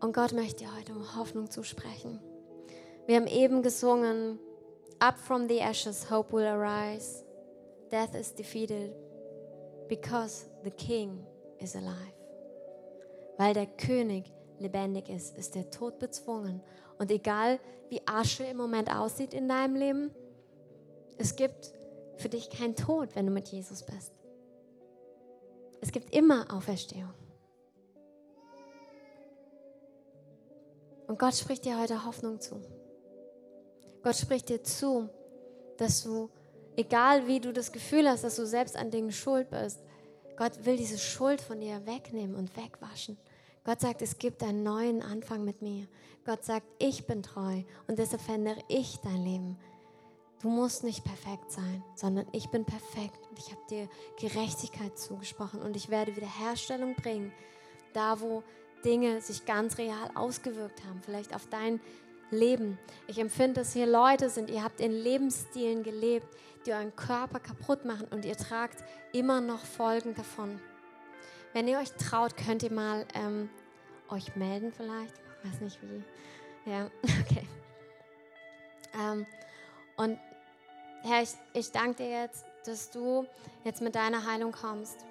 Und 0.00 0.14
Gott 0.14 0.32
möchte 0.32 0.64
dir 0.64 0.76
heute 0.76 0.92
um 0.92 1.16
Hoffnung 1.16 1.50
zusprechen. 1.50 2.20
Wir 3.06 3.16
haben 3.16 3.26
eben 3.26 3.62
gesungen, 3.62 4.38
Up 4.98 5.18
from 5.18 5.48
the 5.48 5.58
ashes, 5.58 6.10
hope 6.10 6.32
will 6.32 6.46
arise. 6.46 7.24
Death 7.90 8.14
is 8.14 8.34
defeated, 8.34 8.94
Because 9.88 10.46
the 10.64 10.70
king 10.70 11.24
is 11.58 11.76
alive. 11.76 12.14
Weil 13.36 13.54
der 13.54 13.66
König 13.66 14.32
lebendig 14.58 15.08
ist, 15.08 15.36
ist 15.36 15.54
der 15.54 15.70
Tod 15.70 15.98
bezwungen. 15.98 16.62
Und 16.98 17.10
egal 17.10 17.58
wie 17.88 18.00
Asche 18.06 18.44
im 18.44 18.56
Moment 18.56 18.94
aussieht 18.94 19.34
in 19.34 19.48
deinem 19.48 19.76
Leben, 19.76 20.10
es 21.18 21.36
gibt 21.36 21.72
für 22.16 22.28
dich 22.28 22.50
keinen 22.50 22.76
Tod, 22.76 23.14
wenn 23.14 23.26
du 23.26 23.32
mit 23.32 23.48
Jesus 23.48 23.82
bist. 23.82 24.12
Es 25.80 25.92
gibt 25.92 26.14
immer 26.14 26.46
Auferstehung. 26.54 27.12
Und 31.06 31.18
Gott 31.18 31.34
spricht 31.34 31.64
dir 31.64 31.78
heute 31.78 32.06
Hoffnung 32.06 32.40
zu. 32.40 32.60
Gott 34.02 34.16
spricht 34.16 34.48
dir 34.48 34.62
zu, 34.62 35.08
dass 35.76 36.02
du, 36.02 36.30
egal 36.76 37.26
wie 37.26 37.40
du 37.40 37.52
das 37.52 37.72
Gefühl 37.72 38.08
hast, 38.08 38.24
dass 38.24 38.36
du 38.36 38.46
selbst 38.46 38.76
an 38.76 38.90
Dingen 38.90 39.12
schuld 39.12 39.50
bist, 39.50 39.80
Gott 40.36 40.64
will 40.64 40.76
diese 40.76 40.98
Schuld 40.98 41.40
von 41.40 41.60
dir 41.60 41.86
wegnehmen 41.86 42.34
und 42.34 42.56
wegwaschen. 42.56 43.16
Gott 43.64 43.80
sagt, 43.80 44.02
es 44.02 44.18
gibt 44.18 44.42
einen 44.42 44.62
neuen 44.62 45.02
Anfang 45.02 45.44
mit 45.44 45.62
mir. 45.62 45.86
Gott 46.24 46.44
sagt, 46.44 46.66
ich 46.78 47.06
bin 47.06 47.22
treu 47.22 47.62
und 47.86 47.98
deshalb 47.98 48.20
verändere 48.20 48.58
ich 48.68 48.98
dein 49.02 49.24
Leben. 49.24 49.58
Du 50.42 50.48
musst 50.50 50.84
nicht 50.84 51.04
perfekt 51.04 51.50
sein, 51.50 51.82
sondern 51.94 52.26
ich 52.32 52.50
bin 52.50 52.66
perfekt 52.66 53.18
und 53.30 53.38
ich 53.38 53.50
habe 53.50 53.62
dir 53.70 53.88
Gerechtigkeit 54.20 54.98
zugesprochen 54.98 55.62
und 55.62 55.76
ich 55.76 55.88
werde 55.88 56.16
Wiederherstellung 56.16 56.94
bringen, 56.96 57.32
da 57.94 58.20
wo 58.20 58.42
Dinge 58.84 59.22
sich 59.22 59.46
ganz 59.46 59.78
real 59.78 60.10
ausgewirkt 60.14 60.84
haben, 60.84 61.00
vielleicht 61.02 61.34
auf 61.34 61.46
dein 61.48 61.80
Leben. 62.30 62.78
Ich 63.06 63.18
empfinde, 63.18 63.60
dass 63.60 63.72
hier 63.72 63.86
Leute 63.86 64.28
sind, 64.28 64.50
ihr 64.50 64.62
habt 64.62 64.80
in 64.80 64.92
Lebensstilen 64.92 65.82
gelebt, 65.82 66.26
die 66.66 66.72
euren 66.72 66.94
Körper 66.96 67.40
kaputt 67.40 67.84
machen 67.84 68.06
und 68.10 68.24
ihr 68.24 68.36
tragt 68.36 68.82
immer 69.12 69.40
noch 69.40 69.64
Folgen 69.64 70.14
davon. 70.14 70.60
Wenn 71.52 71.68
ihr 71.68 71.78
euch 71.78 71.92
traut, 71.92 72.36
könnt 72.36 72.62
ihr 72.62 72.72
mal 72.72 73.06
ähm, 73.14 73.48
euch 74.08 74.34
melden 74.36 74.72
vielleicht. 74.72 75.14
Ich 75.42 75.50
weiß 75.50 75.60
nicht 75.60 75.78
wie. 75.82 76.02
Ja, 76.70 76.90
okay. 77.22 77.46
Ähm, 78.94 79.26
und 79.96 80.18
Herr, 81.02 81.22
ich, 81.22 81.30
ich 81.52 81.70
danke 81.70 82.02
dir 82.02 82.22
jetzt, 82.22 82.44
dass 82.64 82.90
du 82.90 83.26
jetzt 83.62 83.82
mit 83.82 83.94
deiner 83.94 84.24
Heilung 84.24 84.52
kommst. 84.52 85.04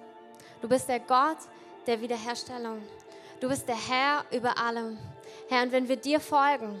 Du 0.60 0.68
bist 0.68 0.88
der 0.88 1.00
Gott 1.00 1.38
der 1.86 2.00
Wiederherstellung. 2.00 2.82
Du 3.40 3.48
bist 3.48 3.68
der 3.68 3.76
Herr 3.76 4.24
über 4.32 4.58
allem. 4.58 4.98
Herr, 5.48 5.62
und 5.62 5.72
wenn 5.72 5.88
wir 5.88 5.96
dir 5.96 6.20
folgen, 6.20 6.80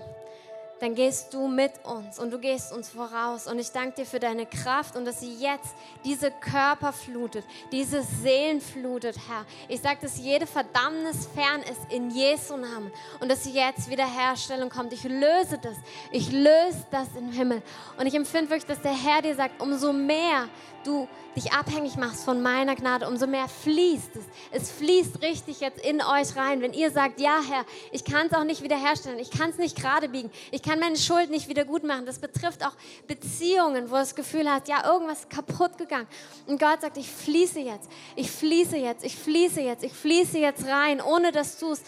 dann 0.84 0.94
gehst 0.94 1.32
du 1.32 1.48
mit 1.48 1.72
uns 1.84 2.18
und 2.18 2.30
du 2.30 2.38
gehst 2.38 2.70
uns 2.70 2.90
voraus. 2.90 3.46
Und 3.46 3.58
ich 3.58 3.72
danke 3.72 4.02
dir 4.02 4.06
für 4.06 4.20
deine 4.20 4.44
Kraft 4.44 4.96
und 4.96 5.06
dass 5.06 5.20
sie 5.20 5.34
jetzt 5.34 5.74
diese 6.04 6.30
Körper 6.30 6.92
flutet, 6.92 7.42
diese 7.72 8.02
Seelen 8.02 8.60
flutet, 8.60 9.16
Herr. 9.26 9.46
Ich 9.68 9.80
sage, 9.80 10.00
dass 10.02 10.18
jede 10.18 10.46
Verdammnis 10.46 11.26
fern 11.34 11.62
ist 11.62 11.90
in 11.90 12.10
Jesu 12.10 12.58
Namen 12.58 12.92
und 13.20 13.30
dass 13.30 13.46
jetzt 13.50 13.88
Wiederherstellung 13.88 14.68
kommt. 14.68 14.92
Ich 14.92 15.04
löse 15.04 15.56
das. 15.56 15.76
Ich 16.12 16.30
löse 16.30 16.84
das 16.90 17.08
im 17.16 17.32
Himmel. 17.32 17.62
Und 17.98 18.06
ich 18.06 18.14
empfinde 18.14 18.50
wirklich, 18.50 18.66
dass 18.66 18.82
der 18.82 18.92
Herr 18.92 19.22
dir 19.22 19.34
sagt, 19.34 19.62
umso 19.62 19.90
mehr 19.90 20.48
du 20.86 21.08
dich 21.36 21.52
abhängig 21.52 21.96
machst 21.96 22.24
von 22.24 22.42
meiner 22.42 22.76
Gnade, 22.76 23.08
umso 23.08 23.26
mehr 23.26 23.48
fließt 23.48 24.16
es. 24.16 24.24
Es 24.50 24.70
fließt 24.70 25.22
richtig 25.22 25.60
jetzt 25.60 25.84
in 25.84 26.00
euch 26.00 26.36
rein. 26.36 26.60
Wenn 26.60 26.72
ihr 26.72 26.90
sagt, 26.90 27.20
ja 27.20 27.40
Herr, 27.48 27.64
ich 27.92 28.04
kann 28.04 28.28
es 28.28 28.32
auch 28.32 28.44
nicht 28.44 28.62
wiederherstellen, 28.62 29.18
ich 29.18 29.30
kann 29.30 29.50
es 29.50 29.58
nicht 29.58 29.76
gerade 29.76 30.08
biegen, 30.08 30.30
ich 30.50 30.62
kann 30.62 30.78
meine 30.78 30.96
Schuld 30.96 31.30
nicht 31.30 31.48
wieder 31.48 31.64
gut 31.64 31.84
machen. 31.84 32.06
Das 32.06 32.18
betrifft 32.18 32.64
auch 32.64 32.74
Beziehungen, 33.06 33.90
wo 33.90 33.94
das 33.94 34.14
Gefühl 34.14 34.50
hast, 34.50 34.68
ja, 34.68 34.84
irgendwas 34.90 35.20
ist 35.20 35.30
kaputt 35.30 35.78
gegangen. 35.78 36.06
Und 36.46 36.60
Gott 36.60 36.80
sagt, 36.80 36.96
ich 36.96 37.10
fließe 37.10 37.60
jetzt, 37.60 37.88
ich 38.16 38.30
fließe 38.30 38.76
jetzt, 38.76 39.04
ich 39.04 39.16
fließe 39.16 39.60
jetzt, 39.60 39.84
ich 39.84 39.92
fließe 39.92 40.38
jetzt 40.38 40.66
rein, 40.66 41.00
ohne 41.00 41.32
dass 41.32 41.58
du 41.58 41.72
es 41.72 41.82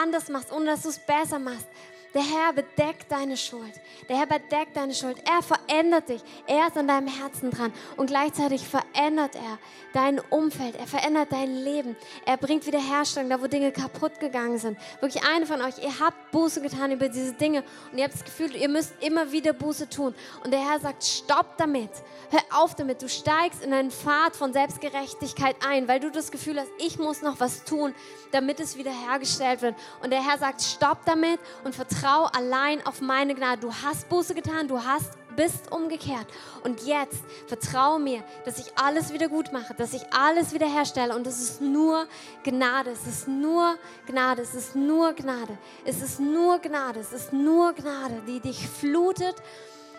anders 0.00 0.28
machst, 0.28 0.52
ohne 0.52 0.66
dass 0.66 0.82
du 0.82 0.88
es 0.88 0.98
besser 0.98 1.38
machst. 1.38 1.66
Der 2.14 2.22
Herr 2.22 2.52
bedeckt 2.52 3.10
deine 3.10 3.38
Schuld. 3.38 3.72
Der 4.08 4.18
Herr 4.18 4.26
bedeckt 4.26 4.76
deine 4.76 4.94
Schuld. 4.94 5.16
Er 5.26 5.42
verändert 5.42 6.10
dich. 6.10 6.20
Er 6.46 6.66
ist 6.66 6.76
an 6.76 6.86
deinem 6.86 7.08
Herzen 7.08 7.50
dran. 7.50 7.72
Und 7.96 8.08
gleichzeitig 8.08 8.66
verändert 8.68 9.34
er 9.34 9.58
dein 9.94 10.20
Umfeld. 10.20 10.76
Er 10.76 10.86
verändert 10.86 11.32
dein 11.32 11.54
Leben. 11.64 11.96
Er 12.26 12.36
bringt 12.36 12.66
Wiederherstellung, 12.66 13.30
da 13.30 13.40
wo 13.40 13.46
Dinge 13.46 13.72
kaputt 13.72 14.20
gegangen 14.20 14.58
sind. 14.58 14.78
Wirklich 15.00 15.22
eine 15.24 15.46
von 15.46 15.62
euch, 15.62 15.78
ihr 15.78 16.00
habt 16.00 16.30
Buße 16.32 16.60
getan 16.60 16.92
über 16.92 17.08
diese 17.08 17.32
Dinge 17.32 17.64
und 17.90 17.98
ihr 17.98 18.04
habt 18.04 18.14
das 18.14 18.24
Gefühl, 18.24 18.54
ihr 18.56 18.68
müsst 18.68 18.92
immer 19.00 19.32
wieder 19.32 19.54
Buße 19.54 19.88
tun. 19.88 20.14
Und 20.44 20.52
der 20.52 20.60
Herr 20.60 20.80
sagt, 20.80 21.02
stopp 21.04 21.56
damit. 21.56 21.90
Hör 22.30 22.62
auf 22.62 22.74
damit. 22.74 23.00
Du 23.00 23.08
steigst 23.08 23.62
in 23.62 23.72
einen 23.72 23.90
Pfad 23.90 24.36
von 24.36 24.52
Selbstgerechtigkeit 24.52 25.56
ein, 25.66 25.88
weil 25.88 26.00
du 26.00 26.10
das 26.10 26.30
Gefühl 26.30 26.60
hast, 26.60 26.70
ich 26.78 26.98
muss 26.98 27.22
noch 27.22 27.40
was 27.40 27.64
tun, 27.64 27.94
damit 28.32 28.60
es 28.60 28.76
wiederhergestellt 28.76 29.62
wird. 29.62 29.76
Und 30.02 30.10
der 30.10 30.22
Herr 30.22 30.38
sagt, 30.38 30.60
stopp 30.60 31.04
damit 31.06 31.40
und 31.64 31.74
vertraue 31.74 32.01
vertrau 32.02 32.24
allein 32.32 32.84
auf 32.84 33.00
meine 33.00 33.34
Gnade. 33.34 33.60
Du 33.60 33.72
hast 33.72 34.08
Buße 34.08 34.34
getan, 34.34 34.66
du 34.66 34.82
hast 34.82 35.12
bist 35.36 35.72
umgekehrt. 35.72 36.26
Und 36.62 36.82
jetzt 36.82 37.24
vertraue 37.46 37.98
mir, 37.98 38.22
dass 38.44 38.58
ich 38.58 38.76
alles 38.76 39.14
wieder 39.14 39.28
gut 39.28 39.50
mache, 39.52 39.72
dass 39.74 39.94
ich 39.94 40.02
alles 40.12 40.52
wieder 40.52 40.68
herstelle. 40.68 41.14
Und 41.14 41.26
es 41.26 41.40
ist 41.40 41.60
nur 41.62 42.06
Gnade, 42.42 42.90
es 42.90 43.06
ist 43.06 43.28
nur 43.28 43.78
Gnade, 44.06 44.42
es 44.42 44.54
ist 44.54 44.76
nur 44.76 45.14
Gnade, 45.14 45.56
es 45.84 46.02
ist 46.02 46.20
nur 46.20 46.58
Gnade, 46.58 47.00
es 47.00 47.12
ist 47.12 47.32
nur 47.32 47.72
Gnade, 47.72 48.20
die 48.26 48.40
dich 48.40 48.68
flutet, 48.68 49.36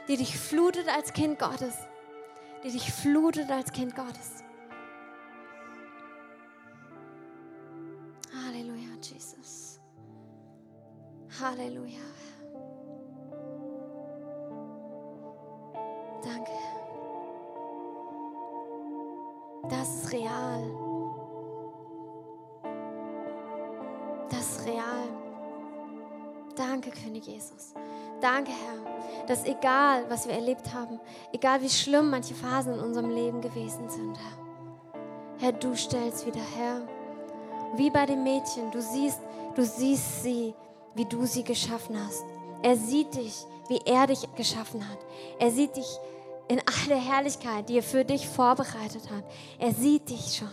die 0.08 0.18
dich 0.18 0.38
flutet 0.38 0.88
als 0.90 1.14
Kind 1.14 1.40
Gottes, 1.40 1.74
die 2.64 2.72
dich 2.72 2.92
flutet 2.92 3.50
als 3.50 3.72
Kind 3.72 3.96
Gottes. 3.96 4.44
Halleluja, 8.46 8.90
Jesus. 9.02 9.43
Halleluja. 11.40 12.00
Danke. 16.24 16.52
Das 19.70 19.96
ist 19.96 20.14
real. 20.14 20.64
Das 24.30 24.58
ist 24.58 24.68
real. 24.68 24.84
Danke, 26.56 26.92
König 26.92 27.26
Jesus. 27.26 27.74
Danke, 28.22 28.52
Herr, 28.52 29.26
dass 29.26 29.44
egal, 29.46 30.06
was 30.10 30.28
wir 30.28 30.36
erlebt 30.36 30.72
haben, 30.74 31.00
egal 31.32 31.62
wie 31.62 31.70
schlimm 31.70 32.12
manche 32.12 32.36
Phasen 32.36 32.76
in 32.76 32.80
unserem 32.80 33.10
Leben 33.10 33.42
gewesen 33.42 33.90
sind, 33.90 34.18
Herr, 34.18 34.44
Herr, 35.40 35.52
du 35.54 35.76
stellst 35.76 36.26
wieder 36.26 36.42
her. 36.56 36.88
Wie 37.76 37.90
bei 37.90 38.06
dem 38.06 38.24
Mädchen, 38.24 38.70
du 38.70 38.80
siehst, 38.80 39.20
du 39.56 39.66
siehst 39.66 40.24
sie 40.24 40.54
wie 40.96 41.06
du 41.06 41.26
sie 41.26 41.44
geschaffen 41.44 41.98
hast. 42.04 42.24
Er 42.62 42.78
sieht 42.78 43.16
dich, 43.16 43.46
wie 43.68 43.80
er 43.86 44.08
dich 44.08 44.22
geschaffen 44.36 44.88
hat. 44.88 45.00
Er 45.40 45.52
sieht 45.52 45.76
dich 45.76 45.98
in 46.48 46.60
all 46.60 46.88
der 46.88 46.98
Herrlichkeit, 46.98 47.70
die 47.70 47.78
er 47.78 47.84
für 47.84 48.06
dich 48.06 48.28
vorbereitet 48.28 49.10
hat. 49.10 49.24
Er 49.60 49.74
sieht 49.74 50.10
dich 50.10 50.38
schon. 50.38 50.52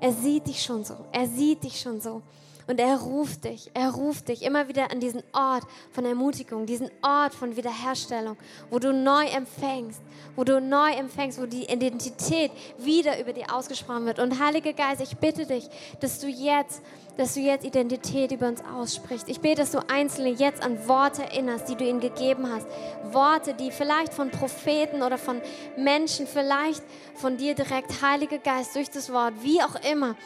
Er 0.00 0.12
sieht 0.12 0.46
dich 0.46 0.62
schon 0.62 0.84
so. 0.84 0.94
Er 1.12 1.26
sieht 1.26 1.64
dich 1.64 1.80
schon 1.80 2.00
so. 2.00 2.22
Und 2.66 2.80
er 2.80 2.96
ruft 2.96 3.44
dich, 3.44 3.70
er 3.74 3.90
ruft 3.90 4.28
dich 4.28 4.42
immer 4.42 4.68
wieder 4.68 4.90
an 4.90 5.00
diesen 5.00 5.22
Ort 5.32 5.64
von 5.90 6.04
Ermutigung, 6.04 6.64
diesen 6.64 6.90
Ort 7.02 7.34
von 7.34 7.56
Wiederherstellung, 7.56 8.36
wo 8.70 8.78
du 8.78 8.92
neu 8.92 9.26
empfängst, 9.26 10.00
wo 10.34 10.44
du 10.44 10.60
neu 10.60 10.92
empfängst, 10.92 11.40
wo 11.40 11.46
die 11.46 11.64
Identität 11.64 12.50
wieder 12.78 13.20
über 13.20 13.32
dir 13.32 13.54
ausgesprochen 13.54 14.06
wird. 14.06 14.18
Und 14.18 14.40
Heiliger 14.40 14.72
Geist, 14.72 15.02
ich 15.02 15.16
bitte 15.18 15.44
dich, 15.44 15.68
dass 16.00 16.20
du 16.20 16.26
jetzt, 16.26 16.82
dass 17.18 17.34
du 17.34 17.40
jetzt 17.40 17.64
Identität 17.66 18.32
über 18.32 18.48
uns 18.48 18.62
aussprichst. 18.64 19.28
Ich 19.28 19.40
bete, 19.40 19.60
dass 19.60 19.70
du 19.70 19.78
Einzelne 19.88 20.30
jetzt 20.30 20.62
an 20.62 20.88
Worte 20.88 21.22
erinnerst, 21.22 21.68
die 21.68 21.76
du 21.76 21.84
ihnen 21.84 22.00
gegeben 22.00 22.48
hast. 22.50 22.66
Worte, 23.12 23.54
die 23.54 23.70
vielleicht 23.70 24.14
von 24.14 24.30
Propheten 24.30 25.02
oder 25.02 25.18
von 25.18 25.40
Menschen, 25.76 26.26
vielleicht 26.26 26.82
von 27.14 27.36
dir 27.36 27.54
direkt, 27.54 28.02
Heiliger 28.02 28.38
Geist, 28.38 28.74
durch 28.74 28.90
das 28.90 29.12
Wort, 29.12 29.34
wie 29.42 29.62
auch 29.62 29.76
immer, 29.90 30.16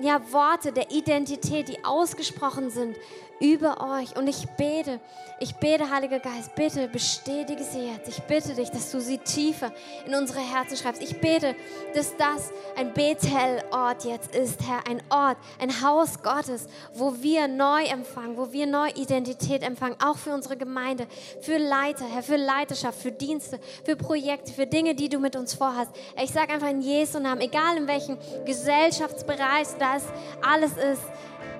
ja, 0.00 0.20
Worte 0.32 0.72
der 0.72 0.90
Identität, 0.90 1.68
die 1.68 1.84
ausgesprochen 1.84 2.70
sind 2.70 2.96
über 3.40 3.98
euch. 3.98 4.16
Und 4.16 4.26
ich 4.26 4.48
bete, 4.56 5.00
ich 5.40 5.54
bete, 5.56 5.90
Heiliger 5.90 6.18
Geist, 6.18 6.54
bitte 6.54 6.88
bestätige 6.88 7.62
sie 7.62 7.86
jetzt. 7.86 8.08
Ich 8.08 8.22
bitte 8.22 8.54
dich, 8.54 8.70
dass 8.70 8.90
du 8.90 9.00
sie 9.00 9.18
tiefer 9.18 9.72
in 10.06 10.14
unsere 10.14 10.40
Herzen 10.40 10.76
schreibst. 10.76 11.02
Ich 11.02 11.20
bete, 11.20 11.54
dass 11.94 12.16
das 12.16 12.50
ein 12.76 12.92
Bethel-Ort 12.92 14.04
jetzt 14.04 14.34
ist, 14.34 14.60
Herr, 14.66 14.80
ein 14.88 15.02
Ort, 15.10 15.38
ein 15.60 15.82
Haus 15.82 16.22
Gottes, 16.22 16.66
wo 16.94 17.14
wir 17.22 17.48
neu 17.48 17.84
empfangen, 17.84 18.36
wo 18.36 18.52
wir 18.52 18.66
neue 18.66 18.92
Identität 18.92 19.62
empfangen, 19.62 19.96
auch 20.04 20.16
für 20.16 20.34
unsere 20.34 20.56
Gemeinde, 20.56 21.06
für 21.40 21.58
Leiter, 21.58 22.04
Herr, 22.06 22.22
für 22.22 22.36
Leiterschaft, 22.36 23.00
für 23.00 23.12
Dienste, 23.12 23.60
für 23.84 23.96
Projekte, 23.96 24.52
für 24.52 24.66
Dinge, 24.66 24.94
die 24.94 25.08
du 25.08 25.18
mit 25.18 25.36
uns 25.36 25.54
vorhast. 25.54 25.90
Ich 26.22 26.30
sage 26.30 26.52
einfach 26.52 26.70
in 26.70 26.80
Jesu 26.80 27.20
Namen, 27.20 27.40
egal 27.40 27.76
in 27.76 27.86
welchem 27.86 28.18
Gesellschaftsbereich 28.44 29.68
das 29.78 30.04
alles 30.42 30.72
ist, 30.72 31.02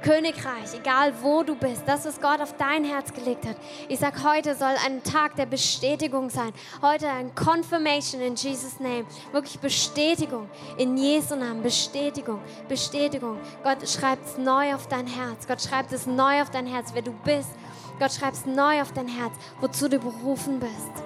Königreich, 0.02 0.74
egal 0.74 1.12
wo 1.22 1.42
du 1.42 1.54
bist, 1.54 1.82
das, 1.86 2.04
was 2.04 2.20
Gott 2.20 2.40
auf 2.40 2.56
dein 2.56 2.84
Herz 2.84 3.12
gelegt 3.12 3.46
hat. 3.46 3.56
Ich 3.88 3.98
sage, 3.98 4.22
heute 4.22 4.54
soll 4.54 4.74
ein 4.84 5.02
Tag 5.02 5.36
der 5.36 5.46
Bestätigung 5.46 6.30
sein. 6.30 6.52
Heute 6.82 7.08
ein 7.08 7.34
Confirmation 7.34 8.20
in 8.20 8.34
Jesus' 8.34 8.80
Name. 8.80 9.04
Wirklich 9.32 9.58
Bestätigung 9.58 10.48
in 10.76 10.96
Jesu 10.96 11.36
Namen. 11.36 11.62
Bestätigung, 11.62 12.40
Bestätigung. 12.68 13.38
Gott 13.62 13.88
schreibt 13.88 14.26
es 14.26 14.38
neu 14.38 14.74
auf 14.74 14.86
dein 14.88 15.06
Herz. 15.06 15.46
Gott 15.46 15.62
schreibt 15.62 15.92
es 15.92 16.06
neu 16.06 16.42
auf 16.42 16.50
dein 16.50 16.66
Herz, 16.66 16.90
wer 16.94 17.02
du 17.02 17.12
bist. 17.24 17.50
Gott 17.98 18.12
schreibt 18.12 18.36
es 18.36 18.46
neu 18.46 18.80
auf 18.80 18.92
dein 18.92 19.08
Herz, 19.08 19.32
wozu 19.60 19.88
du 19.88 19.98
berufen 19.98 20.60
bist. 20.60 21.04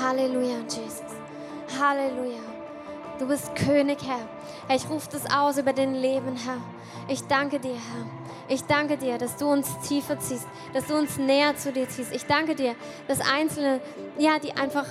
Halleluja, 0.00 0.58
Jesus. 0.68 1.02
Halleluja. 1.78 2.57
Du 3.18 3.26
bist 3.26 3.54
König, 3.56 3.98
Herr. 4.06 4.28
Herr, 4.68 4.76
ich 4.76 4.88
rufe 4.88 5.08
das 5.10 5.28
aus 5.28 5.58
über 5.58 5.72
den 5.72 5.94
Leben, 5.94 6.36
Herr. 6.36 6.60
Ich 7.08 7.22
danke 7.26 7.58
dir, 7.58 7.74
Herr. 7.74 8.06
Ich 8.48 8.62
danke 8.64 8.96
dir, 8.96 9.18
dass 9.18 9.36
du 9.36 9.50
uns 9.50 9.68
tiefer 9.80 10.20
ziehst, 10.20 10.46
dass 10.72 10.86
du 10.86 10.96
uns 10.96 11.18
näher 11.18 11.56
zu 11.56 11.72
dir 11.72 11.88
ziehst. 11.88 12.12
Ich 12.14 12.26
danke 12.26 12.54
dir, 12.54 12.76
dass 13.08 13.20
Einzelne, 13.20 13.80
ja, 14.18 14.38
die 14.38 14.52
einfach 14.52 14.86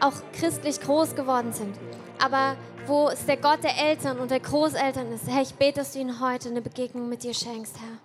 auch 0.00 0.14
christlich 0.32 0.80
groß 0.80 1.14
geworden 1.14 1.52
sind, 1.52 1.76
aber 2.22 2.56
wo 2.86 3.08
es 3.08 3.24
der 3.24 3.36
Gott 3.36 3.62
der 3.62 3.78
Eltern 3.78 4.18
und 4.18 4.32
der 4.32 4.40
Großeltern 4.40 5.12
ist. 5.12 5.28
Herr, 5.28 5.42
ich 5.42 5.54
bete, 5.54 5.80
dass 5.80 5.92
du 5.92 6.00
ihnen 6.00 6.20
heute 6.20 6.48
eine 6.48 6.60
Begegnung 6.60 7.08
mit 7.08 7.22
dir 7.22 7.34
schenkst, 7.34 7.76
Herr, 7.78 7.98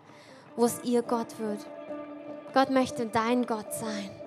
wo 0.56 0.66
es 0.66 0.84
ihr 0.84 1.02
Gott 1.02 1.40
wird. 1.40 1.66
Gott 2.54 2.70
möchte 2.70 3.08
dein 3.08 3.48
Gott 3.48 3.74
sein. 3.74 4.25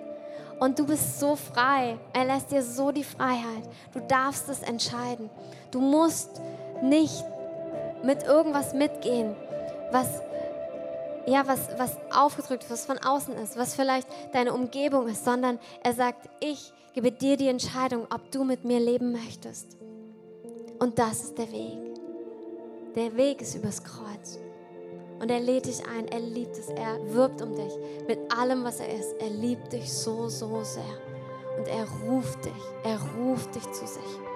Und 0.60 0.78
du 0.78 0.86
bist 0.86 1.20
so 1.20 1.36
frei. 1.36 1.98
Er 2.12 2.24
lässt 2.24 2.50
dir 2.50 2.62
so 2.62 2.90
die 2.90 3.04
Freiheit. 3.04 3.68
Du 3.92 4.00
darfst 4.00 4.48
es 4.48 4.62
entscheiden. 4.62 5.30
Du 5.70 5.80
musst 5.80 6.40
nicht 6.82 7.24
mit 8.02 8.24
irgendwas 8.24 8.74
mitgehen, 8.74 9.34
was 9.92 10.22
ja, 11.26 11.46
was, 11.46 11.68
was 11.76 11.96
aufgedrückt, 12.10 12.64
was 12.70 12.86
von 12.86 12.96
außen 12.96 13.34
ist, 13.34 13.58
was 13.58 13.74
vielleicht 13.74 14.08
deine 14.32 14.54
Umgebung 14.54 15.08
ist, 15.08 15.26
sondern 15.26 15.58
er 15.82 15.92
sagt, 15.92 16.26
ich 16.40 16.72
gebe 16.94 17.12
dir 17.12 17.36
die 17.36 17.48
Entscheidung, 17.48 18.06
ob 18.12 18.30
du 18.30 18.44
mit 18.44 18.64
mir 18.64 18.80
leben 18.80 19.12
möchtest. 19.12 19.76
Und 20.78 20.98
das 20.98 21.24
ist 21.24 21.38
der 21.38 21.52
Weg. 21.52 21.78
Der 22.94 23.14
Weg 23.16 23.42
ist 23.42 23.54
übers 23.54 23.82
Kreuz. 23.84 24.38
Und 25.20 25.30
er 25.30 25.40
lädt 25.40 25.66
dich 25.66 25.80
ein, 25.86 26.06
er 26.08 26.20
liebt 26.20 26.56
es, 26.56 26.68
er 26.68 26.98
wirbt 27.12 27.42
um 27.42 27.54
dich 27.54 27.72
mit 28.06 28.18
allem, 28.36 28.64
was 28.64 28.80
er 28.80 28.88
ist. 28.88 29.14
Er 29.20 29.30
liebt 29.30 29.72
dich 29.72 29.92
so, 29.92 30.28
so 30.28 30.62
sehr. 30.62 30.82
Und 31.58 31.66
er 31.66 31.86
ruft 32.08 32.44
dich, 32.44 32.52
er 32.84 33.00
ruft 33.18 33.54
dich 33.54 33.64
zu 33.72 33.86
sich. 33.86 34.27